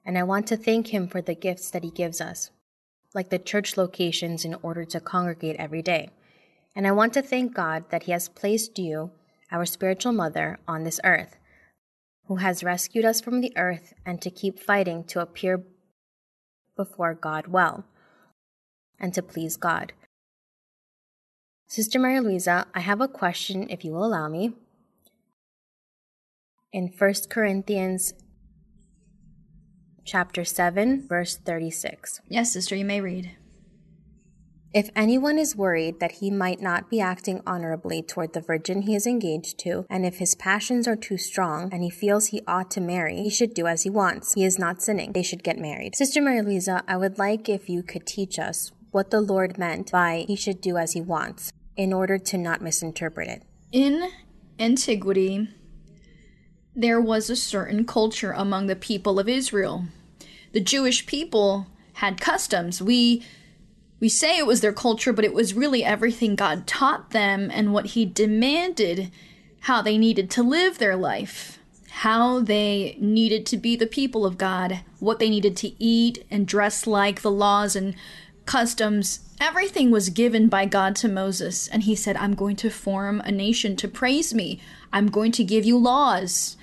And 0.06 0.16
I 0.16 0.22
want 0.22 0.46
to 0.46 0.56
thank 0.56 0.94
Him 0.94 1.08
for 1.08 1.20
the 1.20 1.34
gifts 1.34 1.72
that 1.72 1.82
He 1.82 1.90
gives 1.90 2.20
us 2.20 2.52
like 3.14 3.30
the 3.30 3.40
church 3.40 3.76
locations 3.76 4.44
in 4.44 4.54
order 4.62 4.84
to 4.84 5.00
congregate 5.00 5.56
every 5.56 5.82
day. 5.82 6.10
And 6.76 6.86
I 6.86 6.92
want 6.92 7.14
to 7.14 7.22
thank 7.22 7.52
God 7.52 7.90
that 7.90 8.04
He 8.04 8.12
has 8.12 8.28
placed 8.28 8.78
you, 8.78 9.10
our 9.50 9.66
spiritual 9.66 10.12
mother, 10.12 10.60
on 10.68 10.84
this 10.84 11.00
earth, 11.02 11.36
who 12.26 12.36
has 12.36 12.62
rescued 12.62 13.04
us 13.04 13.20
from 13.20 13.40
the 13.40 13.52
earth 13.56 13.92
and 14.06 14.22
to 14.22 14.30
keep 14.30 14.60
fighting 14.60 15.02
to 15.06 15.20
appear 15.20 15.64
before 16.76 17.14
God 17.14 17.48
well 17.48 17.84
and 19.00 19.12
to 19.14 19.20
please 19.20 19.56
God. 19.56 19.94
Sister 21.66 21.98
Maria 21.98 22.22
Luisa, 22.22 22.66
I 22.74 22.80
have 22.80 23.00
a 23.00 23.08
question 23.08 23.68
if 23.68 23.84
you 23.84 23.92
will 23.92 24.04
allow 24.04 24.28
me. 24.28 24.52
In 26.72 26.88
1 26.88 27.14
Corinthians 27.30 28.14
chapter 30.04 30.44
7, 30.44 31.06
verse 31.08 31.36
36. 31.36 32.20
Yes, 32.28 32.52
sister, 32.52 32.76
you 32.76 32.84
may 32.84 33.00
read. 33.00 33.36
If 34.74 34.90
anyone 34.96 35.38
is 35.38 35.54
worried 35.54 36.00
that 36.00 36.16
he 36.18 36.32
might 36.32 36.60
not 36.60 36.90
be 36.90 37.00
acting 37.00 37.40
honorably 37.46 38.02
toward 38.02 38.32
the 38.32 38.40
virgin 38.40 38.82
he 38.82 38.96
is 38.96 39.06
engaged 39.06 39.56
to, 39.60 39.86
and 39.88 40.04
if 40.04 40.18
his 40.18 40.34
passions 40.34 40.88
are 40.88 40.96
too 40.96 41.16
strong 41.16 41.72
and 41.72 41.84
he 41.84 41.90
feels 41.90 42.26
he 42.26 42.42
ought 42.48 42.72
to 42.72 42.80
marry, 42.80 43.22
he 43.22 43.30
should 43.30 43.54
do 43.54 43.68
as 43.68 43.84
he 43.84 43.90
wants. 43.90 44.34
He 44.34 44.44
is 44.44 44.58
not 44.58 44.82
sinning. 44.82 45.12
They 45.12 45.22
should 45.22 45.44
get 45.44 45.58
married. 45.58 45.94
Sister 45.94 46.20
Mary 46.20 46.42
Louisa, 46.42 46.82
I 46.88 46.96
would 46.96 47.18
like 47.18 47.48
if 47.48 47.68
you 47.68 47.84
could 47.84 48.04
teach 48.04 48.36
us 48.36 48.72
what 48.94 49.10
the 49.10 49.20
Lord 49.20 49.58
meant 49.58 49.90
by 49.90 50.24
he 50.28 50.36
should 50.36 50.60
do 50.60 50.76
as 50.76 50.92
he 50.92 51.00
wants 51.00 51.52
in 51.76 51.92
order 51.92 52.16
to 52.16 52.38
not 52.38 52.62
misinterpret 52.62 53.28
it. 53.28 53.42
In 53.72 54.08
antiquity, 54.60 55.48
there 56.76 57.00
was 57.00 57.28
a 57.28 57.34
certain 57.34 57.84
culture 57.86 58.30
among 58.30 58.68
the 58.68 58.76
people 58.76 59.18
of 59.18 59.28
Israel. 59.28 59.86
The 60.52 60.60
Jewish 60.60 61.06
people 61.06 61.66
had 61.94 62.20
customs. 62.20 62.80
We 62.80 63.24
we 63.98 64.08
say 64.08 64.38
it 64.38 64.46
was 64.46 64.60
their 64.60 64.72
culture, 64.72 65.12
but 65.12 65.24
it 65.24 65.34
was 65.34 65.54
really 65.54 65.82
everything 65.82 66.36
God 66.36 66.66
taught 66.66 67.10
them 67.10 67.50
and 67.52 67.72
what 67.72 67.86
he 67.86 68.04
demanded 68.04 69.10
how 69.60 69.82
they 69.82 69.98
needed 69.98 70.30
to 70.32 70.42
live 70.42 70.78
their 70.78 70.94
life, 70.94 71.58
how 71.90 72.40
they 72.40 72.96
needed 73.00 73.46
to 73.46 73.56
be 73.56 73.74
the 73.76 73.86
people 73.86 74.26
of 74.26 74.38
God, 74.38 74.80
what 75.00 75.18
they 75.18 75.30
needed 75.30 75.56
to 75.58 75.82
eat 75.82 76.24
and 76.30 76.46
dress 76.46 76.86
like, 76.86 77.22
the 77.22 77.30
laws 77.30 77.74
and 77.74 77.94
customs. 78.46 79.20
Everything 79.40 79.90
was 79.90 80.10
given 80.10 80.48
by 80.48 80.64
God 80.66 80.94
to 80.96 81.08
Moses, 81.08 81.68
and 81.68 81.82
he 81.82 81.94
said, 81.94 82.16
I'm 82.16 82.34
going 82.34 82.56
to 82.56 82.70
form 82.70 83.20
a 83.20 83.32
nation 83.32 83.76
to 83.76 83.88
praise 83.88 84.32
me. 84.32 84.60
I'm 84.92 85.08
going 85.08 85.32
to 85.32 85.44
give 85.44 85.64
you 85.64 85.78
laws. 85.78 86.56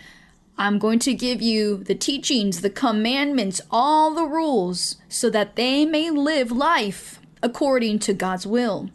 I'm 0.57 0.79
going 0.79 0.99
to 0.99 1.13
give 1.13 1.41
you 1.41 1.77
the 1.77 1.95
teachings, 1.95 2.61
the 2.61 2.69
commandments, 2.69 3.61
all 3.71 4.13
the 4.13 4.25
rules, 4.25 4.97
so 5.09 5.29
that 5.31 5.55
they 5.55 5.85
may 5.85 6.09
live 6.09 6.51
life 6.51 7.19
according 7.41 7.99
to 7.99 8.13
God's 8.13 8.45
will. 8.45 8.89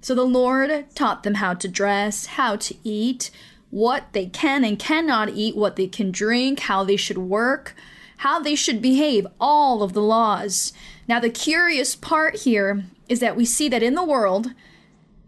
So 0.00 0.14
the 0.14 0.24
Lord 0.24 0.86
taught 0.94 1.22
them 1.22 1.34
how 1.34 1.54
to 1.54 1.68
dress, 1.68 2.26
how 2.26 2.56
to 2.56 2.74
eat, 2.82 3.30
what 3.68 4.12
they 4.12 4.26
can 4.26 4.64
and 4.64 4.78
cannot 4.78 5.30
eat, 5.30 5.56
what 5.56 5.76
they 5.76 5.86
can 5.86 6.10
drink, 6.10 6.60
how 6.60 6.84
they 6.84 6.96
should 6.96 7.18
work, 7.18 7.74
how 8.18 8.40
they 8.40 8.54
should 8.54 8.82
behave, 8.82 9.26
all 9.38 9.82
of 9.82 9.92
the 9.92 10.02
laws. 10.02 10.72
Now, 11.10 11.18
the 11.18 11.28
curious 11.28 11.96
part 11.96 12.36
here 12.36 12.84
is 13.08 13.18
that 13.18 13.34
we 13.34 13.44
see 13.44 13.68
that 13.70 13.82
in 13.82 13.96
the 13.96 14.04
world, 14.04 14.54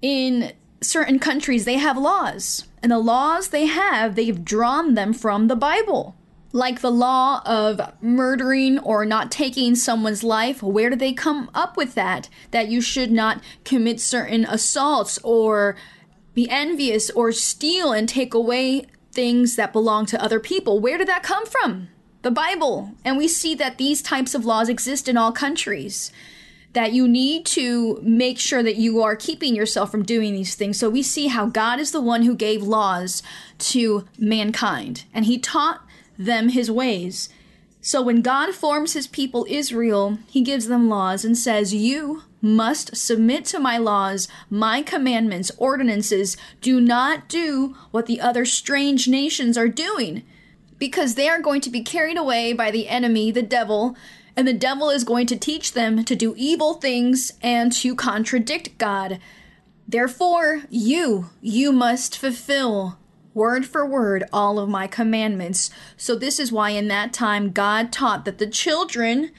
in 0.00 0.52
certain 0.80 1.18
countries, 1.18 1.64
they 1.64 1.78
have 1.78 1.98
laws. 1.98 2.68
And 2.84 2.92
the 2.92 3.00
laws 3.00 3.48
they 3.48 3.66
have, 3.66 4.14
they've 4.14 4.44
drawn 4.44 4.94
them 4.94 5.12
from 5.12 5.48
the 5.48 5.56
Bible. 5.56 6.14
Like 6.52 6.82
the 6.82 6.92
law 6.92 7.42
of 7.44 7.80
murdering 8.00 8.78
or 8.78 9.04
not 9.04 9.32
taking 9.32 9.74
someone's 9.74 10.22
life, 10.22 10.62
where 10.62 10.88
do 10.88 10.94
they 10.94 11.12
come 11.12 11.50
up 11.52 11.76
with 11.76 11.96
that? 11.96 12.28
That 12.52 12.68
you 12.68 12.80
should 12.80 13.10
not 13.10 13.42
commit 13.64 13.98
certain 13.98 14.44
assaults 14.44 15.18
or 15.24 15.74
be 16.32 16.48
envious 16.48 17.10
or 17.10 17.32
steal 17.32 17.90
and 17.90 18.08
take 18.08 18.34
away 18.34 18.86
things 19.10 19.56
that 19.56 19.72
belong 19.72 20.06
to 20.06 20.22
other 20.22 20.38
people. 20.38 20.78
Where 20.78 20.96
did 20.96 21.08
that 21.08 21.24
come 21.24 21.44
from? 21.44 21.88
The 22.22 22.30
Bible. 22.30 22.92
And 23.04 23.16
we 23.16 23.28
see 23.28 23.54
that 23.56 23.78
these 23.78 24.00
types 24.00 24.34
of 24.34 24.44
laws 24.44 24.68
exist 24.68 25.08
in 25.08 25.16
all 25.16 25.32
countries 25.32 26.12
that 26.72 26.92
you 26.92 27.06
need 27.06 27.44
to 27.44 28.00
make 28.02 28.38
sure 28.38 28.62
that 28.62 28.76
you 28.76 29.02
are 29.02 29.14
keeping 29.16 29.54
yourself 29.54 29.90
from 29.90 30.04
doing 30.04 30.32
these 30.32 30.54
things. 30.54 30.78
So 30.78 30.88
we 30.88 31.02
see 31.02 31.26
how 31.26 31.46
God 31.46 31.78
is 31.78 31.90
the 31.90 32.00
one 32.00 32.22
who 32.22 32.34
gave 32.34 32.62
laws 32.62 33.22
to 33.58 34.06
mankind, 34.18 35.04
and 35.12 35.26
He 35.26 35.38
taught 35.38 35.84
them 36.18 36.48
His 36.48 36.70
ways. 36.70 37.28
So 37.80 38.00
when 38.00 38.22
God 38.22 38.54
forms 38.54 38.94
His 38.94 39.06
people 39.06 39.46
Israel, 39.50 40.18
He 40.28 40.40
gives 40.40 40.66
them 40.66 40.88
laws 40.88 41.24
and 41.24 41.36
says, 41.36 41.74
You 41.74 42.22
must 42.40 42.96
submit 42.96 43.44
to 43.46 43.58
my 43.58 43.76
laws, 43.76 44.28
my 44.48 44.82
commandments, 44.82 45.50
ordinances. 45.58 46.36
Do 46.60 46.80
not 46.80 47.28
do 47.28 47.76
what 47.90 48.06
the 48.06 48.20
other 48.20 48.44
strange 48.44 49.08
nations 49.08 49.58
are 49.58 49.68
doing, 49.68 50.22
because 50.82 51.14
they 51.14 51.28
are 51.28 51.40
going 51.40 51.60
to 51.60 51.70
be 51.70 51.80
carried 51.80 52.18
away 52.18 52.52
by 52.52 52.68
the 52.68 52.88
enemy, 52.88 53.30
the 53.30 53.40
devil, 53.40 53.96
and 54.34 54.48
the 54.48 54.52
devil 54.52 54.90
is 54.90 55.04
going 55.04 55.28
to 55.28 55.36
teach 55.36 55.74
them 55.74 56.04
to 56.04 56.16
do 56.16 56.34
evil 56.36 56.74
things 56.74 57.30
and 57.40 57.70
to 57.70 57.94
contradict 57.94 58.76
God. 58.78 59.20
Therefore, 59.86 60.62
you, 60.70 61.30
you 61.40 61.70
must 61.70 62.18
fulfill 62.18 62.98
word 63.32 63.64
for 63.64 63.86
word 63.86 64.24
all 64.32 64.58
of 64.58 64.68
my 64.68 64.88
commandments. 64.88 65.70
So, 65.96 66.16
this 66.16 66.40
is 66.40 66.50
why 66.50 66.70
in 66.70 66.88
that 66.88 67.12
time 67.12 67.52
God 67.52 67.92
taught 67.92 68.24
that 68.24 68.38
the 68.38 68.48
children 68.48 69.30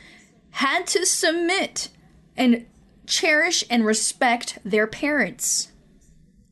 had 0.52 0.88
to 0.88 1.06
submit 1.06 1.90
and 2.38 2.66
cherish 3.06 3.66
and 3.70 3.86
respect 3.86 4.60
their 4.64 4.88
parents. 4.88 5.74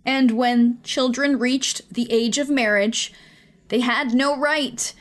And 0.06 0.32
when 0.32 0.80
children 0.84 1.40
reached 1.40 1.94
the 1.94 2.12
age 2.12 2.38
of 2.38 2.50
marriage, 2.50 3.14
they 3.72 3.80
had 3.80 4.14
no 4.14 4.38
right 4.38 4.94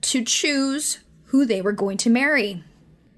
to 0.00 0.24
choose 0.24 1.00
who 1.26 1.44
they 1.44 1.60
were 1.60 1.72
going 1.72 1.98
to 1.98 2.10
marry 2.10 2.64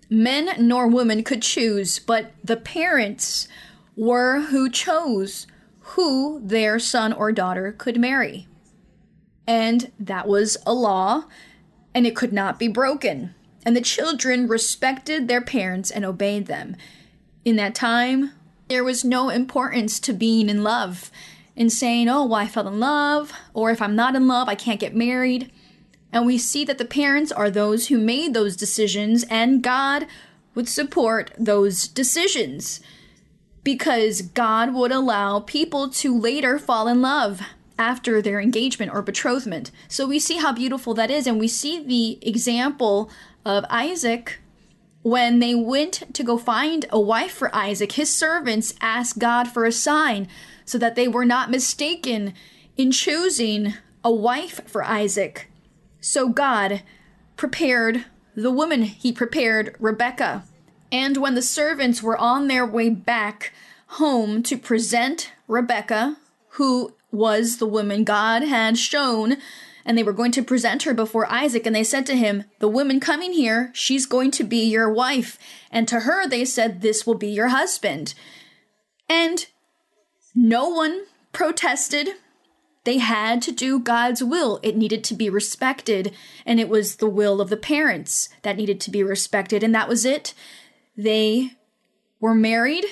men 0.09 0.51
nor 0.59 0.87
women 0.87 1.23
could 1.23 1.43
choose, 1.43 1.99
but 1.99 2.33
the 2.43 2.57
parents 2.57 3.49
were 3.97 4.41
who 4.41 4.71
chose 4.71 5.47
who 5.81 6.41
their 6.45 6.79
son 6.79 7.13
or 7.13 7.33
daughter 7.33 7.75
could 7.77 7.99
marry. 7.99 8.47
And 9.47 9.93
that 9.99 10.27
was 10.27 10.57
a 10.67 10.75
law, 10.75 11.25
and 11.95 12.07
it 12.07 12.17
could 12.17 12.33
not 12.33 12.59
be 12.59 12.69
broken. 12.69 13.35
And 13.65 13.77
the 13.77 13.81
children 13.81 14.47
respected 14.47 15.27
their 15.29 15.41
parents 15.41 15.91
and 15.91 16.05
obeyed 16.05 16.47
them. 16.47 16.77
In 17.45 17.57
that 17.57 17.75
time, 17.75 18.33
there 18.69 18.85
was 18.85 19.05
no 19.05 19.29
importance 19.29 20.01
to 20.01 20.13
being 20.13 20.49
in 20.49 20.63
love 20.63 21.11
and 21.57 21.73
saying, 21.73 22.09
oh, 22.09 22.25
well, 22.27 22.35
I 22.35 22.47
fell 22.47 22.69
in 22.69 22.79
love, 22.79 23.33
or 23.55 23.71
if 23.71 23.81
I'm 23.81 23.97
not 23.97 24.15
in 24.15 24.29
love, 24.29 24.49
I 24.49 24.55
can't 24.55 24.81
get 24.81 24.95
married. 24.95 25.51
And 26.13 26.27
we 26.27 26.39
see 26.39 26.65
that 26.65 26.79
the 26.79 26.85
parents 26.85 27.33
are 27.33 27.51
those 27.51 27.89
who 27.89 27.99
made 27.99 28.35
those 28.35 28.57
decisions, 28.57 29.25
and 29.31 29.63
God 29.63 30.07
would 30.55 30.69
support 30.69 31.31
those 31.39 31.89
decisions 31.89 32.81
because 33.65 34.23
God 34.23 34.73
would 34.75 34.93
allow 34.93 35.41
people 35.41 35.89
to 35.91 36.17
later 36.17 36.59
fall 36.59 36.89
in 36.89 37.03
love 37.03 37.41
after 37.79 38.23
their 38.23 38.41
engagement 38.41 38.93
or 38.93 39.03
betrothment. 39.03 39.71
So 39.89 40.07
we 40.07 40.19
see 40.19 40.37
how 40.37 40.53
beautiful 40.53 40.95
that 40.95 41.11
is, 41.11 41.27
and 41.27 41.39
we 41.39 41.49
see 41.49 41.83
the 41.83 42.27
example 42.27 43.11
of 43.45 43.65
Isaac 43.69 44.39
when 45.03 45.41
they 45.41 45.55
went 45.55 46.03
to 46.15 46.25
go 46.25 46.39
find 46.39 46.87
a 46.91 47.01
wife 47.01 47.33
for 47.33 47.55
Isaac. 47.55 47.93
His 47.93 48.15
servants 48.15 48.75
asked 48.81 49.19
God 49.19 49.49
for 49.49 49.65
a 49.65 49.73
sign 49.73 50.27
so 50.67 50.77
that 50.77 50.97
they 50.97 51.09
were 51.09 51.25
not 51.25 51.51
mistaken 51.51 52.35
in 52.77 52.93
choosing 52.93 53.75
a 54.05 54.13
wife 54.13 54.61
for 54.69 54.85
Isaac. 54.85 55.51
So 56.01 56.29
God 56.29 56.83
prepared 57.37 58.05
the 58.35 58.51
woman, 58.51 58.83
he 58.83 59.13
prepared 59.13 59.75
Rebecca. 59.81 60.45
And 60.93 61.17
when 61.17 61.35
the 61.35 61.43
servants 61.43 62.03
were 62.03 62.19
on 62.19 62.49
their 62.49 62.67
way 62.67 62.91
back 62.91 63.53
home 63.87 64.43
to 64.43 64.59
present 64.59 65.33
Rebecca, 65.49 66.19
who 66.51 66.95
was 67.11 67.57
the 67.57 67.67
woman 67.67 68.05
God 68.05 68.43
had 68.43 68.77
shown, 68.77 69.39
and 69.85 69.97
they 69.97 70.03
were 70.03 70.13
going 70.13 70.33
to 70.33 70.43
present 70.43 70.83
her 70.83 70.93
before 70.93 71.31
Isaac, 71.33 71.65
and 71.65 71.75
they 71.75 71.85
said 71.85 72.05
to 72.07 72.17
him, 72.17 72.45
The 72.59 72.69
woman 72.69 73.01
coming 73.01 73.33
here, 73.33 73.71
she's 73.73 74.05
going 74.05 74.33
to 74.33 74.45
be 74.45 74.65
your 74.65 74.93
wife. 74.93 75.39
And 75.71 75.87
to 75.89 76.01
her 76.01 76.29
they 76.29 76.45
said, 76.45 76.83
This 76.83 77.07
will 77.07 77.15
be 77.15 77.29
your 77.29 77.49
husband. 77.49 78.15
And 79.09 79.47
no 80.37 80.69
one 80.69 81.05
protested. 81.33 82.11
They 82.85 82.99
had 82.99 83.43
to 83.43 83.53
do 83.53 83.81
God's 83.81 84.23
will. 84.23 84.61
It 84.63 84.77
needed 84.77 85.03
to 85.05 85.15
be 85.15 85.29
respected, 85.29 86.15
and 86.45 86.61
it 86.61 86.69
was 86.69 86.97
the 86.97 87.09
will 87.09 87.41
of 87.41 87.51
the 87.51 87.57
parents 87.57 88.29
that 88.43 88.57
needed 88.57 88.79
to 88.83 88.91
be 88.91 89.03
respected, 89.03 89.65
and 89.65 89.75
that 89.75 89.89
was 89.89 90.05
it. 90.05 90.35
They 90.97 91.53
were 92.21 92.35
married. 92.35 92.85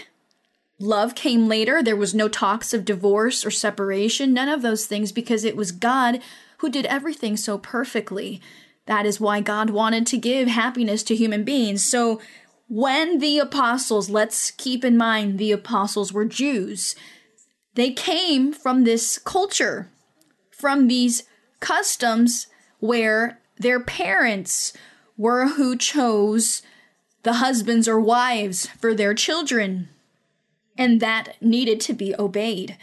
Love 0.81 1.15
came 1.15 1.47
later. 1.47 1.83
There 1.83 1.95
was 1.95 2.15
no 2.15 2.29
talks 2.29 2.75
of 2.75 2.85
divorce 2.85 3.47
or 3.47 3.51
separation, 3.51 4.33
none 4.33 4.49
of 4.49 4.63
those 4.63 4.87
things, 4.87 5.13
because 5.13 5.45
it 5.45 5.57
was 5.57 5.71
God 5.71 6.21
who 6.59 6.71
did 6.71 6.87
everything 6.87 7.37
so 7.37 7.59
perfectly. 7.59 8.41
That 8.87 9.07
is 9.07 9.21
why 9.21 9.41
God 9.41 9.71
wanted 9.71 10.07
to 10.09 10.17
give 10.17 10.49
happiness 10.49 11.03
to 11.05 11.15
human 11.15 11.45
beings. 11.45 11.89
So, 11.89 12.21
when 12.69 13.19
the 13.19 13.39
apostles, 13.39 14.09
let's 14.09 14.51
keep 14.51 14.85
in 14.85 14.97
mind 14.97 15.39
the 15.39 15.53
apostles 15.53 16.13
were 16.13 16.25
Jews, 16.25 16.97
they 17.75 17.93
came 17.93 18.53
from 18.53 18.85
this 18.85 19.19
culture, 19.19 19.91
from 20.51 20.89
these 20.89 21.25
customs 21.61 22.47
where 22.79 23.41
their 23.59 23.81
parents 23.81 24.73
were 25.17 25.49
who 25.49 25.77
chose 25.77 26.63
the 27.23 27.35
husbands 27.35 27.89
or 27.89 27.99
wives 27.99 28.67
for 28.79 28.95
their 28.95 29.15
children, 29.15 29.89
and 30.77 31.01
that 31.01 31.41
needed 31.41 31.81
to 31.81 31.95
be 31.95 32.15
obeyed. 32.19 32.77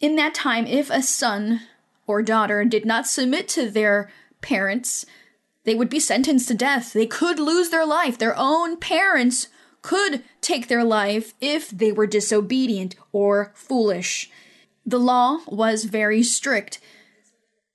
In 0.00 0.16
that 0.16 0.34
time, 0.34 0.66
if 0.66 0.90
a 0.90 1.02
son 1.02 1.60
or 2.06 2.22
daughter 2.22 2.64
did 2.64 2.84
not 2.84 3.06
submit 3.06 3.48
to 3.48 3.70
their 3.70 4.10
parents, 4.40 5.04
they 5.64 5.74
would 5.74 5.90
be 5.90 6.00
sentenced 6.00 6.48
to 6.48 6.54
death. 6.54 6.92
They 6.92 7.06
could 7.06 7.38
lose 7.38 7.70
their 7.70 7.84
life. 7.84 8.16
Their 8.16 8.34
own 8.36 8.78
parents 8.78 9.48
could 9.82 10.22
take 10.40 10.68
their 10.68 10.84
life 10.84 11.34
if 11.40 11.70
they 11.70 11.92
were 11.92 12.06
disobedient 12.06 12.94
or 13.12 13.52
foolish. 13.54 14.30
The 14.84 14.98
law 14.98 15.40
was 15.46 15.84
very 15.84 16.22
strict, 16.22 16.80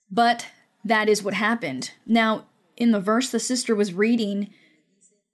but 0.10 0.48
that 0.84 1.08
is 1.08 1.24
what 1.24 1.34
happened. 1.34 1.92
Now, 2.06 2.46
in 2.76 2.92
the 2.92 3.00
verse 3.00 3.30
the 3.30 3.40
sister 3.40 3.76
was 3.76 3.94
reading, 3.94 4.54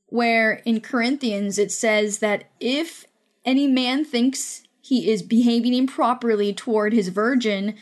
where 0.07 0.61
in 0.65 0.81
Corinthians 0.81 1.57
it 1.57 1.71
says 1.71 2.19
that 2.19 2.45
if 2.59 3.05
any 3.45 3.67
man 3.67 4.03
thinks 4.03 4.63
he 4.81 5.09
is 5.09 5.21
behaving 5.21 5.73
improperly 5.73 6.53
toward 6.53 6.93
his 6.93 7.09
virgin, 7.09 7.75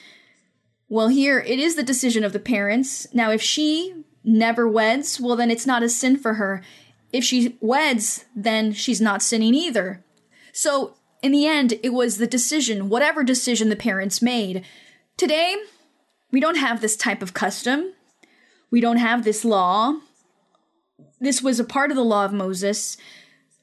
well, 0.90 1.08
here 1.10 1.40
it 1.40 1.60
is 1.60 1.76
the 1.76 1.84
decision 1.84 2.24
of 2.24 2.34
the 2.34 2.40
parents. 2.40 3.08
Now, 3.14 3.32
if 3.32 3.42
she 3.42 4.04
never 4.24 4.68
weds, 4.68 5.20
well, 5.20 5.36
then 5.36 5.52
it's 5.52 5.66
not 5.66 5.84
a 5.84 5.90
sin 5.90 6.18
for 6.18 6.36
her. 6.36 6.64
If 7.14 7.24
she 7.24 7.58
weds, 7.62 8.26
then 8.36 8.74
she's 8.74 9.02
not 9.02 9.22
sinning 9.22 9.54
either. 9.54 10.04
So, 10.52 10.96
in 11.22 11.32
the 11.32 11.48
end, 11.48 11.80
it 11.84 11.94
was 11.94 12.18
the 12.18 12.28
decision, 12.28 12.90
whatever 12.90 13.24
decision 13.24 13.70
the 13.70 13.76
parents 13.76 14.22
made. 14.22 14.64
Today, 15.16 15.56
we 16.32 16.40
don't 16.40 16.58
have 16.58 16.82
this 16.82 16.96
type 16.96 17.22
of 17.22 17.34
custom. 17.34 17.94
We 18.70 18.82
don't 18.82 18.98
have 18.98 19.24
this 19.24 19.46
law. 19.46 20.00
This 21.20 21.42
was 21.42 21.60
a 21.60 21.64
part 21.64 21.90
of 21.90 21.98
the 21.98 22.04
law 22.04 22.26
of 22.26 22.34
Moses, 22.34 22.98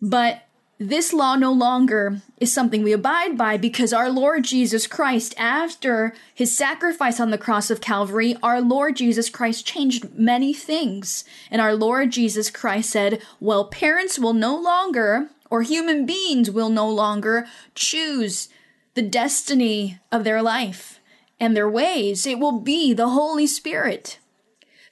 but 0.01 0.43
this 0.89 1.13
law 1.13 1.35
no 1.35 1.53
longer 1.53 2.21
is 2.39 2.53
something 2.53 2.83
we 2.83 2.93
abide 2.93 3.39
by 3.39 3.57
because 3.57 3.93
our 3.93 4.11
Lord 4.11 4.45
Jesus 4.45 4.87
Christ, 4.87 5.35
after 5.39 6.15
his 6.35 6.57
sacrifice 6.57 7.19
on 7.19 7.31
the 7.31 7.39
cross 7.39 7.71
of 7.71 7.81
Calvary, 7.81 8.37
our 8.43 8.61
Lord 8.61 8.97
Jesus 8.97 9.31
Christ 9.31 9.67
changed 9.67 10.15
many 10.15 10.53
things. 10.53 11.25
And 11.51 11.61
our 11.61 11.75
Lord 11.75 12.11
Jesus 12.11 12.51
Christ 12.51 12.91
said, 12.91 13.23
Well, 13.41 13.67
parents 13.69 14.19
will 14.19 14.35
no 14.35 14.55
longer, 14.57 15.31
or 15.51 15.63
human 15.63 16.05
beings 16.05 16.51
will 16.51 16.71
no 16.71 16.89
longer 16.89 17.47
choose 17.75 18.49
the 18.95 19.03
destiny 19.03 19.99
of 20.13 20.25
their 20.25 20.43
life 20.43 21.01
and 21.41 21.57
their 21.57 21.69
ways. 21.69 22.27
It 22.27 22.39
will 22.39 22.61
be 22.61 22.93
the 22.93 23.09
Holy 23.09 23.47
Spirit. 23.47 24.19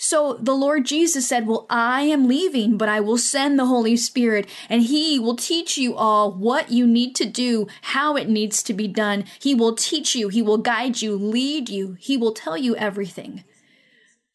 So 0.05 0.35
the 0.35 0.57
Lord 0.57 0.85
Jesus 0.85 1.29
said, 1.29 1.47
Well, 1.47 1.65
I 1.71 2.03
am 2.03 2.27
leaving, 2.27 2.77
but 2.77 2.89
I 2.89 2.99
will 2.99 3.17
send 3.17 3.57
the 3.57 3.67
Holy 3.67 3.97
Spirit, 3.97 4.49
and 4.69 4.83
He 4.83 5.21
will 5.21 5.37
teach 5.37 5.79
you 5.79 5.95
all 5.95 6.33
what 6.33 6.73
you 6.73 6.89
need 6.89 7.15
to 7.17 7.25
do, 7.25 7.69
how 7.83 8.17
it 8.17 8.29
needs 8.29 8.65
to 8.65 8.75
be 8.75 8.89
done. 8.89 9.25
He 9.41 9.55
will 9.55 9.77
teach 9.77 10.17
you, 10.17 10.29
He 10.29 10.43
will 10.43 10.59
guide 10.59 11.03
you, 11.03 11.15
lead 11.15 11.69
you, 11.69 11.97
He 12.01 12.17
will 12.17 12.33
tell 12.33 12.57
you 12.57 12.75
everything. 12.75 13.45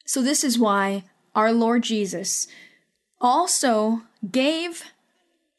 So 0.06 0.22
this 0.22 0.42
is 0.42 0.58
why 0.58 1.04
our 1.36 1.52
Lord 1.52 1.84
Jesus 1.84 2.48
also 3.20 4.04
gave 4.32 4.86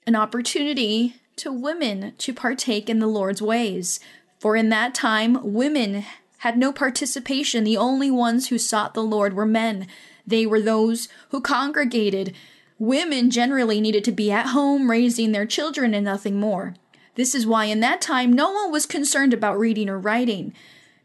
an 0.06 0.16
opportunity 0.16 1.16
to 1.36 1.52
women 1.52 2.14
to 2.16 2.32
partake 2.32 2.88
in 2.88 2.98
the 2.98 3.06
Lord's 3.06 3.42
ways. 3.42 4.00
For 4.40 4.56
in 4.56 4.70
that 4.70 4.94
time, 4.94 5.52
women 5.52 6.06
had 6.38 6.58
no 6.58 6.72
participation. 6.72 7.64
The 7.64 7.76
only 7.76 8.10
ones 8.10 8.48
who 8.48 8.58
sought 8.58 8.94
the 8.94 9.02
Lord 9.02 9.34
were 9.34 9.46
men. 9.46 9.86
They 10.26 10.46
were 10.46 10.60
those 10.60 11.08
who 11.30 11.40
congregated. 11.40 12.34
Women 12.78 13.30
generally 13.30 13.80
needed 13.80 14.04
to 14.04 14.12
be 14.12 14.30
at 14.30 14.48
home 14.48 14.90
raising 14.90 15.32
their 15.32 15.46
children 15.46 15.94
and 15.94 16.04
nothing 16.04 16.36
more. 16.36 16.74
This 17.16 17.34
is 17.34 17.46
why 17.46 17.64
in 17.64 17.80
that 17.80 18.00
time 18.00 18.32
no 18.32 18.52
one 18.52 18.70
was 18.70 18.86
concerned 18.86 19.34
about 19.34 19.58
reading 19.58 19.88
or 19.88 19.98
writing. 19.98 20.54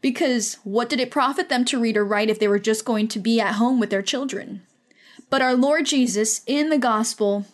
Because 0.00 0.58
what 0.62 0.88
did 0.88 1.00
it 1.00 1.10
profit 1.10 1.48
them 1.48 1.64
to 1.64 1.80
read 1.80 1.96
or 1.96 2.04
write 2.04 2.30
if 2.30 2.38
they 2.38 2.46
were 2.46 2.58
just 2.58 2.84
going 2.84 3.08
to 3.08 3.18
be 3.18 3.40
at 3.40 3.54
home 3.54 3.80
with 3.80 3.90
their 3.90 4.02
children? 4.02 4.62
But 5.30 5.42
our 5.42 5.54
Lord 5.54 5.86
Jesus, 5.86 6.42
in 6.46 6.70
the 6.70 6.78
gospel, 6.78 7.46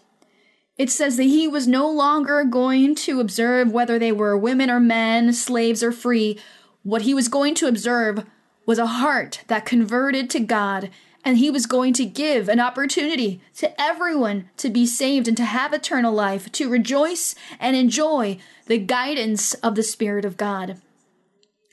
it 0.76 0.90
says 0.90 1.16
that 1.16 1.24
he 1.24 1.46
was 1.46 1.66
no 1.66 1.88
longer 1.88 2.44
going 2.44 2.94
to 2.96 3.20
observe 3.20 3.70
whether 3.70 3.98
they 3.98 4.12
were 4.12 4.36
women 4.36 4.68
or 4.68 4.80
men, 4.80 5.32
slaves 5.32 5.82
or 5.82 5.92
free, 5.92 6.38
what 6.82 7.02
he 7.02 7.14
was 7.14 7.28
going 7.28 7.54
to 7.56 7.66
observe 7.66 8.24
was 8.66 8.78
a 8.78 8.86
heart 8.86 9.42
that 9.48 9.66
converted 9.66 10.30
to 10.30 10.40
God, 10.40 10.90
and 11.24 11.38
he 11.38 11.50
was 11.50 11.66
going 11.66 11.92
to 11.94 12.04
give 12.04 12.48
an 12.48 12.60
opportunity 12.60 13.40
to 13.56 13.80
everyone 13.80 14.48
to 14.56 14.70
be 14.70 14.86
saved 14.86 15.28
and 15.28 15.36
to 15.36 15.44
have 15.44 15.72
eternal 15.72 16.12
life, 16.12 16.50
to 16.52 16.68
rejoice 16.68 17.34
and 17.58 17.76
enjoy 17.76 18.38
the 18.66 18.78
guidance 18.78 19.54
of 19.54 19.74
the 19.74 19.82
Spirit 19.82 20.24
of 20.24 20.36
God. 20.36 20.80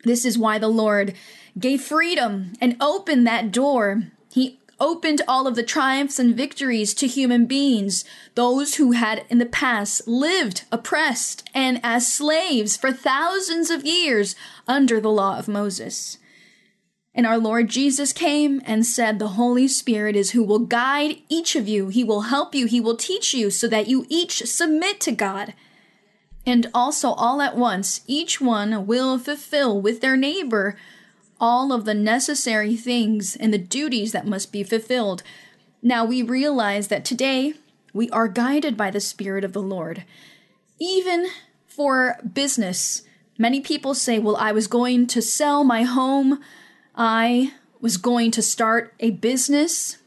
This 0.03 0.25
is 0.25 0.37
why 0.37 0.57
the 0.57 0.67
Lord 0.67 1.13
gave 1.57 1.81
freedom 1.81 2.53
and 2.59 2.75
opened 2.79 3.25
that 3.27 3.51
door. 3.51 4.03
Opened 4.79 5.21
all 5.27 5.47
of 5.47 5.55
the 5.55 5.63
triumphs 5.63 6.19
and 6.19 6.35
victories 6.35 6.93
to 6.95 7.07
human 7.07 7.47
beings, 7.47 8.05
those 8.35 8.75
who 8.75 8.91
had 8.91 9.25
in 9.27 9.39
the 9.39 9.45
past 9.45 10.07
lived 10.07 10.65
oppressed 10.71 11.49
and 11.53 11.79
as 11.83 12.11
slaves 12.11 12.77
for 12.77 12.91
thousands 12.91 13.71
of 13.71 13.85
years 13.85 14.35
under 14.67 15.01
the 15.01 15.09
law 15.09 15.39
of 15.39 15.47
Moses. 15.47 16.19
And 17.15 17.25
our 17.25 17.39
Lord 17.39 17.69
Jesus 17.69 18.13
came 18.13 18.61
and 18.65 18.85
said, 18.85 19.17
The 19.17 19.29
Holy 19.29 19.67
Spirit 19.67 20.15
is 20.15 20.31
who 20.31 20.43
will 20.43 20.59
guide 20.59 21.17
each 21.27 21.55
of 21.55 21.67
you. 21.67 21.87
He 21.87 22.03
will 22.03 22.21
help 22.21 22.53
you. 22.53 22.67
He 22.67 22.79
will 22.79 22.95
teach 22.95 23.33
you 23.33 23.49
so 23.49 23.67
that 23.67 23.87
you 23.87 24.05
each 24.07 24.45
submit 24.45 24.99
to 25.01 25.11
God. 25.11 25.55
And 26.45 26.67
also, 26.75 27.09
all 27.13 27.41
at 27.41 27.57
once, 27.57 28.01
each 28.05 28.39
one 28.39 28.85
will 28.85 29.17
fulfill 29.17 29.81
with 29.81 29.99
their 29.99 30.15
neighbor 30.15 30.77
all 31.39 31.71
of 31.71 31.85
the 31.85 31.93
necessary 31.93 32.75
things 32.75 33.35
and 33.35 33.53
the 33.53 33.57
duties 33.57 34.11
that 34.11 34.27
must 34.27 34.51
be 34.51 34.63
fulfilled. 34.63 35.23
Now, 35.81 36.05
we 36.05 36.21
realize 36.21 36.87
that 36.87 37.05
today 37.05 37.53
we 37.93 38.09
are 38.09 38.27
guided 38.27 38.75
by 38.75 38.91
the 38.91 38.99
Spirit 38.99 39.43
of 39.43 39.53
the 39.53 39.61
Lord. 39.61 40.03
Even 40.79 41.27
for 41.65 42.17
business, 42.33 43.03
many 43.37 43.61
people 43.61 43.93
say, 43.93 44.19
Well, 44.19 44.35
I 44.35 44.51
was 44.51 44.67
going 44.67 45.07
to 45.07 45.21
sell 45.21 45.63
my 45.63 45.83
home, 45.83 46.39
I 46.95 47.53
was 47.79 47.97
going 47.97 48.31
to 48.31 48.41
start 48.41 48.93
a 48.99 49.11
business, 49.11 49.97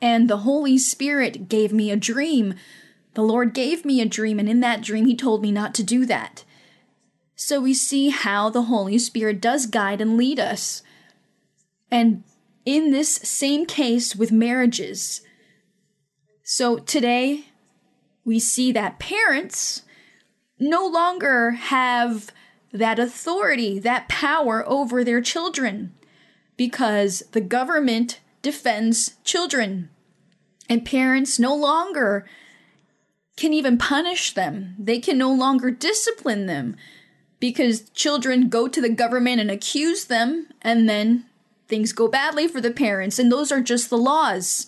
and 0.00 0.28
the 0.28 0.38
Holy 0.38 0.76
Spirit 0.76 1.48
gave 1.48 1.72
me 1.72 1.90
a 1.90 1.96
dream. 1.96 2.54
The 3.14 3.22
Lord 3.22 3.54
gave 3.54 3.84
me 3.84 4.00
a 4.00 4.06
dream, 4.06 4.38
and 4.38 4.48
in 4.48 4.60
that 4.60 4.82
dream, 4.82 5.06
He 5.06 5.16
told 5.16 5.40
me 5.40 5.50
not 5.50 5.74
to 5.74 5.82
do 5.82 6.04
that. 6.06 6.44
So 7.46 7.60
we 7.60 7.74
see 7.74 8.08
how 8.08 8.48
the 8.48 8.62
Holy 8.62 8.96
Spirit 8.96 9.38
does 9.38 9.66
guide 9.66 10.00
and 10.00 10.16
lead 10.16 10.40
us. 10.40 10.82
And 11.90 12.24
in 12.64 12.90
this 12.90 13.16
same 13.16 13.66
case 13.66 14.16
with 14.16 14.32
marriages, 14.32 15.20
so 16.42 16.78
today 16.78 17.48
we 18.24 18.38
see 18.38 18.72
that 18.72 18.98
parents 18.98 19.82
no 20.58 20.86
longer 20.86 21.50
have 21.50 22.32
that 22.72 22.98
authority, 22.98 23.78
that 23.78 24.08
power 24.08 24.66
over 24.66 25.04
their 25.04 25.20
children 25.20 25.92
because 26.56 27.24
the 27.32 27.42
government 27.42 28.20
defends 28.40 29.16
children. 29.22 29.90
And 30.66 30.82
parents 30.82 31.38
no 31.38 31.54
longer 31.54 32.24
can 33.36 33.52
even 33.52 33.76
punish 33.76 34.32
them. 34.32 34.76
They 34.78 34.98
can 34.98 35.18
no 35.18 35.30
longer 35.30 35.70
discipline 35.70 36.46
them 36.46 36.76
because 37.44 37.90
children 37.90 38.48
go 38.48 38.66
to 38.66 38.80
the 38.80 38.88
government 38.88 39.38
and 39.38 39.50
accuse 39.50 40.06
them, 40.06 40.46
and 40.62 40.88
then 40.88 41.26
things 41.68 41.92
go 41.92 42.08
badly 42.08 42.48
for 42.48 42.58
the 42.58 42.70
parents. 42.70 43.18
And 43.18 43.30
those 43.30 43.52
are 43.52 43.60
just 43.60 43.90
the 43.90 43.98
laws. 43.98 44.66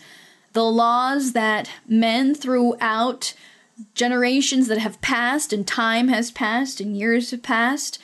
The 0.53 0.63
laws 0.63 1.33
that 1.33 1.71
men 1.89 2.35
throughout 2.35 3.33
generations 3.95 4.69
that 4.69 4.77
have 4.77 5.01
passed 5.01 5.55
and 5.55 5.67
time 5.67 6.09
has 6.09 6.31
passed 6.31 6.79
and 6.79 6.95
years 6.95 7.31
have 7.31 7.43
passed, 7.43 7.99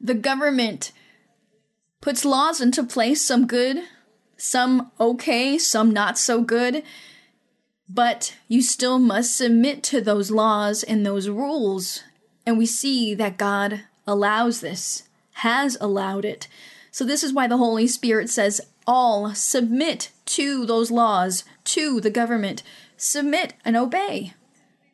the 0.00 0.14
government 0.14 0.92
puts 2.00 2.24
laws 2.24 2.60
into 2.60 2.84
place, 2.84 3.20
some 3.20 3.48
good, 3.48 3.82
some 4.36 4.92
okay, 5.00 5.58
some 5.58 5.90
not 5.90 6.18
so 6.18 6.40
good. 6.40 6.84
But 7.88 8.36
you 8.46 8.62
still 8.62 9.00
must 9.00 9.36
submit 9.36 9.82
to 9.84 10.00
those 10.00 10.30
laws 10.30 10.84
and 10.84 11.04
those 11.04 11.28
rules. 11.28 12.04
And 12.46 12.56
we 12.56 12.66
see 12.66 13.16
that 13.16 13.38
God 13.38 13.80
allows 14.06 14.60
this, 14.60 15.04
has 15.34 15.76
allowed 15.80 16.24
it. 16.24 16.48
So, 16.90 17.04
this 17.04 17.24
is 17.24 17.32
why 17.32 17.46
the 17.46 17.56
Holy 17.56 17.86
Spirit 17.86 18.30
says, 18.30 18.60
all 18.86 19.34
submit 19.34 20.10
to 20.26 20.66
those 20.66 20.90
laws, 20.90 21.44
to 21.64 22.00
the 22.00 22.10
government, 22.10 22.62
submit 22.96 23.54
and 23.64 23.76
obey. 23.76 24.34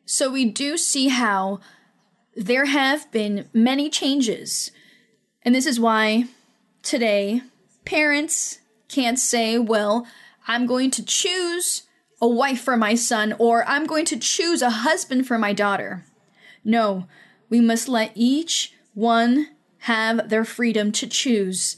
So, 0.05 0.31
we 0.31 0.45
do 0.45 0.77
see 0.77 1.09
how 1.09 1.59
there 2.35 2.65
have 2.65 3.11
been 3.11 3.49
many 3.53 3.89
changes. 3.89 4.71
And 5.43 5.53
this 5.53 5.65
is 5.65 5.79
why 5.79 6.25
today 6.81 7.41
parents 7.85 8.59
can't 8.87 9.19
say, 9.19 9.57
well, 9.57 10.07
I'm 10.47 10.65
going 10.65 10.91
to 10.91 11.05
choose 11.05 11.83
a 12.21 12.27
wife 12.27 12.61
for 12.61 12.77
my 12.77 12.95
son 12.95 13.33
or 13.39 13.67
I'm 13.67 13.85
going 13.85 14.05
to 14.05 14.19
choose 14.19 14.61
a 14.61 14.69
husband 14.69 15.27
for 15.27 15.37
my 15.37 15.53
daughter. 15.53 16.05
No, 16.63 17.07
we 17.49 17.59
must 17.59 17.87
let 17.87 18.11
each 18.15 18.70
one 18.93 19.47
have 19.79 20.29
their 20.29 20.45
freedom 20.45 20.91
to 20.91 21.07
choose. 21.07 21.77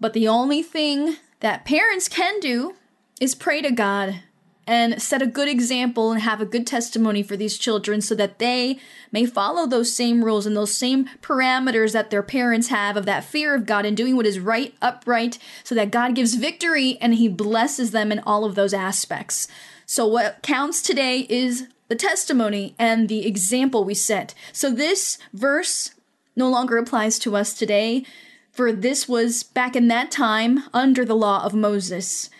But 0.00 0.12
the 0.12 0.28
only 0.28 0.62
thing 0.62 1.16
that 1.40 1.64
parents 1.64 2.08
can 2.08 2.40
do 2.40 2.74
is 3.20 3.34
pray 3.34 3.60
to 3.62 3.70
God 3.70 4.22
and 4.66 5.02
set 5.02 5.22
a 5.22 5.26
good 5.26 5.48
example 5.48 6.12
and 6.12 6.22
have 6.22 6.40
a 6.40 6.46
good 6.46 6.66
testimony 6.66 7.22
for 7.22 7.36
these 7.36 7.58
children 7.58 8.00
so 8.00 8.14
that 8.14 8.38
they 8.38 8.78
may 9.10 9.26
follow 9.26 9.66
those 9.66 9.92
same 9.92 10.24
rules 10.24 10.46
and 10.46 10.56
those 10.56 10.74
same 10.74 11.08
parameters 11.20 11.92
that 11.92 12.10
their 12.10 12.22
parents 12.22 12.68
have 12.68 12.96
of 12.96 13.04
that 13.06 13.24
fear 13.24 13.54
of 13.54 13.66
God 13.66 13.84
and 13.84 13.96
doing 13.96 14.16
what 14.16 14.26
is 14.26 14.38
right, 14.38 14.74
upright, 14.80 15.38
so 15.64 15.74
that 15.74 15.90
God 15.90 16.14
gives 16.14 16.34
victory 16.34 16.96
and 17.00 17.14
He 17.14 17.28
blesses 17.28 17.90
them 17.90 18.12
in 18.12 18.20
all 18.20 18.44
of 18.44 18.54
those 18.54 18.72
aspects. 18.72 19.48
So, 19.84 20.06
what 20.06 20.42
counts 20.42 20.80
today 20.80 21.26
is 21.28 21.66
the 21.88 21.96
testimony 21.96 22.74
and 22.78 23.08
the 23.08 23.26
example 23.26 23.84
we 23.84 23.94
set. 23.94 24.32
So, 24.52 24.70
this 24.70 25.18
verse 25.32 25.90
no 26.36 26.48
longer 26.48 26.76
applies 26.76 27.18
to 27.20 27.36
us 27.36 27.54
today, 27.54 28.04
for 28.50 28.72
this 28.72 29.08
was 29.08 29.42
back 29.42 29.74
in 29.76 29.88
that 29.88 30.10
time 30.10 30.64
under 30.72 31.04
the 31.04 31.16
law 31.16 31.44
of 31.44 31.54
Moses. 31.54 32.30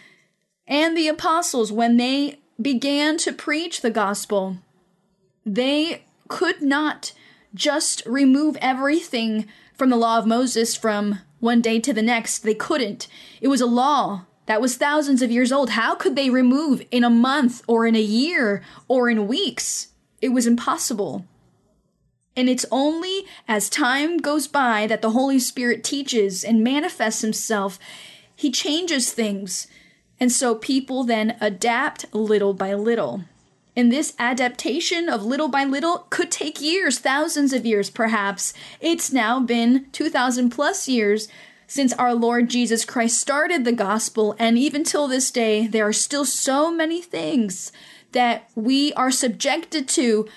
And 0.66 0.97
the 0.97 1.09
apostles, 1.09 1.72
when 1.72 1.97
they 1.97 2.38
began 2.61 3.16
to 3.18 3.32
preach 3.32 3.80
the 3.80 3.90
gospel, 3.90 4.59
they 5.45 6.05
could 6.28 6.62
not 6.62 7.12
just 7.55 8.03
remove 8.07 8.57
everything 8.61 9.47
from 9.74 9.90
the 9.90 9.97
law 9.97 10.18
of 10.18 10.26
Moses 10.26 10.76
from 10.76 11.18
one 11.40 11.61
day 11.61 11.80
to 11.80 11.93
the 11.93 12.03
next. 12.03 12.40
They 12.40 12.55
couldn't. 12.55 13.09
It 13.40 13.49
was 13.49 13.61
a 13.61 13.66
law 13.66 14.26
that 14.47 14.61
was 14.61 14.76
thousands 14.76 15.22
of 15.22 15.30
years 15.30 15.53
old. 15.53 15.70
How 15.70 15.95
could 15.95 16.14
they 16.14 16.30
remove 16.30 16.82
in 16.90 17.05
a 17.05 17.11
month 17.11 17.62
or 17.66 17.86
in 17.86 17.97
a 17.97 18.01
year 18.01 18.62
or 18.88 19.11
in 19.11 19.26
weeks? 19.26 19.88
It 20.20 20.30
was 20.30 20.47
impossible. 20.47 21.26
And 22.37 22.49
it's 22.49 22.66
only 22.70 23.26
as 23.47 23.68
time 23.68 24.18
goes 24.18 24.47
by 24.47 24.87
that 24.87 25.03
the 25.03 25.11
Holy 25.11 25.39
Spirit 25.39 25.85
teaches 25.85 26.45
and 26.45 26.64
manifests 26.64 27.22
Himself. 27.22 27.78
He 28.35 28.51
changes 28.51 29.12
things. 29.12 29.66
And 30.18 30.33
so 30.33 30.55
people 30.55 31.05
then 31.05 31.37
adapt 31.41 32.12
little 32.14 32.55
by 32.55 32.74
little. 32.74 33.24
And 33.74 33.91
this 33.91 34.14
adaptation 34.18 35.09
of 35.09 35.24
little 35.24 35.49
by 35.49 35.64
little 35.64 36.07
could 36.11 36.30
take 36.30 36.61
years, 36.61 36.99
thousands 36.99 37.53
of 37.53 37.64
years 37.66 37.91
perhaps. 37.91 38.53
It's 38.80 39.12
now 39.12 39.41
been 39.41 39.87
2,000 39.93 40.51
plus 40.51 40.89
years 40.89 41.28
since 41.66 41.95
our 41.95 42.14
Lord 42.14 42.51
Jesus 42.51 42.85
Christ 42.85 43.18
started 43.18 43.64
the 43.64 43.72
gospel, 43.72 44.37
and 44.39 44.59
even 44.59 44.85
till 44.85 45.09
this 45.09 45.30
day, 45.30 45.66
there 45.66 45.89
are 45.89 45.93
still 45.93 46.26
so 46.26 46.70
many 46.70 47.01
things 47.01 47.72
that 48.12 48.51
we 48.55 48.93
are 48.93 49.11
subjected 49.11 49.89
to 49.89 50.28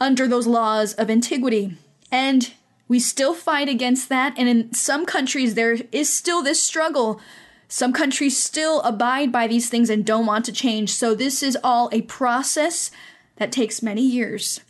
under 0.00 0.26
those 0.26 0.46
laws 0.46 0.94
of 0.94 1.10
antiquity. 1.10 1.76
And 2.10 2.52
we 2.88 2.98
still 2.98 3.34
fight 3.34 3.68
against 3.68 4.08
that. 4.08 4.34
And 4.36 4.48
in 4.48 4.72
some 4.74 5.06
countries, 5.06 5.54
there 5.54 5.76
is 5.92 6.12
still 6.12 6.42
this 6.42 6.62
struggle. 6.62 7.20
Some 7.68 7.92
countries 7.92 8.36
still 8.36 8.80
abide 8.80 9.30
by 9.30 9.46
these 9.46 9.68
things 9.68 9.90
and 9.90 10.04
don't 10.04 10.26
want 10.26 10.44
to 10.46 10.52
change. 10.52 10.92
So, 10.92 11.14
this 11.14 11.42
is 11.42 11.56
all 11.62 11.88
a 11.92 12.02
process 12.02 12.90
that 13.36 13.52
takes 13.52 13.82
many 13.82 14.02
years. 14.02 14.60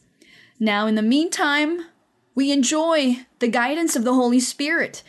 Now, 0.58 0.86
in 0.86 0.96
the 0.96 1.02
meantime, 1.02 1.86
we 2.34 2.52
enjoy 2.52 3.24
the 3.38 3.48
guidance 3.48 3.96
of 3.96 4.04
the 4.04 4.12
Holy 4.12 4.40
Spirit. 4.40 5.02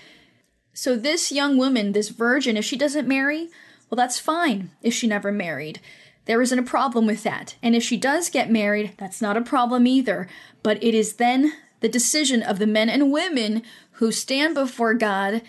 So, 0.74 0.96
this 0.96 1.34
young 1.34 1.58
woman, 1.58 1.92
this 1.92 2.08
virgin, 2.08 2.56
if 2.56 2.64
she 2.64 2.78
doesn't 2.78 3.10
marry, 3.10 3.50
well, 3.90 3.98
that's 3.98 4.20
fine 4.20 4.72
if 4.82 4.94
she 4.94 5.06
never 5.06 5.34
married. 5.34 5.82
There 6.26 6.42
isn't 6.42 6.60
a 6.60 6.64
problem 6.64 7.08
with 7.08 7.24
that. 7.24 7.56
And 7.64 7.76
if 7.76 7.84
she 7.84 7.98
does 7.98 8.30
get 8.30 8.52
married, 8.52 8.94
that's 8.98 9.22
not 9.22 9.38
a 9.38 9.42
problem 9.42 9.88
either. 9.88 10.28
But 10.64 10.82
it 10.84 10.94
is 10.94 11.16
then 11.16 11.54
the 11.80 11.90
decision 11.90 12.44
of 12.44 12.60
the 12.60 12.68
men 12.68 12.90
and 12.90 13.12
women 13.12 13.64
who 13.94 14.12
stand 14.12 14.56
before 14.56 14.94
God 14.94 15.42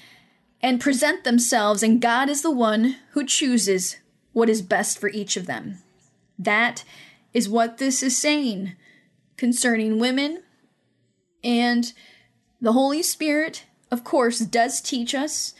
and 0.60 0.80
present 0.80 1.24
themselves, 1.24 1.82
and 1.82 2.00
God 2.00 2.28
is 2.28 2.42
the 2.42 2.50
one 2.50 2.96
who 3.10 3.26
chooses 3.26 3.96
what 4.32 4.48
is 4.48 4.62
best 4.62 4.98
for 4.98 5.08
each 5.08 5.36
of 5.36 5.46
them. 5.46 5.78
That 6.38 6.84
is 7.34 7.48
what 7.48 7.78
this 7.78 8.02
is 8.02 8.16
saying 8.16 8.74
concerning 9.36 9.98
women. 9.98 10.42
And 11.42 11.92
the 12.60 12.72
Holy 12.72 13.02
Spirit, 13.02 13.64
of 13.90 14.04
course, 14.04 14.38
does 14.38 14.80
teach 14.80 15.14
us. 15.14 15.54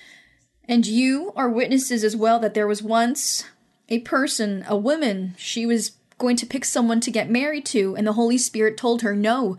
And 0.65 0.87
you 0.87 1.33
are 1.35 1.49
witnesses 1.49 2.05
as 2.05 2.17
well 2.17 2.39
that 2.39 2.55
there 2.55 2.69
was 2.69 2.83
once 2.83 3.45
a 3.89 4.01
person, 4.01 4.65
a 4.69 4.77
woman, 4.77 5.35
she 5.37 5.67
was 5.67 5.93
going 6.19 6.37
to 6.37 6.47
pick 6.47 6.65
someone 6.65 7.01
to 7.01 7.11
get 7.11 7.31
married 7.31 7.67
to, 7.67 7.97
and 7.97 8.07
the 8.07 8.13
Holy 8.13 8.39
Spirit 8.39 8.77
told 8.77 9.03
her, 9.03 9.15
No, 9.15 9.59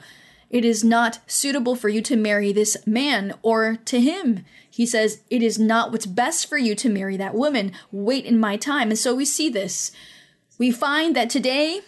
it 0.50 0.64
is 0.64 0.84
not 0.84 1.20
suitable 1.28 1.76
for 1.76 1.90
you 1.90 2.02
to 2.02 2.16
marry 2.16 2.52
this 2.52 2.78
man 2.88 3.34
or 3.42 3.78
to 3.86 4.00
him. 4.00 4.46
He 4.70 4.86
says, 4.86 5.22
It 5.30 5.44
is 5.44 5.60
not 5.60 5.92
what's 5.92 6.06
best 6.06 6.48
for 6.48 6.58
you 6.58 6.74
to 6.76 6.90
marry 6.90 7.18
that 7.18 7.36
woman. 7.36 7.74
Wait 7.92 8.26
in 8.26 8.40
my 8.40 8.58
time. 8.58 8.90
And 8.90 8.98
so 8.98 9.14
we 9.14 9.26
see 9.26 9.50
this. 9.50 9.92
We 10.58 10.72
find 10.72 11.16
that 11.16 11.30
today 11.30 11.82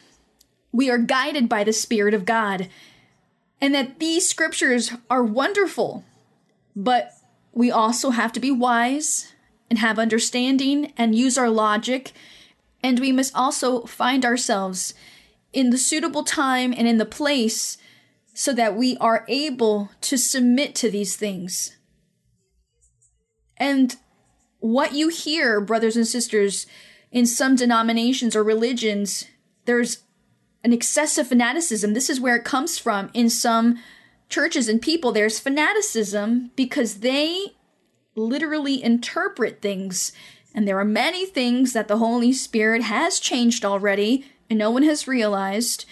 we 0.72 0.90
are 0.90 0.98
guided 0.98 1.48
by 1.48 1.64
the 1.64 1.72
Spirit 1.74 2.14
of 2.14 2.26
God, 2.26 2.68
and 3.62 3.74
that 3.74 4.00
these 4.00 4.28
scriptures 4.28 4.92
are 5.10 5.24
wonderful, 5.24 6.04
but 6.76 7.14
we 7.54 7.72
also 7.72 8.10
have 8.10 8.34
to 8.34 8.40
be 8.42 8.52
wise 8.52 9.32
and 9.70 9.80
have 9.80 10.00
understanding 10.00 10.94
and 10.98 11.16
use 11.16 11.38
our 11.38 11.50
logic 11.50 12.14
and 12.86 13.00
we 13.00 13.12
must 13.12 13.36
also 13.36 13.82
find 13.82 14.24
ourselves 14.24 14.94
in 15.52 15.72
the 15.72 15.78
suitable 15.78 16.24
time 16.24 16.72
and 16.72 16.88
in 16.88 17.00
the 17.00 17.06
place 17.06 17.80
so 18.36 18.54
that 18.54 18.76
we 18.76 18.96
are 18.98 19.26
able 19.28 19.90
to 20.02 20.18
submit 20.18 20.76
to 20.76 20.92
these 20.92 21.16
things. 21.16 21.78
And 23.58 23.96
what 24.60 24.94
you 24.94 25.08
hear, 25.08 25.60
brothers 25.60 25.96
and 25.96 26.06
sisters, 26.06 26.68
in 27.12 27.26
some 27.26 27.56
denominations 27.56 28.36
or 28.36 28.44
religions, 28.44 29.26
there's 29.66 30.04
an 30.64 30.72
excessive 30.72 31.28
fanaticism. 31.28 31.96
This 31.96 32.12
is 32.12 32.20
where 32.20 32.36
it 32.36 32.46
comes 32.46 32.78
from 32.78 33.10
in 33.16 33.32
some 33.32 33.80
churches 34.30 34.70
and 34.70 34.80
people. 34.80 35.12
There's 35.12 35.40
fanaticism 35.40 36.52
because 36.56 37.00
they 37.00 37.56
literally 38.16 38.84
interpret 38.84 39.62
things. 39.62 40.12
And 40.54 40.68
there 40.68 40.80
are 40.80 40.86
many 40.86 41.26
things 41.26 41.74
that 41.74 41.88
the 41.88 41.98
Holy 41.98 42.32
Spirit 42.32 42.84
has 42.84 43.20
changed 43.20 43.66
already, 43.66 44.26
and 44.50 44.58
no 44.58 44.72
one 44.72 44.84
has 44.84 45.08
realized. 45.08 45.86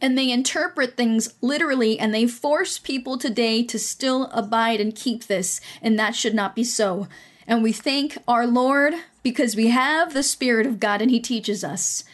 And 0.00 0.18
they 0.18 0.30
interpret 0.30 0.96
things 0.96 1.34
literally, 1.40 1.98
and 1.98 2.12
they 2.12 2.26
force 2.26 2.78
people 2.78 3.16
today 3.16 3.62
to 3.64 3.78
still 3.78 4.24
abide 4.32 4.80
and 4.80 4.94
keep 4.94 5.26
this. 5.26 5.60
And 5.80 5.98
that 5.98 6.14
should 6.14 6.34
not 6.34 6.54
be 6.54 6.64
so. 6.64 7.08
And 7.46 7.62
we 7.62 7.72
thank 7.72 8.18
our 8.28 8.46
Lord 8.46 8.94
because 9.22 9.56
we 9.56 9.68
have 9.68 10.12
the 10.12 10.22
Spirit 10.22 10.66
of 10.66 10.80
God 10.80 11.00
and 11.00 11.10
He 11.10 11.20
teaches 11.20 11.64
us. 11.64 12.04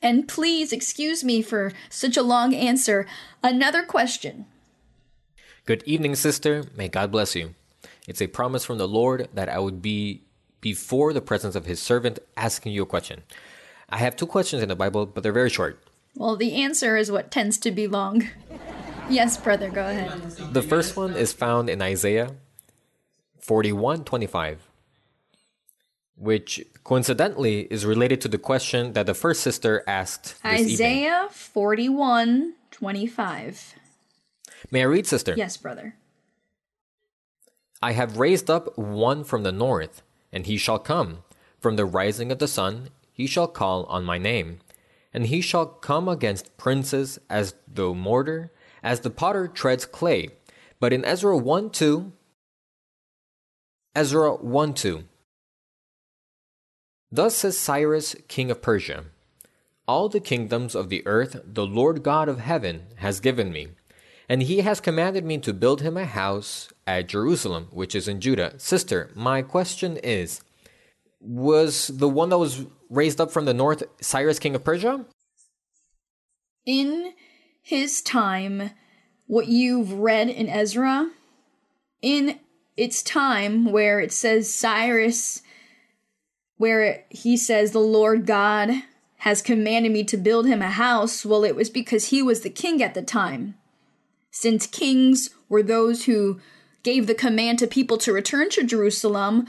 And 0.00 0.28
please 0.28 0.72
excuse 0.72 1.24
me 1.24 1.42
for 1.42 1.72
such 1.88 2.16
a 2.16 2.22
long 2.22 2.54
answer. 2.54 3.06
Another 3.42 3.82
question. 3.82 4.46
Good 5.66 5.82
evening, 5.84 6.14
sister. 6.14 6.64
May 6.76 6.88
God 6.88 7.10
bless 7.10 7.34
you. 7.34 7.54
It's 8.08 8.22
a 8.22 8.26
promise 8.26 8.64
from 8.64 8.78
the 8.78 8.88
Lord 8.88 9.28
that 9.34 9.50
I 9.50 9.58
would 9.58 9.82
be 9.82 10.22
before 10.62 11.12
the 11.12 11.20
presence 11.20 11.54
of 11.54 11.66
his 11.66 11.78
servant 11.78 12.18
asking 12.38 12.72
you 12.72 12.82
a 12.82 12.86
question. 12.86 13.22
I 13.90 13.98
have 13.98 14.16
two 14.16 14.26
questions 14.26 14.62
in 14.62 14.70
the 14.70 14.74
Bible, 14.74 15.04
but 15.04 15.22
they're 15.22 15.30
very 15.30 15.50
short. 15.50 15.78
Well, 16.16 16.34
the 16.34 16.54
answer 16.54 16.96
is 16.96 17.12
what 17.12 17.30
tends 17.30 17.58
to 17.58 17.70
be 17.70 17.86
long. 17.86 18.26
yes, 19.10 19.36
brother, 19.36 19.68
go 19.68 19.86
ahead. 19.86 20.22
The 20.54 20.62
first 20.62 20.96
one 20.96 21.16
is 21.16 21.34
found 21.34 21.68
in 21.68 21.82
Isaiah 21.82 22.34
41:25, 23.46 24.56
which 26.16 26.64
coincidentally 26.84 27.68
is 27.70 27.84
related 27.84 28.22
to 28.22 28.28
the 28.28 28.38
question 28.38 28.94
that 28.94 29.04
the 29.04 29.14
first 29.14 29.42
sister 29.42 29.84
asked 29.86 30.42
this 30.42 30.60
evening. 30.60 30.72
Isaiah 30.72 31.28
41 31.30 32.54
25. 32.70 33.74
May 34.70 34.80
I 34.80 34.84
read, 34.84 35.06
sister? 35.06 35.34
Yes, 35.36 35.58
brother. 35.58 35.94
I 37.80 37.92
have 37.92 38.18
raised 38.18 38.50
up 38.50 38.76
one 38.76 39.22
from 39.24 39.44
the 39.44 39.52
north, 39.52 40.02
and 40.32 40.46
he 40.46 40.56
shall 40.56 40.78
come. 40.78 41.22
From 41.60 41.76
the 41.76 41.84
rising 41.84 42.32
of 42.32 42.38
the 42.38 42.48
sun, 42.48 42.90
he 43.12 43.26
shall 43.26 43.48
call 43.48 43.84
on 43.84 44.04
my 44.04 44.18
name. 44.18 44.60
And 45.12 45.26
he 45.26 45.40
shall 45.40 45.66
come 45.66 46.08
against 46.08 46.56
princes 46.56 47.18
as 47.30 47.54
though 47.66 47.94
mortar, 47.94 48.52
as 48.82 49.00
the 49.00 49.10
potter 49.10 49.48
treads 49.48 49.86
clay. 49.86 50.28
But 50.80 50.92
in 50.92 51.04
Ezra 51.04 51.36
1 51.36 51.70
2, 51.70 52.12
Ezra 53.94 54.34
1 54.34 54.74
2. 54.74 55.04
Thus 57.10 57.36
says 57.36 57.58
Cyrus, 57.58 58.14
king 58.28 58.50
of 58.50 58.60
Persia 58.60 59.04
All 59.86 60.08
the 60.08 60.20
kingdoms 60.20 60.74
of 60.74 60.88
the 60.88 61.04
earth 61.06 61.40
the 61.44 61.66
Lord 61.66 62.02
God 62.02 62.28
of 62.28 62.38
heaven 62.38 62.86
has 62.96 63.18
given 63.18 63.50
me, 63.50 63.68
and 64.28 64.42
he 64.42 64.60
has 64.60 64.80
commanded 64.80 65.24
me 65.24 65.38
to 65.38 65.54
build 65.54 65.80
him 65.80 65.96
a 65.96 66.04
house 66.04 66.68
at 66.88 67.06
Jerusalem, 67.06 67.68
which 67.70 67.94
is 67.94 68.08
in 68.08 68.18
Judah. 68.18 68.54
Sister, 68.56 69.10
my 69.14 69.42
question 69.42 69.98
is 69.98 70.40
Was 71.20 71.88
the 71.88 72.08
one 72.08 72.30
that 72.30 72.38
was 72.38 72.64
raised 72.88 73.20
up 73.20 73.30
from 73.30 73.44
the 73.44 73.52
north 73.52 73.82
Cyrus, 74.00 74.38
king 74.38 74.54
of 74.54 74.64
Persia? 74.64 75.04
In 76.64 77.12
his 77.60 78.00
time, 78.00 78.70
what 79.26 79.48
you've 79.48 79.92
read 79.92 80.30
in 80.30 80.48
Ezra, 80.48 81.10
in 82.00 82.40
its 82.74 83.02
time 83.02 83.70
where 83.70 84.00
it 84.00 84.10
says 84.10 84.52
Cyrus, 84.52 85.42
where 86.56 87.04
he 87.10 87.36
says 87.36 87.72
the 87.72 87.80
Lord 87.80 88.24
God 88.24 88.70
has 89.18 89.42
commanded 89.42 89.92
me 89.92 90.04
to 90.04 90.16
build 90.16 90.46
him 90.46 90.62
a 90.62 90.70
house, 90.70 91.26
well, 91.26 91.44
it 91.44 91.54
was 91.56 91.68
because 91.68 92.06
he 92.06 92.22
was 92.22 92.40
the 92.40 92.50
king 92.50 92.82
at 92.82 92.94
the 92.94 93.02
time. 93.02 93.56
Since 94.30 94.66
kings 94.66 95.30
were 95.50 95.62
those 95.62 96.06
who 96.06 96.40
gave 96.82 97.06
the 97.06 97.14
command 97.14 97.58
to 97.58 97.66
people 97.66 97.98
to 97.98 98.12
return 98.12 98.50
to 98.50 98.64
Jerusalem, 98.64 99.46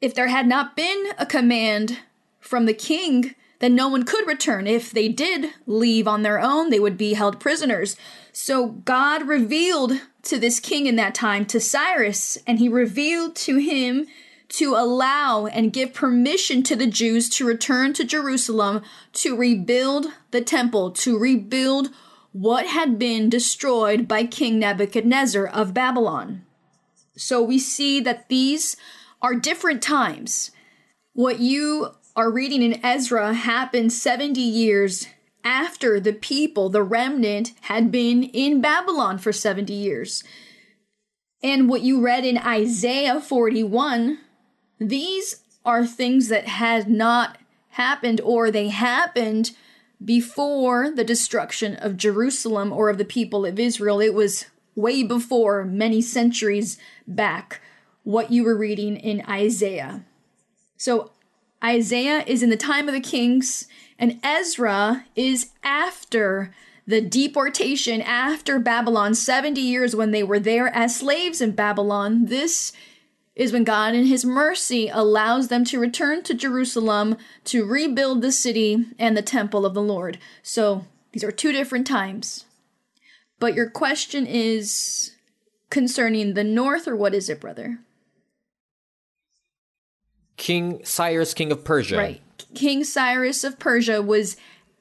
if 0.00 0.14
there 0.14 0.28
had 0.28 0.46
not 0.46 0.76
been 0.76 1.12
a 1.18 1.26
command 1.26 1.98
from 2.40 2.66
the 2.66 2.74
king, 2.74 3.34
then 3.60 3.74
no 3.74 3.88
one 3.88 4.04
could 4.04 4.26
return. 4.26 4.66
If 4.66 4.90
they 4.90 5.08
did 5.08 5.50
leave 5.66 6.06
on 6.06 6.22
their 6.22 6.40
own, 6.40 6.70
they 6.70 6.80
would 6.80 6.98
be 6.98 7.14
held 7.14 7.40
prisoners. 7.40 7.96
So 8.32 8.66
God 8.66 9.26
revealed 9.26 9.92
to 10.24 10.38
this 10.38 10.60
king 10.60 10.86
in 10.86 10.96
that 10.96 11.14
time, 11.14 11.46
to 11.46 11.60
Cyrus, 11.60 12.36
and 12.46 12.58
he 12.58 12.68
revealed 12.68 13.36
to 13.36 13.56
him 13.56 14.06
to 14.48 14.74
allow 14.74 15.46
and 15.46 15.72
give 15.72 15.94
permission 15.94 16.62
to 16.64 16.76
the 16.76 16.86
Jews 16.86 17.28
to 17.30 17.46
return 17.46 17.92
to 17.94 18.04
Jerusalem 18.04 18.82
to 19.14 19.36
rebuild 19.36 20.06
the 20.30 20.42
temple, 20.42 20.90
to 20.90 21.18
rebuild 21.18 21.88
what 22.34 22.66
had 22.66 22.98
been 22.98 23.30
destroyed 23.30 24.08
by 24.08 24.24
King 24.24 24.58
Nebuchadnezzar 24.58 25.46
of 25.46 25.72
Babylon. 25.72 26.44
So 27.16 27.40
we 27.40 27.60
see 27.60 28.00
that 28.00 28.28
these 28.28 28.76
are 29.22 29.36
different 29.36 29.80
times. 29.80 30.50
What 31.12 31.38
you 31.38 31.90
are 32.16 32.32
reading 32.32 32.60
in 32.60 32.84
Ezra 32.84 33.34
happened 33.34 33.92
70 33.92 34.40
years 34.40 35.06
after 35.44 36.00
the 36.00 36.12
people, 36.12 36.68
the 36.68 36.82
remnant, 36.82 37.52
had 37.60 37.92
been 37.92 38.24
in 38.24 38.60
Babylon 38.60 39.18
for 39.18 39.32
70 39.32 39.72
years. 39.72 40.24
And 41.40 41.68
what 41.68 41.82
you 41.82 42.00
read 42.00 42.24
in 42.24 42.38
Isaiah 42.38 43.20
41, 43.20 44.18
these 44.80 45.44
are 45.64 45.86
things 45.86 46.26
that 46.30 46.48
had 46.48 46.90
not 46.90 47.38
happened 47.68 48.20
or 48.22 48.50
they 48.50 48.70
happened 48.70 49.52
before 50.02 50.90
the 50.90 51.04
destruction 51.04 51.76
of 51.76 51.96
Jerusalem 51.96 52.72
or 52.72 52.88
of 52.88 52.98
the 52.98 53.04
people 53.04 53.44
of 53.44 53.58
Israel. 53.58 54.00
It 54.00 54.14
was 54.14 54.46
way 54.74 55.02
before, 55.02 55.64
many 55.64 56.00
centuries 56.00 56.78
back, 57.06 57.60
what 58.02 58.30
you 58.30 58.44
were 58.44 58.56
reading 58.56 58.96
in 58.96 59.22
Isaiah. 59.28 60.04
So 60.76 61.12
Isaiah 61.62 62.24
is 62.26 62.42
in 62.42 62.50
the 62.50 62.56
time 62.56 62.88
of 62.88 62.94
the 62.94 63.00
kings, 63.00 63.66
and 63.98 64.20
Ezra 64.22 65.06
is 65.16 65.52
after 65.62 66.52
the 66.86 67.00
deportation, 67.00 68.02
after 68.02 68.58
Babylon, 68.58 69.14
70 69.14 69.60
years 69.60 69.96
when 69.96 70.10
they 70.10 70.22
were 70.22 70.38
there 70.38 70.68
as 70.68 70.96
slaves 70.96 71.40
in 71.40 71.52
Babylon. 71.52 72.26
This 72.26 72.72
is 73.36 73.52
when 73.52 73.64
God, 73.64 73.94
in 73.94 74.06
His 74.06 74.24
mercy, 74.24 74.88
allows 74.88 75.48
them 75.48 75.64
to 75.64 75.80
return 75.80 76.22
to 76.22 76.34
Jerusalem 76.34 77.16
to 77.44 77.64
rebuild 77.64 78.22
the 78.22 78.32
city 78.32 78.86
and 78.98 79.16
the 79.16 79.22
temple 79.22 79.66
of 79.66 79.74
the 79.74 79.82
Lord. 79.82 80.18
So 80.42 80.86
these 81.12 81.24
are 81.24 81.32
two 81.32 81.52
different 81.52 81.86
times. 81.86 82.44
But 83.40 83.54
your 83.54 83.68
question 83.68 84.26
is 84.26 85.12
concerning 85.70 86.34
the 86.34 86.44
north, 86.44 86.86
or 86.86 86.94
what 86.94 87.14
is 87.14 87.28
it, 87.28 87.40
brother? 87.40 87.80
King 90.36 90.84
Cyrus, 90.84 91.34
king 91.34 91.50
of 91.50 91.64
Persia. 91.64 91.96
Right. 91.96 92.20
King 92.54 92.84
Cyrus 92.84 93.42
of 93.44 93.58
Persia 93.58 94.00
was 94.00 94.36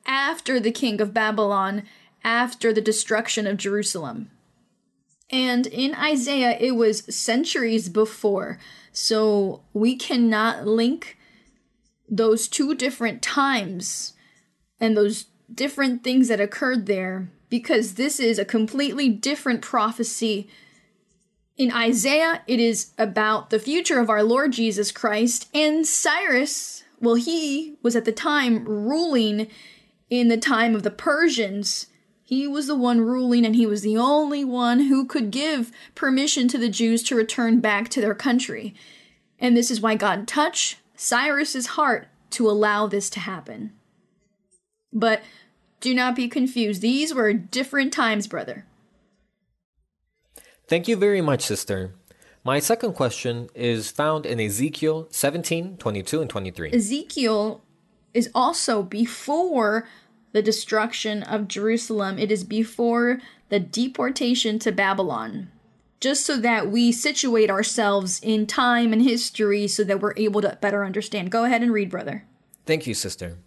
after 0.05 0.59
the 0.59 0.71
king 0.71 1.01
of 1.01 1.13
Babylon, 1.13 1.83
after 2.23 2.71
the 2.71 2.81
destruction 2.81 3.47
of 3.47 3.57
Jerusalem. 3.57 4.29
And 5.29 5.67
in 5.67 5.95
Isaiah, 5.95 6.57
it 6.59 6.75
was 6.75 7.15
centuries 7.15 7.89
before. 7.89 8.59
So 8.91 9.63
we 9.73 9.95
cannot 9.95 10.67
link 10.67 11.17
those 12.09 12.47
two 12.47 12.75
different 12.75 13.21
times 13.21 14.13
and 14.79 14.95
those 14.95 15.25
different 15.53 16.03
things 16.03 16.27
that 16.27 16.41
occurred 16.41 16.85
there 16.85 17.29
because 17.49 17.93
this 17.93 18.19
is 18.19 18.39
a 18.39 18.45
completely 18.45 19.09
different 19.09 19.61
prophecy. 19.61 20.49
In 21.55 21.71
Isaiah, 21.71 22.41
it 22.47 22.59
is 22.59 22.91
about 22.97 23.49
the 23.49 23.59
future 23.59 23.99
of 23.99 24.09
our 24.09 24.23
Lord 24.23 24.53
Jesus 24.53 24.91
Christ, 24.91 25.49
and 25.53 25.85
Cyrus, 25.85 26.83
well, 26.99 27.15
he 27.15 27.75
was 27.83 27.95
at 27.95 28.05
the 28.05 28.11
time 28.11 28.65
ruling 28.65 29.47
in 30.09 30.29
the 30.29 30.37
time 30.37 30.73
of 30.73 30.83
the 30.83 30.91
Persians. 30.91 31.87
He 32.33 32.47
was 32.47 32.65
the 32.65 32.75
one 32.75 32.99
ruling, 32.99 33.45
and 33.45 33.55
he 33.55 33.67
was 33.67 33.83
the 33.83 33.95
only 33.95 34.43
one 34.43 34.87
who 34.87 35.05
could 35.05 35.29
give 35.29 35.71
permission 35.93 36.47
to 36.47 36.57
the 36.57 36.67
Jews 36.67 37.03
to 37.03 37.15
return 37.15 37.59
back 37.59 37.89
to 37.89 38.01
their 38.01 38.15
country. 38.15 38.73
And 39.37 39.55
this 39.55 39.69
is 39.69 39.79
why 39.79 39.93
God 39.93 40.27
touched 40.27 40.77
Cyrus's 40.95 41.67
heart 41.77 42.07
to 42.31 42.49
allow 42.49 42.87
this 42.87 43.11
to 43.11 43.19
happen. 43.19 43.71
But 44.91 45.21
do 45.79 45.93
not 45.93 46.15
be 46.15 46.27
confused. 46.27 46.81
These 46.81 47.13
were 47.13 47.33
different 47.33 47.93
times, 47.93 48.25
brother. 48.25 48.65
Thank 50.67 50.87
you 50.87 50.95
very 50.97 51.21
much, 51.21 51.43
sister. 51.43 51.93
My 52.43 52.57
second 52.57 52.93
question 52.93 53.47
is 53.53 53.91
found 53.91 54.25
in 54.25 54.39
Ezekiel 54.39 55.07
17, 55.11 55.77
22, 55.77 56.21
and 56.21 56.29
23. 56.31 56.71
Ezekiel 56.73 57.63
is 58.11 58.31
also 58.33 58.81
before 58.81 59.87
the 60.33 60.41
destruction 60.41 61.23
of 61.23 61.47
Jerusalem. 61.47 62.19
It 62.19 62.31
is 62.31 62.43
before 62.43 63.21
the 63.49 63.59
deportation 63.59 64.59
to 64.59 64.71
Babylon. 64.71 65.49
Just 66.01 66.25
so 66.25 66.37
that 66.37 66.69
we 66.69 66.91
situate 66.91 67.49
ourselves 67.49 68.19
in 68.21 68.45
time 68.45 68.91
and 68.91 69.01
history 69.01 69.67
so 69.67 69.85
that 69.85 70.01
we're 70.01 70.17
able 70.17 70.41
to 70.41 70.57
better 70.59 70.83
understand. 70.83 71.31
Go 71.31 71.45
ahead 71.45 71.63
and 71.63 71.71
read, 71.71 71.89
brother. 71.89 72.25
Thank 72.65 72.85
you, 72.85 72.93
sister. 72.93 73.37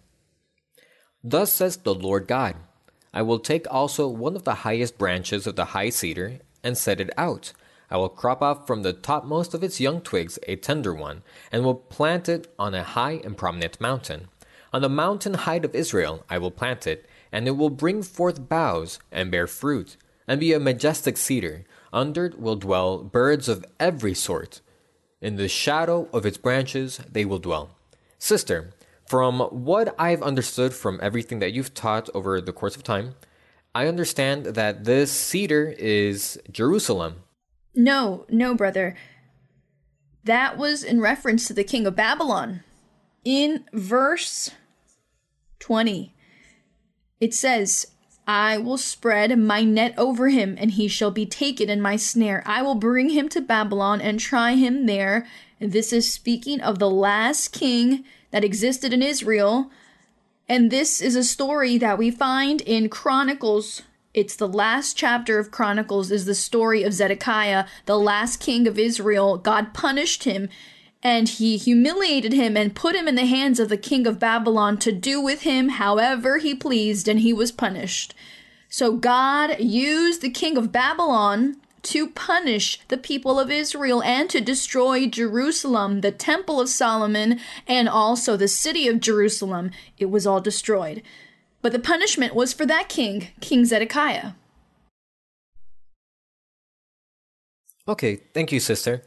Thus 1.23 1.51
says 1.51 1.77
the 1.77 1.93
Lord 1.93 2.27
God 2.27 2.55
I 3.13 3.21
will 3.21 3.39
take 3.39 3.65
also 3.71 4.07
one 4.07 4.35
of 4.35 4.43
the 4.43 4.55
highest 4.55 4.97
branches 4.97 5.47
of 5.47 5.55
the 5.55 5.65
high 5.65 5.89
cedar 5.89 6.39
and 6.63 6.77
set 6.77 6.99
it 7.01 7.09
out. 7.17 7.53
I 7.89 7.97
will 7.97 8.09
crop 8.09 8.41
off 8.41 8.67
from 8.67 8.83
the 8.83 8.93
topmost 8.93 9.53
of 9.53 9.63
its 9.63 9.79
young 9.79 10.01
twigs 10.01 10.37
a 10.47 10.55
tender 10.57 10.93
one, 10.93 11.23
and 11.51 11.63
will 11.63 11.75
plant 11.75 12.27
it 12.27 12.53
on 12.59 12.75
a 12.75 12.83
high 12.83 13.21
and 13.23 13.37
prominent 13.37 13.79
mountain. 13.79 14.27
On 14.73 14.81
the 14.81 14.89
mountain 14.89 15.33
height 15.33 15.65
of 15.65 15.75
Israel 15.75 16.25
I 16.29 16.37
will 16.37 16.51
plant 16.51 16.85
it, 16.87 17.05
and 17.31 17.47
it 17.47 17.57
will 17.57 17.69
bring 17.69 18.03
forth 18.03 18.49
boughs 18.49 18.99
and 19.11 19.31
bear 19.31 19.47
fruit, 19.47 19.97
and 20.27 20.39
be 20.39 20.53
a 20.53 20.59
majestic 20.59 21.17
cedar. 21.17 21.65
Under 21.93 22.25
it 22.25 22.39
will 22.39 22.55
dwell 22.55 23.03
birds 23.03 23.47
of 23.47 23.65
every 23.79 24.13
sort. 24.13 24.61
In 25.21 25.35
the 25.35 25.47
shadow 25.47 26.09
of 26.13 26.25
its 26.25 26.37
branches 26.37 26.99
they 27.11 27.25
will 27.25 27.39
dwell. 27.39 27.71
Sister, 28.19 28.73
from 29.07 29.39
what 29.39 29.95
I've 29.97 30.21
understood 30.21 30.73
from 30.73 30.99
everything 31.01 31.39
that 31.39 31.53
you've 31.53 31.73
taught 31.73 32.09
over 32.13 32.41
the 32.41 32.51
course 32.51 32.75
of 32.75 32.83
time, 32.83 33.15
I 33.73 33.87
understand 33.87 34.47
that 34.47 34.83
this 34.83 35.11
cedar 35.11 35.73
is 35.77 36.39
Jerusalem. 36.51 37.23
No, 37.73 38.25
no, 38.27 38.53
brother. 38.53 38.97
That 40.23 40.57
was 40.57 40.83
in 40.83 40.99
reference 40.99 41.47
to 41.47 41.53
the 41.53 41.63
king 41.63 41.87
of 41.87 41.95
Babylon. 41.95 42.63
In 43.27 43.65
verse 43.73 44.51
20, 45.59 46.15
it 47.19 47.33
says, 47.33 47.87
I 48.25 48.57
will 48.57 48.77
spread 48.77 49.37
my 49.37 49.65
net 49.65 49.93
over 49.97 50.29
him, 50.29 50.55
and 50.57 50.71
he 50.71 50.87
shall 50.87 51.11
be 51.11 51.25
taken 51.25 51.69
in 51.69 51.81
my 51.81 51.97
snare. 51.97 52.41
I 52.45 52.61
will 52.61 52.75
bring 52.75 53.09
him 53.09 53.27
to 53.27 53.41
Babylon 53.41 53.99
and 53.99 54.17
try 54.17 54.53
him 54.53 54.85
there. 54.85 55.27
And 55.59 55.73
this 55.73 55.91
is 55.91 56.09
speaking 56.09 56.61
of 56.61 56.79
the 56.79 56.89
last 56.89 57.49
king 57.49 58.05
that 58.31 58.45
existed 58.45 58.93
in 58.93 59.03
Israel. 59.03 59.71
And 60.47 60.71
this 60.71 61.01
is 61.01 61.17
a 61.17 61.23
story 61.25 61.77
that 61.79 61.97
we 61.97 62.09
find 62.09 62.61
in 62.61 62.87
Chronicles. 62.87 63.81
It's 64.13 64.37
the 64.37 64.47
last 64.47 64.95
chapter 64.95 65.37
of 65.37 65.51
Chronicles 65.51 66.11
is 66.11 66.23
the 66.23 66.33
story 66.33 66.81
of 66.81 66.93
Zedekiah, 66.93 67.65
the 67.87 67.99
last 67.99 68.39
king 68.39 68.69
of 68.69 68.79
Israel. 68.79 69.37
God 69.37 69.73
punished 69.73 70.23
him 70.23 70.47
and 71.03 71.29
he 71.29 71.57
humiliated 71.57 72.33
him 72.33 72.57
and 72.57 72.75
put 72.75 72.95
him 72.95 73.07
in 73.07 73.15
the 73.15 73.25
hands 73.25 73.59
of 73.59 73.69
the 73.69 73.77
king 73.77 74.07
of 74.07 74.19
Babylon 74.19 74.77
to 74.79 74.91
do 74.91 75.21
with 75.21 75.41
him 75.41 75.69
however 75.69 76.39
he 76.39 76.55
pleased, 76.55 77.07
and 77.07 77.19
he 77.19 77.33
was 77.33 77.51
punished. 77.51 78.13
So 78.69 78.97
God 78.97 79.59
used 79.59 80.21
the 80.21 80.29
king 80.29 80.57
of 80.57 80.71
Babylon 80.71 81.57
to 81.83 82.09
punish 82.09 82.81
the 82.89 82.97
people 82.97 83.39
of 83.39 83.49
Israel 83.49 84.03
and 84.03 84.29
to 84.29 84.41
destroy 84.41 85.07
Jerusalem, 85.07 86.01
the 86.01 86.11
temple 86.11 86.59
of 86.59 86.67
Solomon, 86.67 87.39
and 87.65 87.87
also 87.87 88.35
the 88.35 88.49
city 88.49 88.87
of 88.89 88.99
Jerusalem. 88.99 89.71
It 89.97 90.07
was 90.07 90.27
all 90.27 90.41
destroyed. 90.41 91.01
But 91.61 91.71
the 91.71 91.79
punishment 91.79 92.35
was 92.35 92.51
for 92.51 92.65
that 92.65 92.89
king, 92.89 93.29
King 93.39 93.63
Zedekiah. 93.63 94.31
Okay, 97.87 98.17
thank 98.33 98.51
you, 98.51 98.59
sister. 98.59 99.03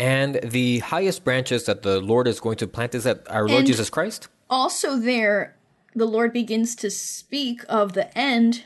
And 0.00 0.40
the 0.42 0.78
highest 0.78 1.24
branches 1.24 1.66
that 1.66 1.82
the 1.82 2.00
Lord 2.00 2.26
is 2.26 2.40
going 2.40 2.56
to 2.56 2.66
plant 2.66 2.94
is 2.94 3.04
that 3.04 3.30
our 3.30 3.46
Lord 3.46 3.58
And- 3.58 3.66
Jesus 3.66 3.90
Christ? 3.90 4.28
Also, 4.48 4.96
there, 4.96 5.56
the 5.94 6.06
Lord 6.06 6.32
begins 6.32 6.74
to 6.76 6.90
speak 6.90 7.62
of 7.68 7.92
the 7.92 8.16
end 8.18 8.64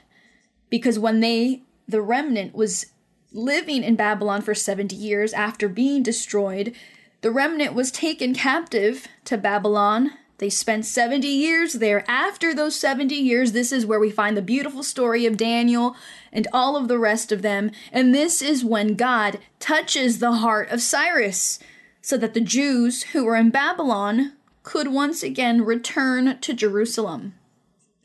because 0.70 0.97
when 0.99 1.18
they, 1.18 1.62
the 1.89 2.01
remnant, 2.01 2.55
was 2.55 2.87
living 3.32 3.82
in 3.82 3.97
Babylon 3.97 4.43
for 4.43 4.55
70 4.55 4.95
years 4.95 5.32
after 5.32 5.68
being 5.68 6.05
destroyed, 6.05 6.72
the 7.20 7.32
remnant 7.32 7.74
was 7.74 7.91
taken 7.91 8.32
captive 8.32 9.09
to 9.24 9.37
Babylon. 9.37 10.12
They 10.39 10.51
spent 10.51 10.85
70 10.85 11.28
years 11.28 11.74
there. 11.74 12.05
After 12.09 12.55
those 12.55 12.78
70 12.78 13.14
years, 13.14 13.53
this 13.53 13.70
is 13.70 13.87
where 13.87 14.01
we 14.01 14.11
find 14.11 14.37
the 14.37 14.43
beautiful 14.43 14.82
story 14.82 15.26
of 15.26 15.37
Daniel 15.37 15.95
and 16.32 16.49
all 16.53 16.76
of 16.76 16.89
the 16.89 16.99
rest 16.99 17.30
of 17.30 17.43
them. 17.43 17.70
And 17.93 18.14
this 18.14 18.43
is 18.43 18.64
when 18.64 18.95
God 18.95 19.39
touches 19.61 20.18
the 20.18 20.32
heart 20.32 20.70
of 20.70 20.82
Cyrus 20.82 21.61
so 22.03 22.16
that 22.18 22.35
the 22.35 22.41
Jews 22.41 23.05
who 23.05 23.24
were 23.24 23.37
in 23.37 23.51
Babylon 23.51 24.32
could 24.64 24.89
once 24.89 25.22
again 25.22 25.64
return 25.64 26.39
to 26.41 26.53
Jerusalem. 26.53 27.35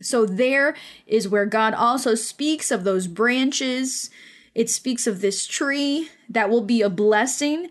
So 0.02 0.26
there 0.26 0.76
is 1.08 1.28
where 1.28 1.46
God 1.46 1.74
also 1.74 2.16
speaks 2.16 2.70
of 2.72 2.84
those 2.84 3.08
branches. 3.08 4.10
It 4.54 4.70
speaks 4.70 5.08
of 5.08 5.22
this 5.22 5.46
tree 5.46 6.10
that 6.30 6.50
will 6.50 6.62
be 6.62 6.82
a 6.82 6.90
blessing. 6.90 7.70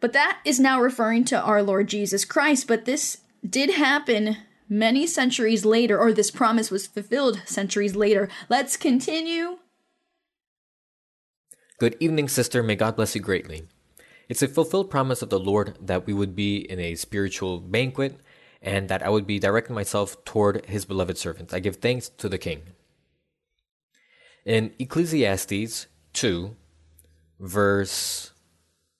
But 0.00 0.12
that 0.14 0.40
is 0.44 0.58
now 0.58 0.80
referring 0.80 1.24
to 1.26 1.40
our 1.40 1.62
Lord 1.62 1.88
Jesus 1.88 2.24
Christ. 2.24 2.66
But 2.66 2.86
this 2.86 3.18
did 3.48 3.70
happen 3.70 4.36
many 4.68 5.06
centuries 5.06 5.64
later, 5.64 5.98
or 5.98 6.12
this 6.12 6.30
promise 6.30 6.70
was 6.70 6.86
fulfilled 6.86 7.42
centuries 7.44 7.94
later. 7.94 8.28
Let's 8.48 8.76
continue. 8.76 9.58
Good 11.78 11.96
evening, 12.00 12.28
sister. 12.28 12.62
May 12.62 12.76
God 12.76 12.96
bless 12.96 13.14
you 13.14 13.20
greatly. 13.20 13.64
It's 14.28 14.42
a 14.42 14.48
fulfilled 14.48 14.90
promise 14.90 15.20
of 15.20 15.30
the 15.30 15.38
Lord 15.38 15.76
that 15.80 16.06
we 16.06 16.14
would 16.14 16.34
be 16.34 16.58
in 16.58 16.78
a 16.78 16.94
spiritual 16.94 17.60
banquet 17.60 18.20
and 18.62 18.88
that 18.88 19.02
I 19.02 19.08
would 19.08 19.26
be 19.26 19.38
directing 19.38 19.74
myself 19.74 20.24
toward 20.24 20.64
his 20.66 20.84
beloved 20.84 21.18
servants. 21.18 21.52
I 21.52 21.58
give 21.58 21.76
thanks 21.76 22.08
to 22.08 22.28
the 22.28 22.38
King. 22.38 22.62
In 24.44 24.72
Ecclesiastes 24.78 25.86
2, 26.12 26.56
verse 27.40 28.32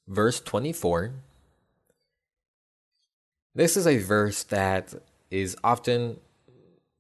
verse 0.09 0.41
24, 0.41 1.13
this 3.55 3.77
is 3.77 3.87
a 3.87 3.99
verse 3.99 4.43
that 4.45 4.95
is 5.31 5.57
often 5.63 6.19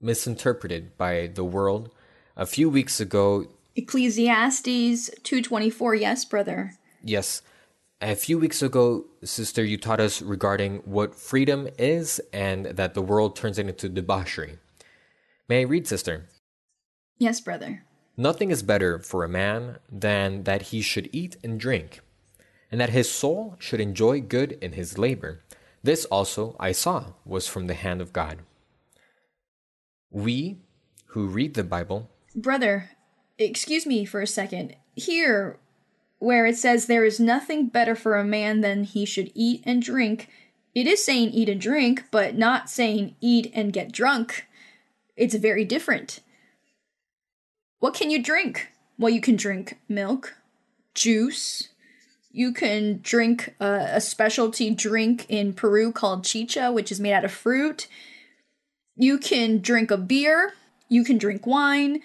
misinterpreted 0.00 0.96
by 0.98 1.30
the 1.34 1.44
world. 1.44 1.90
A 2.36 2.46
few 2.46 2.68
weeks 2.68 3.00
ago, 3.00 3.46
Ecclesiastes 3.74 5.10
2:24. 5.22 5.94
Yes, 5.94 6.24
brother. 6.24 6.74
Yes. 7.02 7.42
A 8.00 8.16
few 8.16 8.38
weeks 8.38 8.62
ago, 8.62 9.06
sister, 9.22 9.64
you 9.64 9.78
taught 9.78 10.00
us 10.00 10.20
regarding 10.20 10.78
what 10.78 11.14
freedom 11.14 11.68
is 11.78 12.20
and 12.32 12.66
that 12.66 12.94
the 12.94 13.02
world 13.02 13.36
turns 13.36 13.58
it 13.58 13.68
into 13.68 13.88
debauchery. 13.88 14.58
May 15.48 15.60
I 15.60 15.62
read, 15.62 15.86
sister? 15.86 16.26
Yes, 17.18 17.40
brother. 17.40 17.84
Nothing 18.16 18.50
is 18.50 18.62
better 18.62 18.98
for 18.98 19.22
a 19.22 19.28
man 19.28 19.78
than 19.90 20.42
that 20.42 20.62
he 20.62 20.82
should 20.82 21.08
eat 21.12 21.36
and 21.44 21.58
drink, 21.60 22.00
and 22.70 22.80
that 22.80 22.90
his 22.90 23.10
soul 23.10 23.56
should 23.58 23.80
enjoy 23.80 24.20
good 24.20 24.58
in 24.60 24.72
his 24.72 24.98
labor. 24.98 25.40
This 25.82 26.04
also 26.06 26.56
I 26.60 26.72
saw 26.72 27.14
was 27.24 27.48
from 27.48 27.66
the 27.66 27.74
hand 27.74 28.00
of 28.00 28.12
God. 28.12 28.38
We 30.10 30.58
who 31.06 31.26
read 31.26 31.54
the 31.54 31.64
Bible 31.64 32.10
Brother, 32.34 32.90
excuse 33.38 33.84
me 33.86 34.04
for 34.04 34.20
a 34.20 34.26
second. 34.26 34.76
Here, 34.94 35.58
where 36.18 36.46
it 36.46 36.56
says 36.56 36.86
there 36.86 37.04
is 37.04 37.20
nothing 37.20 37.66
better 37.66 37.94
for 37.94 38.16
a 38.16 38.24
man 38.24 38.60
than 38.60 38.84
he 38.84 39.04
should 39.04 39.30
eat 39.34 39.62
and 39.66 39.82
drink, 39.82 40.28
it 40.74 40.86
is 40.86 41.04
saying 41.04 41.30
eat 41.32 41.48
and 41.48 41.60
drink, 41.60 42.04
but 42.10 42.36
not 42.36 42.70
saying 42.70 43.16
eat 43.20 43.50
and 43.54 43.72
get 43.72 43.92
drunk. 43.92 44.46
It's 45.16 45.34
very 45.34 45.64
different. 45.64 46.20
What 47.80 47.94
can 47.94 48.10
you 48.10 48.22
drink? 48.22 48.68
Well, 48.98 49.12
you 49.12 49.20
can 49.20 49.36
drink 49.36 49.78
milk, 49.88 50.36
juice. 50.94 51.68
You 52.32 52.52
can 52.52 53.00
drink 53.02 53.54
a, 53.60 53.90
a 53.94 54.00
specialty 54.00 54.70
drink 54.70 55.26
in 55.28 55.52
Peru 55.52 55.92
called 55.92 56.24
chicha, 56.24 56.72
which 56.72 56.90
is 56.90 56.98
made 56.98 57.12
out 57.12 57.24
of 57.24 57.32
fruit. 57.32 57.86
You 58.96 59.18
can 59.18 59.60
drink 59.60 59.90
a 59.90 59.96
beer. 59.96 60.54
You 60.88 61.04
can 61.04 61.18
drink 61.18 61.46
wine 61.46 62.02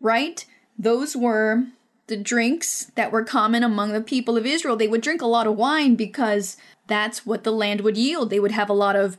right? 0.00 0.44
Those 0.78 1.14
were 1.14 1.64
the 2.06 2.16
drinks 2.16 2.90
that 2.96 3.12
were 3.12 3.22
common 3.22 3.62
among 3.62 3.92
the 3.92 4.00
people 4.00 4.36
of 4.36 4.46
Israel. 4.46 4.76
They 4.76 4.88
would 4.88 5.02
drink 5.02 5.22
a 5.22 5.26
lot 5.26 5.46
of 5.46 5.56
wine 5.56 5.94
because 5.94 6.56
that's 6.86 7.24
what 7.24 7.44
the 7.44 7.52
land 7.52 7.82
would 7.82 7.96
yield. 7.96 8.30
They 8.30 8.40
would 8.40 8.50
have 8.52 8.70
a 8.70 8.74
lot 8.74 8.96
of 8.96 9.16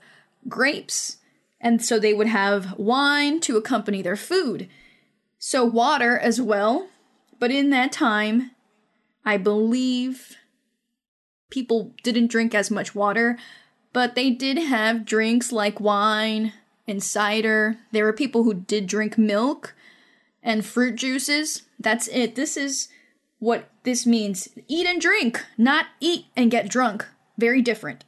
grapes. 0.49 1.17
And 1.61 1.83
so 1.83 1.99
they 1.99 2.13
would 2.13 2.27
have 2.27 2.77
wine 2.77 3.39
to 3.41 3.55
accompany 3.55 4.01
their 4.01 4.15
food. 4.15 4.67
So 5.37 5.63
water 5.63 6.17
as 6.17 6.41
well. 6.41 6.89
But 7.39 7.51
in 7.51 7.69
that 7.69 7.91
time, 7.91 8.51
I 9.23 9.37
believe 9.37 10.35
people 11.51 11.93
didn't 12.01 12.31
drink 12.31 12.55
as 12.55 12.71
much 12.71 12.95
water, 12.95 13.37
but 13.93 14.15
they 14.15 14.31
did 14.31 14.57
have 14.57 15.05
drinks 15.05 15.51
like 15.51 15.79
wine 15.79 16.53
and 16.87 17.03
cider. 17.03 17.77
There 17.91 18.05
were 18.05 18.13
people 18.13 18.43
who 18.43 18.55
did 18.55 18.87
drink 18.87 19.17
milk 19.17 19.75
and 20.41 20.65
fruit 20.65 20.95
juices. 20.95 21.63
That's 21.79 22.07
it. 22.07 22.33
This 22.33 22.57
is 22.57 22.87
what 23.37 23.69
this 23.83 24.07
means. 24.07 24.47
Eat 24.67 24.87
and 24.87 24.99
drink, 24.99 25.45
not 25.57 25.87
eat 25.99 26.25
and 26.35 26.49
get 26.49 26.69
drunk. 26.69 27.05
Very 27.37 27.61
different. 27.61 28.05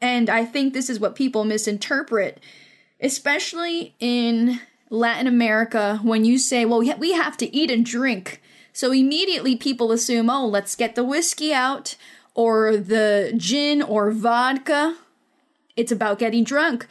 And 0.00 0.28
I 0.28 0.44
think 0.44 0.74
this 0.74 0.90
is 0.90 1.00
what 1.00 1.14
people 1.14 1.44
misinterpret, 1.44 2.40
especially 3.00 3.94
in 4.00 4.60
Latin 4.90 5.26
America, 5.26 6.00
when 6.02 6.24
you 6.24 6.38
say, 6.38 6.64
well, 6.64 6.80
we 6.98 7.12
have 7.12 7.36
to 7.38 7.56
eat 7.56 7.70
and 7.70 7.86
drink, 7.86 8.42
so 8.72 8.92
immediately 8.92 9.56
people 9.56 9.92
assume, 9.92 10.28
oh, 10.28 10.46
let's 10.46 10.74
get 10.74 10.94
the 10.94 11.04
whiskey 11.04 11.54
out 11.54 11.96
or 12.34 12.76
the 12.76 13.32
gin 13.36 13.82
or 13.82 14.10
vodka. 14.10 14.96
It's 15.76 15.92
about 15.92 16.18
getting 16.18 16.44
drunk. 16.44 16.86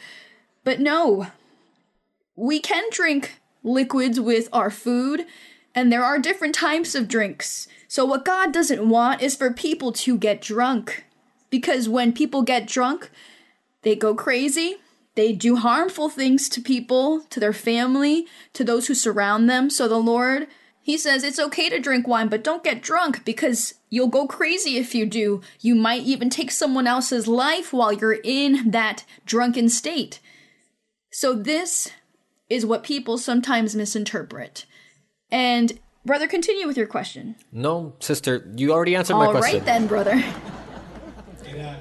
But 0.64 0.80
no, 0.80 1.28
we 2.36 2.58
can 2.58 2.84
drink 2.90 3.40
liquids 3.62 4.18
with 4.18 4.48
our 4.52 4.70
food, 4.70 5.26
and 5.74 5.92
there 5.92 6.04
are 6.04 6.18
different 6.18 6.54
types 6.54 6.94
of 6.94 7.08
drinks. 7.08 7.68
So, 7.88 8.04
what 8.04 8.24
God 8.24 8.52
doesn't 8.52 8.88
want 8.88 9.22
is 9.22 9.36
for 9.36 9.52
people 9.52 9.92
to 9.92 10.18
get 10.18 10.40
drunk. 10.40 11.04
Because 11.50 11.88
when 11.88 12.12
people 12.12 12.42
get 12.42 12.66
drunk, 12.66 13.10
they 13.82 13.94
go 13.94 14.14
crazy, 14.14 14.76
they 15.14 15.32
do 15.32 15.56
harmful 15.56 16.08
things 16.08 16.48
to 16.48 16.60
people, 16.60 17.20
to 17.30 17.38
their 17.38 17.52
family, 17.52 18.26
to 18.54 18.64
those 18.64 18.88
who 18.88 18.94
surround 18.94 19.48
them. 19.48 19.70
So, 19.70 19.86
the 19.86 19.98
Lord, 19.98 20.48
He 20.84 20.98
says 20.98 21.24
it's 21.24 21.38
okay 21.38 21.70
to 21.70 21.80
drink 21.80 22.06
wine, 22.06 22.28
but 22.28 22.44
don't 22.44 22.62
get 22.62 22.82
drunk 22.82 23.24
because 23.24 23.72
you'll 23.88 24.08
go 24.08 24.26
crazy 24.26 24.76
if 24.76 24.94
you 24.94 25.06
do. 25.06 25.40
You 25.62 25.74
might 25.74 26.02
even 26.02 26.28
take 26.28 26.50
someone 26.50 26.86
else's 26.86 27.26
life 27.26 27.72
while 27.72 27.90
you're 27.90 28.20
in 28.22 28.70
that 28.70 29.06
drunken 29.24 29.70
state. 29.70 30.20
So, 31.10 31.32
this 31.32 31.90
is 32.50 32.66
what 32.66 32.82
people 32.82 33.16
sometimes 33.16 33.74
misinterpret. 33.74 34.66
And 35.30 35.80
brother, 36.04 36.26
continue 36.26 36.66
with 36.66 36.76
your 36.76 36.86
question. 36.86 37.36
No, 37.50 37.94
sister, 38.00 38.46
you 38.54 38.70
already 38.70 38.94
answered 38.94 39.14
my 39.14 39.24
All 39.24 39.30
question. 39.30 39.54
All 39.54 39.58
right, 39.60 39.64
then, 39.64 39.86
brother. 39.86 40.22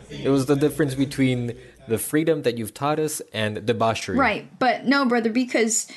It 0.09 0.29
was 0.29 0.45
the 0.45 0.55
difference 0.55 0.93
between 0.93 1.57
the 1.87 1.97
freedom 1.97 2.43
that 2.43 2.57
you've 2.57 2.73
taught 2.73 2.99
us 2.99 3.21
and 3.33 3.65
debauchery. 3.65 4.17
Right, 4.17 4.47
but 4.59 4.85
no, 4.85 5.05
brother, 5.05 5.31
because 5.31 5.87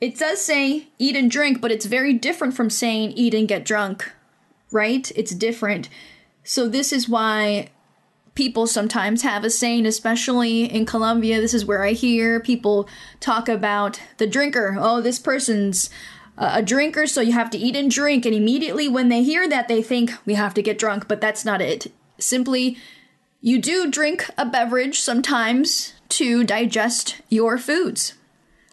it 0.00 0.18
does 0.18 0.40
say 0.40 0.88
eat 0.98 1.16
and 1.16 1.30
drink, 1.30 1.60
but 1.60 1.72
it's 1.72 1.86
very 1.86 2.12
different 2.12 2.54
from 2.54 2.70
saying 2.70 3.12
eat 3.12 3.34
and 3.34 3.48
get 3.48 3.64
drunk. 3.64 4.12
Right? 4.72 5.10
It's 5.14 5.34
different. 5.34 5.88
So 6.42 6.68
this 6.68 6.92
is 6.92 7.08
why 7.08 7.70
people 8.34 8.66
sometimes 8.66 9.22
have 9.22 9.44
a 9.44 9.50
saying, 9.50 9.86
especially 9.86 10.64
in 10.64 10.86
Colombia. 10.86 11.40
This 11.40 11.54
is 11.54 11.64
where 11.64 11.82
I 11.82 11.92
hear 11.92 12.38
people 12.38 12.88
talk 13.18 13.48
about 13.48 14.00
the 14.18 14.26
drinker. 14.26 14.76
Oh, 14.78 15.00
this 15.00 15.18
person's 15.18 15.88
a 16.36 16.62
drinker, 16.62 17.06
so 17.06 17.22
you 17.22 17.32
have 17.32 17.48
to 17.50 17.58
eat 17.58 17.74
and 17.74 17.90
drink. 17.90 18.26
And 18.26 18.34
immediately 18.34 18.88
when 18.88 19.08
they 19.08 19.22
hear 19.22 19.48
that, 19.48 19.68
they 19.68 19.82
think 19.82 20.12
we 20.26 20.34
have 20.34 20.52
to 20.54 20.62
get 20.62 20.78
drunk, 20.78 21.08
but 21.08 21.20
that's 21.20 21.44
not 21.44 21.62
it. 21.62 21.90
Simply, 22.18 22.76
you 23.40 23.58
do 23.58 23.90
drink 23.90 24.28
a 24.36 24.44
beverage 24.44 25.00
sometimes 25.00 25.94
to 26.10 26.44
digest 26.44 27.22
your 27.30 27.56
foods. 27.56 28.14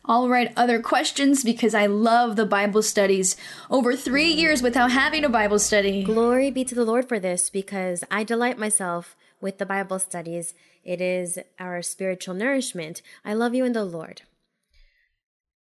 All 0.05 0.27
right, 0.27 0.51
other 0.57 0.81
questions 0.81 1.45
because 1.45 1.73
I 1.73 1.85
love 1.85 2.35
the 2.35 2.45
Bible 2.45 2.81
studies. 2.81 3.37
Over 3.69 3.95
three 3.95 4.27
years 4.27 4.61
without 4.61 4.91
having 4.91 5.23
a 5.23 5.29
Bible 5.29 5.59
study. 5.59 6.03
Glory 6.03 6.51
be 6.51 6.65
to 6.65 6.75
the 6.75 6.83
Lord 6.83 7.07
for 7.07 7.19
this 7.19 7.49
because 7.49 8.03
I 8.11 8.25
delight 8.25 8.59
myself 8.59 9.15
with 9.39 9.59
the 9.59 9.65
Bible 9.65 9.99
studies. 9.99 10.53
It 10.83 10.99
is 10.99 11.39
our 11.57 11.81
spiritual 11.81 12.35
nourishment. 12.35 13.01
I 13.23 13.33
love 13.33 13.55
you 13.55 13.63
in 13.63 13.71
the 13.71 13.85
Lord. 13.85 14.23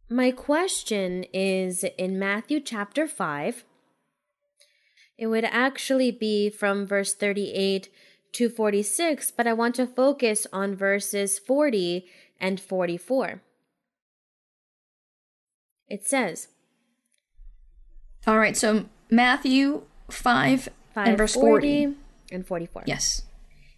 My 0.08 0.32
question 0.32 1.24
is 1.32 1.84
in 1.96 2.18
Matthew 2.18 2.58
chapter 2.58 3.06
5. 3.06 3.64
It 5.16 5.28
would 5.28 5.44
actually 5.44 6.10
be 6.10 6.50
from 6.50 6.84
verse 6.84 7.14
38 7.14 7.88
to 8.32 8.48
46, 8.48 9.30
but 9.30 9.46
I 9.46 9.52
want 9.52 9.76
to 9.76 9.86
focus 9.86 10.48
on 10.52 10.74
verses 10.74 11.38
40 11.38 12.06
and 12.40 12.60
44. 12.60 13.42
It 15.88 16.06
says, 16.06 16.48
All 18.26 18.38
right, 18.38 18.56
so 18.56 18.86
Matthew 19.10 19.82
5, 20.10 20.68
5 20.94 21.08
and 21.08 21.18
verse 21.18 21.34
40. 21.34 21.86
40 21.86 21.96
and 22.32 22.46
44. 22.46 22.84
Yes. 22.86 23.22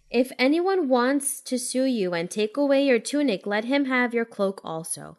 If 0.09 0.31
anyone 0.39 0.89
wants 0.89 1.39
to 1.41 1.59
sue 1.59 1.85
you 1.85 2.13
and 2.13 2.31
take 2.31 2.57
away 2.57 2.83
your 2.83 2.97
tunic, 2.97 3.45
let 3.45 3.65
him 3.65 3.85
have 3.85 4.13
your 4.13 4.25
cloak 4.25 4.59
also. 4.63 5.17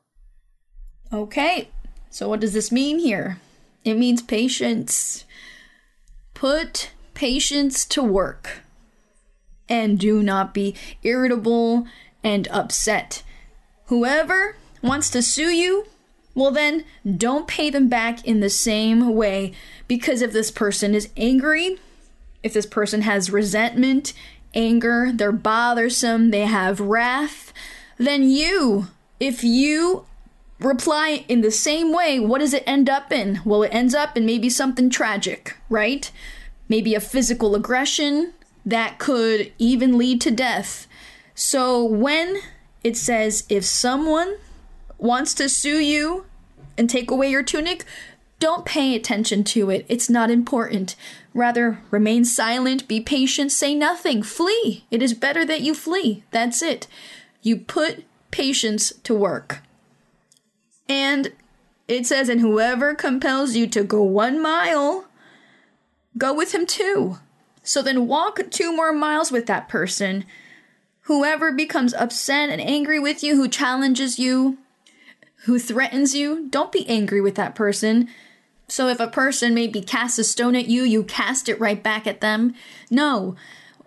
Okay, 1.12 1.68
so 2.10 2.28
what 2.28 2.40
does 2.40 2.54
this 2.54 2.72
mean 2.72 2.98
here? 2.98 3.38
It 3.84 3.94
means 3.94 4.20
patience. 4.20 5.24
Put 6.34 6.90
patience 7.14 7.84
to 7.86 8.02
work. 8.02 8.62
And 9.68 9.98
do 9.98 10.22
not 10.22 10.52
be 10.52 10.74
irritable 11.04 11.86
and 12.24 12.48
upset. 12.48 13.22
Whoever 13.86 14.56
wants 14.82 15.10
to 15.10 15.22
sue 15.22 15.50
you, 15.50 15.86
well, 16.34 16.50
then 16.50 16.84
don't 17.16 17.48
pay 17.48 17.70
them 17.70 17.88
back 17.88 18.24
in 18.24 18.40
the 18.40 18.50
same 18.50 19.14
way. 19.14 19.52
Because 19.88 20.22
if 20.22 20.32
this 20.32 20.50
person 20.50 20.94
is 20.94 21.08
angry, 21.16 21.78
if 22.42 22.52
this 22.52 22.66
person 22.66 23.02
has 23.02 23.30
resentment, 23.30 24.12
anger, 24.54 25.10
they're 25.12 25.32
bothersome, 25.32 26.30
they 26.30 26.46
have 26.46 26.80
wrath, 26.80 27.52
then 27.98 28.28
you, 28.28 28.88
if 29.18 29.44
you 29.44 30.06
reply 30.60 31.24
in 31.28 31.40
the 31.40 31.50
same 31.50 31.92
way, 31.92 32.20
what 32.20 32.38
does 32.38 32.54
it 32.54 32.64
end 32.66 32.88
up 32.88 33.12
in? 33.12 33.40
Well, 33.44 33.62
it 33.62 33.74
ends 33.74 33.94
up 33.94 34.16
in 34.16 34.26
maybe 34.26 34.48
something 34.48 34.90
tragic, 34.90 35.56
right? 35.68 36.10
Maybe 36.68 36.94
a 36.94 37.00
physical 37.00 37.54
aggression 37.54 38.32
that 38.64 38.98
could 38.98 39.52
even 39.58 39.98
lead 39.98 40.20
to 40.22 40.30
death. 40.30 40.86
So 41.34 41.82
when 41.82 42.38
it 42.84 42.96
says 42.96 43.44
if 43.48 43.64
someone 43.64 44.36
wants 45.02 45.34
to 45.34 45.48
sue 45.48 45.78
you 45.78 46.26
and 46.76 46.88
take 46.88 47.10
away 47.10 47.30
your 47.30 47.42
tunic, 47.42 47.84
don't 48.38 48.64
pay 48.64 48.94
attention 48.94 49.44
to 49.44 49.70
it. 49.70 49.84
It's 49.88 50.08
not 50.08 50.30
important. 50.30 50.96
Rather, 51.34 51.80
remain 51.90 52.24
silent, 52.24 52.88
be 52.88 53.00
patient, 53.00 53.52
say 53.52 53.74
nothing, 53.74 54.22
flee. 54.22 54.84
It 54.90 55.02
is 55.02 55.12
better 55.14 55.44
that 55.44 55.60
you 55.60 55.74
flee. 55.74 56.24
That's 56.30 56.62
it. 56.62 56.86
You 57.42 57.58
put 57.58 58.04
patience 58.30 58.92
to 59.04 59.14
work. 59.14 59.60
And 60.88 61.32
it 61.86 62.06
says, 62.06 62.28
and 62.28 62.40
whoever 62.40 62.94
compels 62.94 63.54
you 63.54 63.66
to 63.68 63.84
go 63.84 64.02
one 64.02 64.40
mile, 64.40 65.06
go 66.16 66.34
with 66.34 66.54
him 66.54 66.66
too. 66.66 67.18
So 67.62 67.82
then 67.82 68.08
walk 68.08 68.40
two 68.50 68.74
more 68.74 68.92
miles 68.92 69.30
with 69.30 69.46
that 69.46 69.68
person. 69.68 70.24
Whoever 71.02 71.52
becomes 71.52 71.92
upset 71.92 72.48
and 72.48 72.60
angry 72.60 72.98
with 72.98 73.22
you, 73.22 73.36
who 73.36 73.48
challenges 73.48 74.18
you, 74.18 74.58
who 75.44 75.58
threatens 75.58 76.14
you, 76.14 76.48
don't 76.50 76.72
be 76.72 76.88
angry 76.88 77.20
with 77.20 77.34
that 77.36 77.54
person. 77.54 78.08
So 78.68 78.88
if 78.88 79.00
a 79.00 79.08
person 79.08 79.54
maybe 79.54 79.80
casts 79.80 80.18
a 80.18 80.24
stone 80.24 80.54
at 80.54 80.68
you, 80.68 80.82
you 80.82 81.02
cast 81.02 81.48
it 81.48 81.58
right 81.58 81.82
back 81.82 82.06
at 82.06 82.20
them. 82.20 82.54
No, 82.90 83.36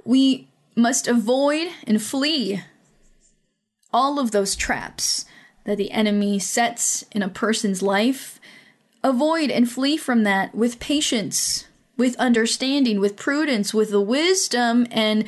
we 0.04 0.48
must 0.76 1.08
avoid 1.08 1.70
and 1.86 2.02
flee 2.02 2.64
all 3.94 4.20
of 4.20 4.32
those 4.32 4.56
traps 4.56 5.26
that 5.66 5.78
the 5.78 5.92
enemy 5.92 6.40
sets 6.40 7.04
in 7.12 7.22
a 7.22 7.30
person's 7.30 7.82
life. 7.82 8.40
Avoid 9.04 9.52
and 9.52 9.70
flee 9.70 9.96
from 9.96 10.24
that 10.24 10.56
with 10.56 10.80
patience, 10.80 11.68
with 11.96 12.16
understanding, 12.18 13.00
with 13.00 13.16
prudence, 13.16 13.74
with 13.74 13.92
the 13.92 14.02
wisdom 14.02 14.88
and 14.90 15.26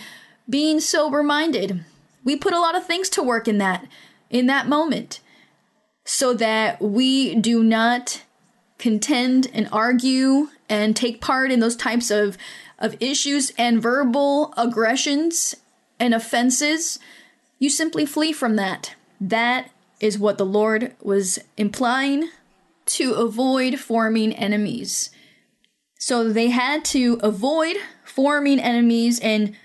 being 0.49 0.79
sober 0.79 1.21
minded. 1.21 1.85
We 2.23 2.35
put 2.35 2.53
a 2.53 2.59
lot 2.59 2.75
of 2.75 2.85
things 2.85 3.09
to 3.09 3.23
work 3.23 3.47
in 3.47 3.59
that 3.59 3.87
in 4.29 4.47
that 4.47 4.67
moment 4.67 5.21
so 6.05 6.33
that 6.35 6.81
we 6.81 7.35
do 7.35 7.63
not 7.63 8.21
contend 8.77 9.47
and 9.53 9.67
argue 9.71 10.49
and 10.69 10.95
take 10.95 11.19
part 11.19 11.51
in 11.51 11.59
those 11.59 11.75
types 11.75 12.09
of 12.11 12.37
of 12.77 12.95
issues 12.99 13.51
and 13.57 13.81
verbal 13.81 14.53
aggressions 14.57 15.55
and 15.99 16.13
offenses. 16.13 16.99
You 17.57 17.69
simply 17.69 18.05
flee 18.05 18.33
from 18.33 18.57
that. 18.57 18.95
That 19.19 19.71
is 19.99 20.19
what 20.19 20.37
the 20.37 20.45
lord 20.45 20.93
was 21.01 21.39
implying 21.57 22.29
to 22.87 23.13
avoid 23.13 23.79
forming 23.79 24.33
enemies. 24.33 25.09
So 25.97 26.31
they 26.31 26.49
had 26.49 26.85
to 26.85 27.17
avoid 27.23 27.77
forming 28.03 28.59
enemies 28.59 29.19
and 29.21 29.55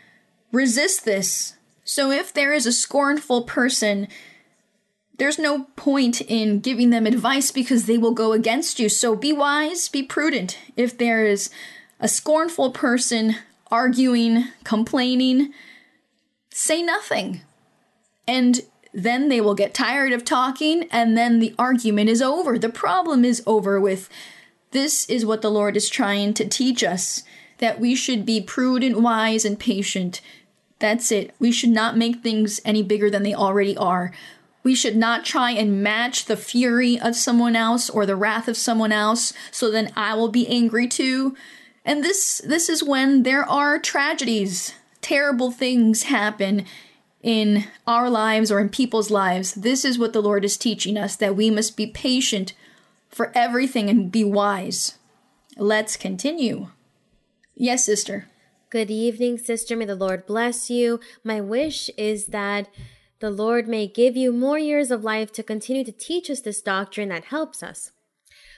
resist 0.53 1.05
this. 1.05 1.57
So 1.85 2.11
if 2.11 2.33
there 2.33 2.53
is 2.53 2.65
a 2.65 2.73
scornful 2.73 3.43
person 3.43 4.07
there's 5.21 5.39
no 5.39 5.65
point 5.77 6.23
in 6.23 6.61
giving 6.61 6.89
them 6.89 7.07
advice 7.07 7.51
because 7.51 7.85
they 7.85 7.99
will 7.99 8.13
go 8.13 8.33
against 8.33 8.81
you. 8.81 8.89
So 8.89 9.15
be 9.15 9.35
wise, 9.35 9.87
be 9.87 10.03
prudent. 10.03 10.59
If 10.79 10.97
there 10.97 11.27
is 11.27 11.51
a 12.01 12.09
scornful 12.09 12.71
person 12.71 13.37
arguing, 13.71 14.45
complaining, 14.65 15.53
say 16.49 16.83
nothing. 16.83 17.43
And 18.27 18.63
then 18.95 19.29
they 19.29 19.43
will 19.43 19.55
get 19.55 19.75
tired 19.75 20.15
of 20.15 20.25
talking, 20.25 20.89
and 20.91 21.19
then 21.19 21.39
the 21.39 21.55
argument 21.59 22.09
is 22.09 22.23
over. 22.23 22.59
The 22.59 22.71
problem 22.71 23.23
is 23.23 23.43
over 23.47 23.79
with. 23.79 24.09
This 24.71 25.05
is 25.11 25.27
what 25.27 25.43
the 25.43 25.51
Lord 25.51 25.77
is 25.77 25.91
trying 25.91 26.33
to 26.35 26.49
teach 26.49 26.83
us 26.83 27.25
that 27.59 27.79
we 27.79 27.95
should 27.95 28.25
be 28.25 28.41
prudent, 28.41 29.01
wise, 29.03 29.45
and 29.45 29.61
patient. 29.61 30.23
That's 30.79 31.13
it. 31.13 31.35
We 31.39 31.53
should 31.53 31.71
not 31.71 31.99
make 31.99 32.23
things 32.23 32.59
any 32.65 32.83
bigger 32.83 33.11
than 33.11 33.23
they 33.23 33.35
already 33.35 33.77
are 33.77 34.13
We 34.63 34.75
should 34.75 34.97
not 34.97 35.25
try 35.25 35.53
and 35.53 35.83
match 35.83 36.27
the 36.27 36.37
fury 36.37 36.99
of 36.99 37.17
someone 37.17 37.57
else 37.57 37.89
or 37.89 38.05
the 38.05 38.17
wrath 38.17 38.47
of 38.47 38.57
someone 38.57 38.93
else, 38.93 39.33
so 39.51 39.71
then 39.71 39.91
I 39.97 40.15
will 40.15 40.29
be 40.29 40.47
angry 40.49 40.87
too. 40.87 41.35
And 41.85 42.05
this 42.05 42.43
this 42.45 42.69
is 42.69 42.83
when 42.83 43.23
there 43.23 43.49
are 43.49 43.79
tragedies, 43.79 44.75
terrible 45.01 45.51
things 45.51 46.05
happen 46.05 46.67
in 47.23 47.65
our 47.87 48.11
lives 48.11 48.51
or 48.51 48.61
in 48.61 48.69
people's 48.69 49.11
lives. 49.11 49.55
This 49.55 49.85
is 49.85 49.99
what 49.99 50.13
the 50.13 50.23
Lord 50.23 50.45
is 50.45 50.57
teaching 50.57 50.97
us 50.97 51.17
that 51.17 51.37
we 51.37 51.51
must 51.51 51.77
be 51.77 51.87
patient 51.87 52.53
for 53.09 53.33
everything 53.35 53.89
and 53.89 54.13
be 54.13 54.25
wise. 54.25 54.99
Let's 55.57 55.97
continue. 55.97 56.69
Yes, 57.55 57.85
sister. 57.85 58.29
Good 58.71 58.91
evening, 58.91 59.37
sister. 59.39 59.77
May 59.77 59.85
the 59.85 59.97
Lord 59.97 60.27
bless 60.27 60.71
you. 60.71 61.01
My 61.25 61.41
wish 61.41 61.91
is 61.97 62.27
that 62.27 62.69
the 63.21 63.31
Lord 63.31 63.69
may 63.69 63.87
give 63.87 64.17
you 64.17 64.33
more 64.33 64.59
years 64.59 64.91
of 64.91 65.05
life 65.05 65.31
to 65.33 65.43
continue 65.43 65.85
to 65.85 65.93
teach 65.93 66.31
us 66.31 66.41
this 66.41 66.61
doctrine 66.63 67.11
that 67.11 67.27
helps 67.27 67.63
us. 67.63 67.93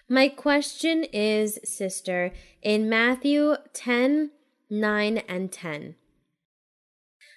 My 0.08 0.28
question 0.28 1.04
is, 1.12 1.58
sister, 1.64 2.32
in 2.62 2.88
Matthew 2.88 3.56
10 3.72 4.30
9 4.70 5.18
and 5.28 5.52
10. 5.52 5.96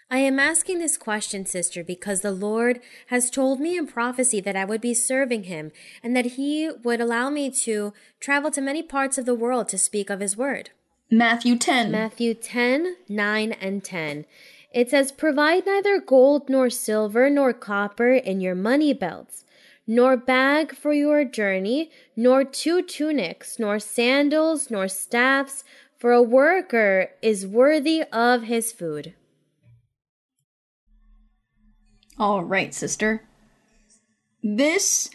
I 0.09 0.19
am 0.19 0.39
asking 0.39 0.79
this 0.79 0.97
question, 0.97 1.45
sister, 1.45 1.83
because 1.83 2.21
the 2.21 2.31
Lord 2.31 2.79
has 3.07 3.29
told 3.29 3.59
me 3.59 3.75
in 3.75 3.87
prophecy 3.87 4.39
that 4.39 4.55
I 4.55 4.63
would 4.63 4.79
be 4.79 4.93
serving 4.93 5.43
Him 5.43 5.71
and 6.03 6.15
that 6.15 6.37
He 6.37 6.69
would 6.83 7.01
allow 7.01 7.29
me 7.29 7.49
to 7.51 7.91
travel 8.19 8.51
to 8.51 8.61
many 8.61 8.83
parts 8.83 9.17
of 9.17 9.25
the 9.25 9.35
world 9.35 9.67
to 9.69 9.77
speak 9.77 10.09
of 10.09 10.21
His 10.21 10.37
word. 10.37 10.69
Matthew 11.11 11.57
10. 11.57 11.91
Matthew 11.91 12.33
10 12.33 12.97
9 13.09 13.51
and 13.53 13.83
10. 13.83 14.25
It 14.75 14.89
says, 14.89 15.13
Provide 15.13 15.65
neither 15.65 16.01
gold 16.01 16.49
nor 16.49 16.69
silver 16.69 17.29
nor 17.29 17.53
copper 17.53 18.11
in 18.11 18.41
your 18.41 18.55
money 18.55 18.91
belts, 18.91 19.45
nor 19.87 20.17
bag 20.17 20.75
for 20.75 20.91
your 20.91 21.23
journey, 21.23 21.89
nor 22.17 22.43
two 22.43 22.81
tunics, 22.81 23.57
nor 23.57 23.79
sandals, 23.79 24.69
nor 24.69 24.89
staffs, 24.89 25.63
for 25.97 26.11
a 26.11 26.21
worker 26.21 27.11
is 27.21 27.47
worthy 27.47 28.03
of 28.11 28.43
his 28.43 28.73
food. 28.73 29.13
All 32.19 32.43
right, 32.43 32.73
sister. 32.73 33.23
This 34.43 35.09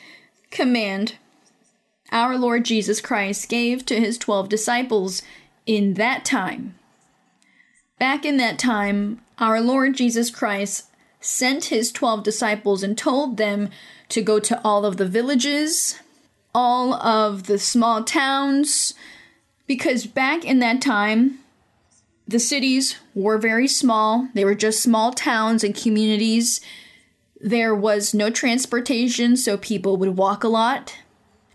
command 0.50 1.16
our 2.10 2.36
Lord 2.38 2.64
Jesus 2.64 3.00
Christ 3.00 3.48
gave 3.50 3.84
to 3.86 4.00
his 4.00 4.16
12 4.16 4.48
disciples 4.48 5.22
in 5.66 5.94
that 5.94 6.24
time. 6.24 6.79
Back 8.00 8.24
in 8.24 8.38
that 8.38 8.58
time, 8.58 9.20
our 9.38 9.60
Lord 9.60 9.94
Jesus 9.94 10.30
Christ 10.30 10.86
sent 11.20 11.66
his 11.66 11.92
12 11.92 12.24
disciples 12.24 12.82
and 12.82 12.96
told 12.96 13.36
them 13.36 13.68
to 14.08 14.22
go 14.22 14.40
to 14.40 14.58
all 14.64 14.86
of 14.86 14.96
the 14.96 15.04
villages, 15.04 16.00
all 16.54 16.94
of 16.94 17.42
the 17.42 17.58
small 17.58 18.02
towns, 18.02 18.94
because 19.66 20.06
back 20.06 20.46
in 20.46 20.60
that 20.60 20.80
time, 20.80 21.40
the 22.26 22.38
cities 22.38 22.96
were 23.14 23.36
very 23.36 23.68
small. 23.68 24.28
They 24.32 24.46
were 24.46 24.54
just 24.54 24.82
small 24.82 25.12
towns 25.12 25.62
and 25.62 25.76
communities. 25.76 26.62
There 27.38 27.74
was 27.74 28.14
no 28.14 28.30
transportation, 28.30 29.36
so 29.36 29.58
people 29.58 29.98
would 29.98 30.16
walk 30.16 30.42
a 30.42 30.48
lot 30.48 30.96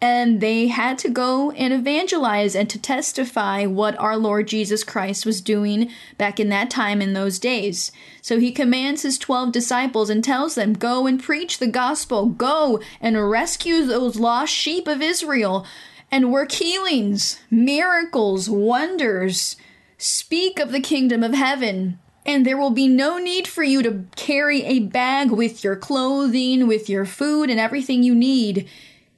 and 0.01 0.41
they 0.41 0.67
had 0.67 0.97
to 0.99 1.09
go 1.09 1.51
and 1.51 1.73
evangelize 1.73 2.55
and 2.55 2.69
to 2.69 2.79
testify 2.79 3.65
what 3.65 3.97
our 3.97 4.17
Lord 4.17 4.47
Jesus 4.47 4.83
Christ 4.83 5.25
was 5.25 5.39
doing 5.39 5.89
back 6.17 6.39
in 6.39 6.49
that 6.49 6.69
time 6.69 7.01
in 7.01 7.13
those 7.13 7.39
days. 7.39 7.91
So 8.21 8.39
he 8.39 8.51
commands 8.51 9.03
his 9.03 9.17
12 9.17 9.51
disciples 9.51 10.09
and 10.09 10.23
tells 10.23 10.55
them, 10.55 10.73
Go 10.73 11.07
and 11.07 11.21
preach 11.21 11.59
the 11.59 11.67
gospel, 11.67 12.25
go 12.27 12.81
and 12.99 13.29
rescue 13.29 13.85
those 13.85 14.17
lost 14.17 14.53
sheep 14.53 14.87
of 14.87 15.01
Israel, 15.01 15.65
and 16.11 16.31
work 16.31 16.51
healings, 16.51 17.39
miracles, 17.49 18.49
wonders. 18.49 19.55
Speak 19.97 20.59
of 20.59 20.71
the 20.71 20.81
kingdom 20.81 21.23
of 21.23 21.33
heaven. 21.33 21.99
And 22.27 22.43
there 22.43 22.57
will 22.57 22.71
be 22.71 22.87
no 22.87 23.19
need 23.19 23.47
for 23.47 23.63
you 23.63 23.83
to 23.83 24.05
carry 24.15 24.63
a 24.63 24.79
bag 24.79 25.31
with 25.31 25.63
your 25.63 25.75
clothing, 25.75 26.67
with 26.67 26.89
your 26.89 27.05
food, 27.05 27.51
and 27.51 27.59
everything 27.59 28.01
you 28.01 28.15
need 28.15 28.67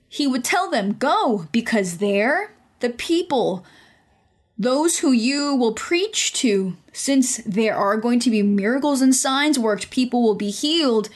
he 0.09 0.27
would 0.27 0.43
tell 0.43 0.69
them, 0.69 0.93
Go, 0.93 1.47
because 1.51 1.97
there, 1.97 2.53
the 2.79 2.89
people, 2.89 3.65
those 4.57 4.99
who 4.99 5.11
you 5.11 5.55
will 5.55 5.73
preach 5.73 6.34
to, 6.34 6.75
since 6.91 7.38
there 7.38 7.75
are 7.75 7.97
going 7.97 8.19
to 8.21 8.29
be 8.29 8.41
miracles 8.41 9.01
and 9.01 9.15
signs 9.15 9.59
worked, 9.59 9.91
people 9.91 10.23
will 10.23 10.35
be 10.35 10.49
healed, 10.49 11.09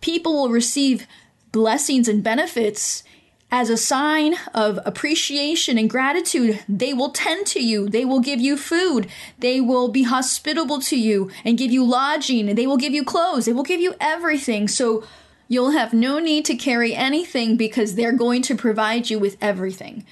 people 0.00 0.34
will 0.34 0.50
receive 0.50 1.06
blessings 1.52 2.08
and 2.08 2.22
benefits. 2.22 3.02
As 3.48 3.70
a 3.70 3.76
sign 3.76 4.34
of 4.54 4.80
appreciation 4.84 5.78
and 5.78 5.88
gratitude, 5.88 6.64
they 6.68 6.92
will 6.92 7.10
tend 7.10 7.46
to 7.48 7.62
you. 7.62 7.88
They 7.88 8.04
will 8.04 8.18
give 8.18 8.40
you 8.40 8.56
food. 8.56 9.08
They 9.38 9.60
will 9.60 9.88
be 9.88 10.02
hospitable 10.02 10.80
to 10.80 10.98
you 10.98 11.30
and 11.44 11.56
give 11.56 11.70
you 11.70 11.84
lodging. 11.84 12.54
They 12.54 12.66
will 12.66 12.76
give 12.76 12.92
you 12.92 13.04
clothes. 13.04 13.44
They 13.44 13.52
will 13.52 13.62
give 13.62 13.80
you 13.80 13.94
everything. 14.00 14.66
So 14.66 15.04
You'll 15.48 15.70
have 15.70 15.92
no 15.92 16.18
need 16.18 16.44
to 16.46 16.56
carry 16.56 16.94
anything 16.94 17.56
because 17.56 17.94
they're 17.94 18.12
going 18.12 18.42
to 18.42 18.54
provide 18.54 19.10
you 19.10 19.18
with 19.18 19.36
everything. 19.40 20.04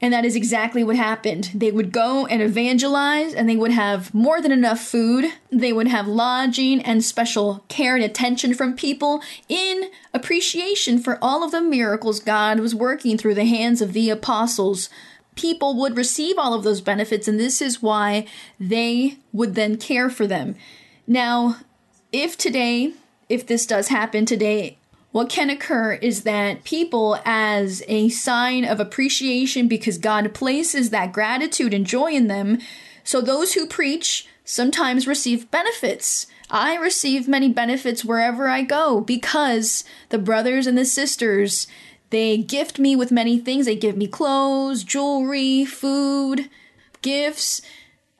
And 0.00 0.12
that 0.12 0.24
is 0.24 0.36
exactly 0.36 0.84
what 0.84 0.94
happened. 0.94 1.50
They 1.52 1.72
would 1.72 1.90
go 1.90 2.24
and 2.26 2.40
evangelize, 2.40 3.34
and 3.34 3.48
they 3.48 3.56
would 3.56 3.72
have 3.72 4.14
more 4.14 4.40
than 4.40 4.52
enough 4.52 4.80
food. 4.80 5.24
They 5.50 5.72
would 5.72 5.88
have 5.88 6.06
lodging 6.06 6.80
and 6.80 7.04
special 7.04 7.64
care 7.68 7.96
and 7.96 8.04
attention 8.04 8.54
from 8.54 8.76
people 8.76 9.22
in 9.48 9.90
appreciation 10.14 11.00
for 11.00 11.18
all 11.20 11.42
of 11.42 11.50
the 11.50 11.60
miracles 11.60 12.20
God 12.20 12.60
was 12.60 12.76
working 12.76 13.18
through 13.18 13.34
the 13.34 13.44
hands 13.44 13.82
of 13.82 13.92
the 13.92 14.08
apostles. 14.08 14.88
People 15.34 15.76
would 15.76 15.96
receive 15.96 16.38
all 16.38 16.54
of 16.54 16.62
those 16.62 16.80
benefits, 16.80 17.26
and 17.26 17.38
this 17.38 17.60
is 17.60 17.82
why 17.82 18.24
they 18.60 19.18
would 19.32 19.56
then 19.56 19.76
care 19.76 20.08
for 20.08 20.28
them. 20.28 20.54
Now, 21.08 21.56
if 22.12 22.38
today 22.38 22.92
if 23.28 23.46
this 23.46 23.66
does 23.66 23.88
happen 23.88 24.26
today, 24.26 24.78
what 25.10 25.30
can 25.30 25.50
occur 25.50 25.94
is 25.94 26.22
that 26.24 26.64
people, 26.64 27.18
as 27.24 27.82
a 27.88 28.08
sign 28.10 28.64
of 28.64 28.78
appreciation 28.78 29.68
because 29.68 29.98
God 29.98 30.34
places 30.34 30.90
that 30.90 31.12
gratitude 31.12 31.72
and 31.72 31.86
joy 31.86 32.12
in 32.12 32.28
them, 32.28 32.58
so 33.04 33.20
those 33.20 33.54
who 33.54 33.66
preach 33.66 34.28
sometimes 34.44 35.06
receive 35.06 35.50
benefits. 35.50 36.26
I 36.50 36.76
receive 36.76 37.28
many 37.28 37.48
benefits 37.50 38.04
wherever 38.04 38.48
I 38.48 38.62
go 38.62 39.00
because 39.00 39.84
the 40.08 40.18
brothers 40.18 40.66
and 40.66 40.76
the 40.76 40.84
sisters, 40.84 41.66
they 42.10 42.38
gift 42.38 42.78
me 42.78 42.96
with 42.96 43.12
many 43.12 43.38
things. 43.38 43.66
They 43.66 43.76
give 43.76 43.96
me 43.96 44.06
clothes, 44.06 44.84
jewelry, 44.84 45.64
food, 45.64 46.48
gifts, 47.02 47.60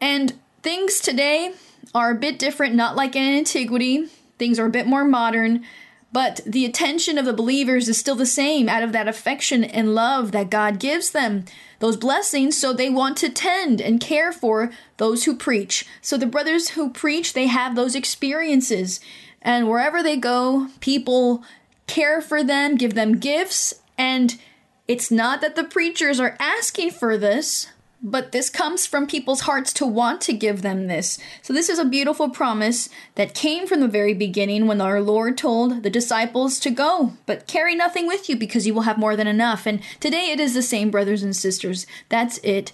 and 0.01 0.35
things 0.63 1.01
today 1.01 1.55
are 1.95 2.11
a 2.11 2.15
bit 2.15 2.39
different, 2.39 2.75
not 2.75 2.97
like 2.97 3.17
in 3.17 3.23
antiquity. 3.23 4.09
Things 4.39 4.59
are 4.59 4.67
a 4.67 4.71
bit 4.71 4.87
more 4.87 5.05
modern, 5.05 5.65
but 6.13 6.41
the 6.47 6.65
attention 6.65 7.19
of 7.19 7.25
the 7.25 7.33
believers 7.33 7.89
is 7.89 7.99
still 7.99 8.15
the 8.15 8.25
same 8.25 8.69
out 8.69 8.83
of 8.83 8.93
that 8.93 9.09
affection 9.09 9.63
and 9.63 9.95
love 9.95 10.33
that 10.33 10.51
God 10.51 10.79
gives 10.79 11.11
them. 11.11 11.45
Those 11.81 11.97
blessings, 11.97 12.57
so 12.57 12.73
they 12.73 12.89
want 12.89 13.17
to 13.19 13.29
tend 13.29 13.81
and 13.81 14.01
care 14.01 14.33
for 14.33 14.71
those 14.97 15.25
who 15.25 15.37
preach. 15.37 15.87
So 16.01 16.17
the 16.17 16.27
brothers 16.27 16.71
who 16.71 16.91
preach, 16.91 17.35
they 17.35 17.47
have 17.47 17.77
those 17.77 17.95
experiences. 17.95 19.01
And 19.43 19.69
wherever 19.69 20.03
they 20.03 20.17
go, 20.17 20.69
people 20.81 21.45
care 21.87 22.21
for 22.21 22.43
them, 22.43 22.77
give 22.77 22.95
them 22.95 23.19
gifts, 23.19 23.75
and 23.97 24.39
it's 24.87 25.11
not 25.11 25.41
that 25.43 25.55
the 25.55 25.65
preachers 25.65 26.19
are 26.19 26.37
asking 26.41 26.93
for 26.93 27.19
this, 27.19 27.69
but 28.03 28.33
this 28.33 28.49
comes 28.49 28.87
from 28.87 29.07
people's 29.07 29.43
hearts 29.43 29.73
to 29.75 29.87
want 29.87 30.21
to 30.23 30.33
give 30.33 30.63
them 30.63 30.87
this. 30.87 31.19
So, 31.43 31.53
this 31.53 31.69
is 31.69 31.79
a 31.79 31.85
beautiful 31.85 32.31
promise 32.31 32.89
that 33.17 33.35
came 33.35 33.67
from 33.67 33.81
the 33.81 33.89
very 33.89 34.15
beginning 34.15 34.67
when 34.67 34.81
our 34.81 35.01
Lord 35.01 35.37
told 35.37 35.83
the 35.83 35.91
disciples 35.91 36.61
to 36.61 36.71
go, 36.71 37.15
but 37.27 37.47
carry 37.47 37.75
nothing 37.75 38.07
with 38.07 38.29
you 38.29 38.37
because 38.37 38.67
you 38.67 38.75
will 38.75 38.83
have 38.83 38.99
more 38.99 39.17
than 39.17 39.27
enough. 39.27 39.67
And 39.67 39.81
today 40.01 40.31
it 40.31 40.39
is 40.39 40.55
the 40.55 40.63
same, 40.63 40.91
brothers 40.91 41.23
and 41.23 41.35
sisters. 41.35 41.87
That's 42.09 42.39
it. 42.39 42.73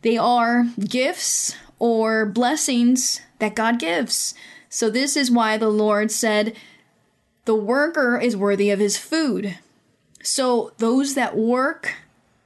They 0.00 0.16
are 0.16 0.66
gifts 0.78 1.54
or 1.78 2.26
blessings 2.26 3.20
that 3.40 3.54
God 3.54 3.78
gives. 3.78 4.34
So, 4.68 4.88
this 4.88 5.16
is 5.16 5.30
why 5.30 5.58
the 5.58 5.68
Lord 5.68 6.10
said, 6.10 6.56
The 7.44 7.54
worker 7.54 8.18
is 8.18 8.36
worthy 8.36 8.70
of 8.70 8.78
his 8.78 8.96
food. 8.96 9.58
So, 10.22 10.72
those 10.78 11.14
that 11.14 11.36
work, 11.36 11.94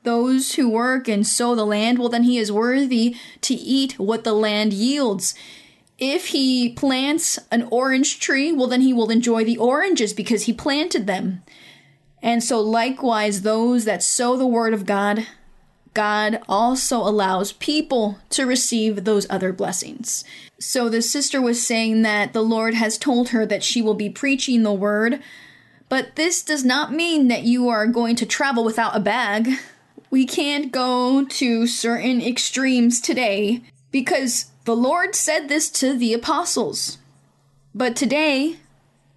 those 0.06 0.54
who 0.54 0.70
work 0.70 1.08
and 1.08 1.26
sow 1.26 1.54
the 1.54 1.66
land, 1.66 1.98
well, 1.98 2.08
then 2.08 2.22
he 2.22 2.38
is 2.38 2.50
worthy 2.50 3.16
to 3.42 3.54
eat 3.54 3.98
what 3.98 4.24
the 4.24 4.32
land 4.32 4.72
yields. 4.72 5.34
If 5.98 6.28
he 6.28 6.70
plants 6.70 7.38
an 7.50 7.68
orange 7.70 8.20
tree, 8.20 8.52
well, 8.52 8.68
then 8.68 8.82
he 8.82 8.92
will 8.92 9.10
enjoy 9.10 9.44
the 9.44 9.58
oranges 9.58 10.14
because 10.14 10.44
he 10.44 10.52
planted 10.52 11.06
them. 11.06 11.42
And 12.22 12.42
so, 12.42 12.60
likewise, 12.60 13.42
those 13.42 13.84
that 13.84 14.02
sow 14.02 14.36
the 14.36 14.46
word 14.46 14.72
of 14.72 14.86
God, 14.86 15.26
God 15.92 16.40
also 16.48 16.98
allows 16.98 17.52
people 17.52 18.18
to 18.30 18.46
receive 18.46 19.04
those 19.04 19.26
other 19.28 19.52
blessings. 19.52 20.24
So, 20.60 20.88
the 20.88 21.02
sister 21.02 21.42
was 21.42 21.66
saying 21.66 22.02
that 22.02 22.32
the 22.32 22.42
Lord 22.42 22.74
has 22.74 22.96
told 22.96 23.30
her 23.30 23.44
that 23.46 23.64
she 23.64 23.82
will 23.82 23.94
be 23.94 24.10
preaching 24.10 24.62
the 24.62 24.72
word 24.72 25.20
But 25.88 26.16
this 26.16 26.42
does 26.42 26.64
not 26.64 26.92
mean 26.92 27.28
that 27.28 27.44
you 27.44 27.68
are 27.68 27.86
going 27.86 28.16
to 28.16 28.26
travel 28.26 28.64
without 28.64 28.96
a 28.96 29.00
bag. 29.00 29.48
We 30.10 30.26
can't 30.26 30.72
go 30.72 31.24
to 31.24 31.66
certain 31.66 32.22
extremes 32.22 33.00
today 33.00 33.62
because 33.90 34.50
the 34.64 34.76
Lord 34.76 35.14
said 35.14 35.48
this 35.48 35.70
to 35.70 35.94
the 35.94 36.12
apostles. 36.12 36.98
But 37.74 37.96
today, 37.96 38.56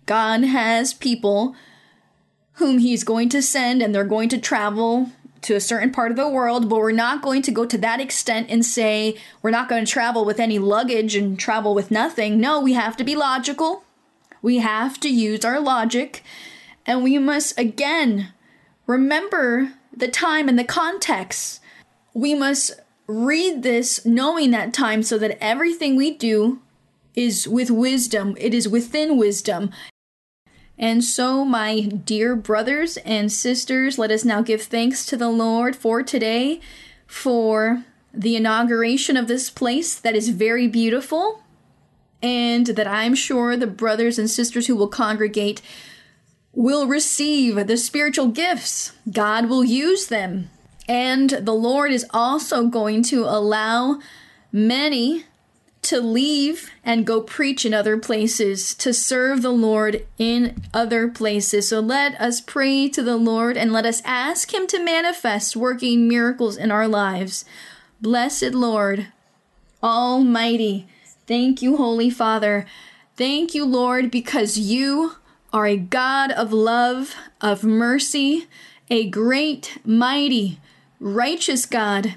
God 0.05 0.43
has 0.43 0.93
people 0.93 1.55
whom 2.53 2.79
He's 2.79 3.03
going 3.03 3.29
to 3.29 3.41
send 3.41 3.81
and 3.81 3.93
they're 3.93 4.03
going 4.03 4.29
to 4.29 4.37
travel 4.37 5.11
to 5.41 5.55
a 5.55 5.61
certain 5.61 5.91
part 5.91 6.11
of 6.11 6.17
the 6.17 6.27
world, 6.27 6.69
but 6.69 6.79
we're 6.79 6.91
not 6.91 7.21
going 7.21 7.41
to 7.43 7.51
go 7.51 7.65
to 7.65 7.77
that 7.77 8.01
extent 8.01 8.47
and 8.49 8.65
say 8.65 9.15
we're 9.41 9.51
not 9.51 9.69
going 9.69 9.85
to 9.85 9.91
travel 9.91 10.25
with 10.25 10.39
any 10.39 10.59
luggage 10.59 11.15
and 11.15 11.39
travel 11.39 11.73
with 11.73 11.91
nothing. 11.91 12.39
No, 12.39 12.59
we 12.59 12.73
have 12.73 12.97
to 12.97 13.03
be 13.03 13.15
logical. 13.15 13.83
We 14.41 14.57
have 14.57 14.99
to 15.01 15.09
use 15.09 15.45
our 15.45 15.59
logic. 15.59 16.23
And 16.85 17.03
we 17.03 17.17
must, 17.17 17.57
again, 17.57 18.33
remember 18.87 19.73
the 19.95 20.07
time 20.07 20.47
and 20.47 20.57
the 20.57 20.63
context. 20.63 21.61
We 22.13 22.33
must 22.33 22.71
read 23.07 23.63
this 23.63 24.05
knowing 24.05 24.51
that 24.51 24.73
time 24.73 25.03
so 25.03 25.17
that 25.17 25.37
everything 25.43 25.95
we 25.95 26.11
do 26.11 26.59
is 27.15 27.47
with 27.47 27.71
wisdom, 27.71 28.35
it 28.39 28.53
is 28.53 28.67
within 28.67 29.17
wisdom. 29.17 29.71
And 30.77 31.03
so, 31.03 31.43
my 31.43 31.81
dear 31.81 32.35
brothers 32.37 32.95
and 32.97 33.29
sisters, 33.31 33.97
let 33.97 34.11
us 34.11 34.23
now 34.23 34.41
give 34.41 34.61
thanks 34.61 35.05
to 35.07 35.17
the 35.17 35.27
Lord 35.27 35.75
for 35.75 36.01
today, 36.03 36.61
for 37.05 37.83
the 38.13 38.37
inauguration 38.37 39.17
of 39.17 39.27
this 39.27 39.49
place 39.49 39.95
that 39.95 40.15
is 40.15 40.29
very 40.29 40.67
beautiful, 40.67 41.43
and 42.21 42.67
that 42.67 42.87
I'm 42.87 43.13
sure 43.13 43.57
the 43.57 43.67
brothers 43.67 44.17
and 44.17 44.29
sisters 44.29 44.67
who 44.67 44.75
will 44.75 44.87
congregate 44.87 45.61
will 46.59 46.87
receive 46.87 47.67
the 47.67 47.77
spiritual 47.77 48.27
gifts. 48.27 48.91
God 49.09 49.47
will 49.47 49.63
use 49.63 50.07
them. 50.07 50.49
And 50.89 51.29
the 51.29 51.53
Lord 51.53 51.89
is 51.89 52.05
also 52.09 52.67
going 52.67 53.01
to 53.03 53.23
allow 53.23 54.01
many 54.51 55.23
to 55.83 56.01
leave 56.01 56.69
and 56.83 57.07
go 57.07 57.21
preach 57.21 57.65
in 57.65 57.73
other 57.73 57.97
places, 57.97 58.75
to 58.75 58.93
serve 58.93 59.41
the 59.41 59.53
Lord 59.53 60.05
in 60.17 60.61
other 60.73 61.07
places. 61.07 61.69
So 61.69 61.79
let 61.79 62.19
us 62.19 62.41
pray 62.41 62.89
to 62.89 63.01
the 63.01 63.15
Lord 63.15 63.55
and 63.55 63.71
let 63.71 63.85
us 63.85 64.01
ask 64.03 64.53
Him 64.53 64.67
to 64.67 64.83
manifest 64.83 65.55
working 65.55 66.09
miracles 66.09 66.57
in 66.57 66.71
our 66.71 66.89
lives. 66.89 67.45
Blessed 68.01 68.51
Lord, 68.53 69.07
Almighty, 69.81 70.89
thank 71.25 71.61
you, 71.61 71.77
Holy 71.77 72.09
Father. 72.09 72.65
Thank 73.15 73.55
you, 73.55 73.63
Lord, 73.63 74.11
because 74.11 74.57
you 74.57 75.13
are 75.51 75.65
a 75.65 75.77
God 75.77 76.31
of 76.31 76.53
love, 76.53 77.15
of 77.41 77.63
mercy, 77.63 78.47
a 78.89 79.09
great, 79.09 79.77
mighty, 79.85 80.59
righteous 80.99 81.65
God. 81.65 82.15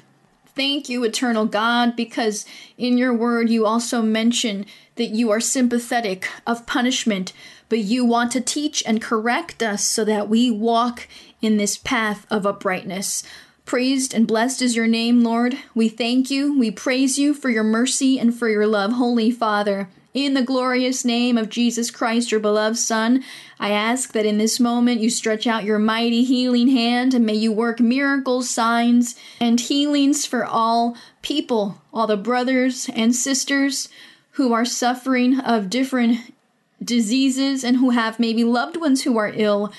Thank 0.55 0.89
you, 0.89 1.03
eternal 1.05 1.47
God, 1.47 1.97
because 1.97 2.45
in 2.77 2.99
your 2.99 3.15
word 3.15 3.49
you 3.49 3.65
also 3.65 4.03
mention 4.03 4.67
that 4.97 5.11
you 5.11 5.31
are 5.31 5.41
sympathetic 5.41 6.29
of 6.47 6.67
punishment, 6.67 7.33
but 7.69 7.79
you 7.79 8.05
want 8.05 8.33
to 8.33 8.41
teach 8.41 8.83
and 8.87 9.01
correct 9.01 9.63
us 9.63 9.87
so 9.87 10.05
that 10.05 10.29
we 10.29 10.51
walk 10.51 11.09
in 11.41 11.57
this 11.57 11.79
path 11.79 12.27
of 12.31 12.47
uprightness. 12.47 13.25
Praised 13.65 14.13
and 14.13 14.27
blessed 14.27 14.61
is 14.61 14.77
your 14.77 14.87
name, 14.87 15.23
Lord. 15.23 15.57
We 15.75 15.89
thank 15.89 16.31
you, 16.31 16.59
we 16.59 16.71
praise 16.71 17.19
you 17.19 17.33
for 17.33 17.49
your 17.49 17.65
mercy 17.65 18.19
and 18.19 18.35
for 18.37 18.49
your 18.49 18.67
love, 18.67 18.93
Holy 18.93 19.31
Father. 19.31 19.89
In 20.15 20.35
the 20.35 20.43
glorious 20.43 21.07
name 21.07 21.39
of 21.39 21.49
Jesus 21.49 21.91
Christ, 21.91 22.31
your 22.31 22.41
beloved 22.41 22.77
Son, 22.77 23.25
I 23.59 23.71
ask 23.71 24.13
that 24.13 24.27
in 24.27 24.37
this 24.37 24.61
moment 24.61 25.01
you 25.01 25.09
stretch 25.09 25.47
out 25.47 25.65
your 25.65 25.79
mighty 25.79 26.23
healing 26.23 26.69
hand 26.69 27.15
and 27.15 27.25
may 27.25 27.33
you 27.35 27.51
work 27.51 27.81
miracles, 27.81 28.51
signs, 28.51 29.15
and 29.41 29.59
healings 29.59 30.27
for 30.27 30.45
all 30.45 30.99
people, 31.23 31.81
all 31.95 32.07
the 32.07 32.19
brothers 32.19 32.91
and 32.95 33.17
sisters 33.17 33.89
who 34.33 34.53
are 34.53 34.67
suffering 34.67 35.41
of 35.41 35.71
different 35.71 36.35
diseases 36.85 37.65
and 37.65 37.79
who 37.79 37.91
have 37.91 38.21
maybe 38.21 38.45
loved 38.45 38.77
ones 38.77 39.05
who 39.05 39.17
are 39.17 39.33
ill. 39.35 39.73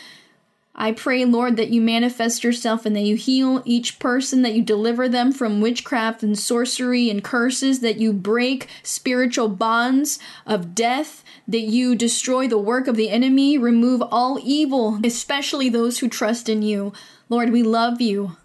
I 0.75 0.91
pray, 0.91 1.23
Lord, 1.23 1.55
that 1.57 1.69
you 1.69 1.81
manifest 1.81 2.43
yourself 2.43 2.85
and 2.85 2.95
that 2.95 3.01
you 3.01 3.15
heal 3.15 3.61
each 3.63 3.99
person, 3.99 4.41
that 4.41 4.55
you 4.55 4.63
deliver 4.63 5.07
them 5.07 5.31
from 5.31 5.61
witchcraft 5.61 6.23
and 6.23 6.37
sorcery 6.37 7.11
and 7.11 7.23
curses, 7.23 7.81
that 7.81 7.97
you 7.97 8.11
break 8.11 8.67
spiritual 8.81 9.49
bonds 9.49 10.17
of 10.47 10.73
death, 10.73 11.23
that 11.47 11.61
you 11.61 11.93
destroy 11.93 12.47
the 12.47 12.57
work 12.57 12.87
of 12.87 12.95
the 12.95 13.11
enemy, 13.11 13.55
remove 13.57 14.01
all 14.01 14.39
evil, 14.43 14.99
especially 15.03 15.69
those 15.69 15.99
who 15.99 16.09
trust 16.09 16.49
in 16.49 16.63
you. 16.63 16.91
Lord, 17.29 17.51
we 17.51 17.61
love 17.61 18.01
you. 18.01 18.35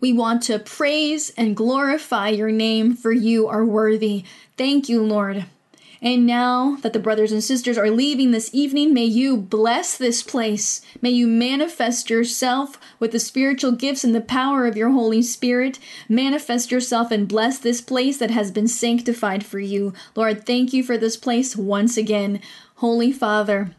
We 0.00 0.12
want 0.12 0.42
to 0.44 0.58
praise 0.58 1.30
and 1.30 1.56
glorify 1.56 2.30
your 2.30 2.50
name, 2.50 2.96
for 2.96 3.12
you 3.12 3.46
are 3.46 3.64
worthy. 3.64 4.24
Thank 4.56 4.88
you, 4.88 5.02
Lord. 5.02 5.46
And 6.00 6.26
now 6.26 6.76
that 6.82 6.92
the 6.92 7.00
brothers 7.00 7.32
and 7.32 7.42
sisters 7.42 7.76
are 7.76 7.90
leaving 7.90 8.30
this 8.30 8.50
evening, 8.52 8.94
may 8.94 9.04
you 9.04 9.36
bless 9.36 9.98
this 9.98 10.22
place. 10.22 10.80
May 11.02 11.10
you 11.10 11.26
manifest 11.26 12.08
yourself 12.08 12.78
with 13.00 13.10
the 13.10 13.18
spiritual 13.18 13.72
gifts 13.72 14.04
and 14.04 14.14
the 14.14 14.20
power 14.20 14.66
of 14.66 14.76
your 14.76 14.90
Holy 14.90 15.22
Spirit. 15.22 15.80
Manifest 16.08 16.70
yourself 16.70 17.10
and 17.10 17.26
bless 17.26 17.58
this 17.58 17.80
place 17.80 18.18
that 18.18 18.30
has 18.30 18.52
been 18.52 18.68
sanctified 18.68 19.44
for 19.44 19.58
you. 19.58 19.92
Lord, 20.14 20.46
thank 20.46 20.72
you 20.72 20.84
for 20.84 20.96
this 20.96 21.16
place 21.16 21.56
once 21.56 21.96
again. 21.96 22.40
Holy 22.76 23.10
Father, 23.10 23.72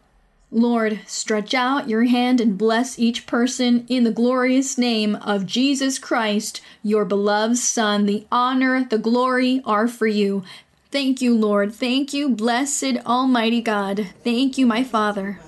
Lord, 0.52 1.00
stretch 1.06 1.54
out 1.54 1.88
your 1.88 2.06
hand 2.06 2.42
and 2.42 2.58
bless 2.58 2.98
each 2.98 3.28
person 3.28 3.86
in 3.88 4.04
the 4.04 4.12
glorious 4.12 4.78
name 4.78 5.16
of 5.18 5.46
Jesus 5.46 6.00
Christ, 6.00 6.60
your 6.84 7.06
beloved 7.06 7.58
Son. 7.58 8.08
The 8.08 8.26
honor, 8.32 8.84
the 8.84 8.98
glory 8.98 9.62
are 9.64 9.88
for 9.88 10.08
you. 10.08 10.44
Thank 10.92 11.22
you, 11.22 11.36
Lord. 11.36 11.74
Thank 11.74 12.14
you, 12.14 12.30
blessed 12.30 12.98
Almighty 13.06 13.62
God. 13.62 14.08
Thank 14.24 14.58
you, 14.58 14.66
my 14.66 14.84
Father. 14.84 15.40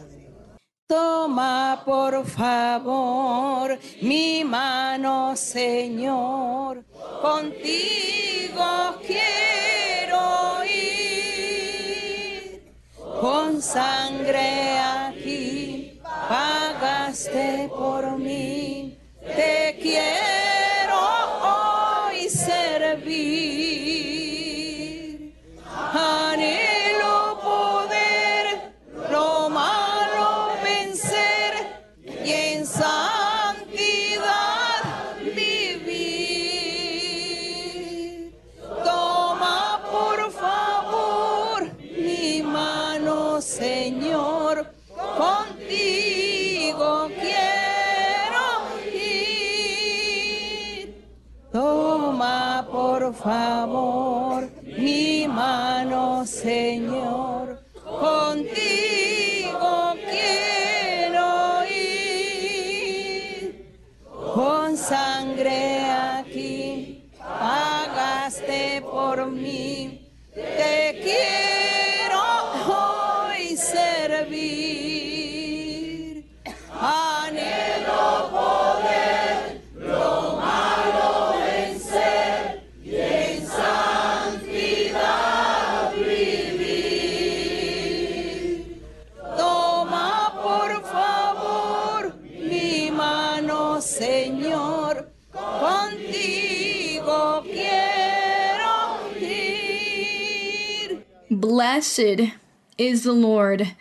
Toma 0.88 1.82
por 1.86 2.26
favor 2.26 3.78
mi 4.02 4.44
mano, 4.44 5.36
Señor. 5.36 6.84
Contigo 7.22 9.00
quiero 9.08 10.64
ir. 10.66 12.62
Con 13.20 13.62
sangre 13.62 14.78
aquí 14.80 16.00
pagaste 16.04 17.70
por 17.70 18.18
mí. 18.20 18.98
Te 19.22 19.78
quiero 19.82 20.41
favor 53.22 53.71
Blessed 101.92 102.32
is 102.78 103.04
the 103.04 103.12
Lord. 103.12 103.76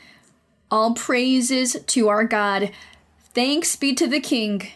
All 0.69 0.95
praises 0.95 1.77
to 1.87 2.09
our 2.09 2.25
God. 2.25 2.73
Thanks 3.35 3.77
be 3.77 3.95
to 3.95 4.09
the 4.09 4.19
King. 4.19 4.67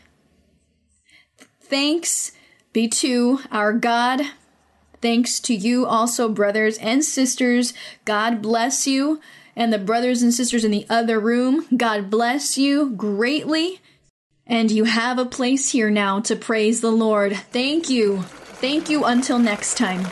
Thanks 1.60 2.30
be 2.72 2.86
to 2.86 3.40
our 3.50 3.72
God. 3.72 4.22
Thanks 5.02 5.40
to 5.40 5.54
you 5.54 5.84
also, 5.84 6.28
brothers 6.28 6.78
and 6.78 7.04
sisters. 7.04 7.74
God 8.04 8.40
bless 8.40 8.86
you. 8.86 9.20
And 9.56 9.72
the 9.72 9.78
brothers 9.78 10.22
and 10.22 10.32
sisters 10.32 10.64
in 10.64 10.70
the 10.70 10.86
other 10.88 11.18
room, 11.18 11.66
God 11.76 12.10
bless 12.10 12.56
you 12.56 12.90
greatly. 12.90 13.80
And 14.46 14.70
you 14.70 14.84
have 14.84 15.18
a 15.18 15.26
place 15.26 15.72
here 15.72 15.90
now 15.90 16.20
to 16.20 16.36
praise 16.36 16.80
the 16.80 16.92
Lord. 16.92 17.36
Thank 17.36 17.90
you. 17.90 18.22
Thank 18.22 18.88
you 18.88 19.04
until 19.04 19.40
next 19.40 19.76
time. 19.76 20.06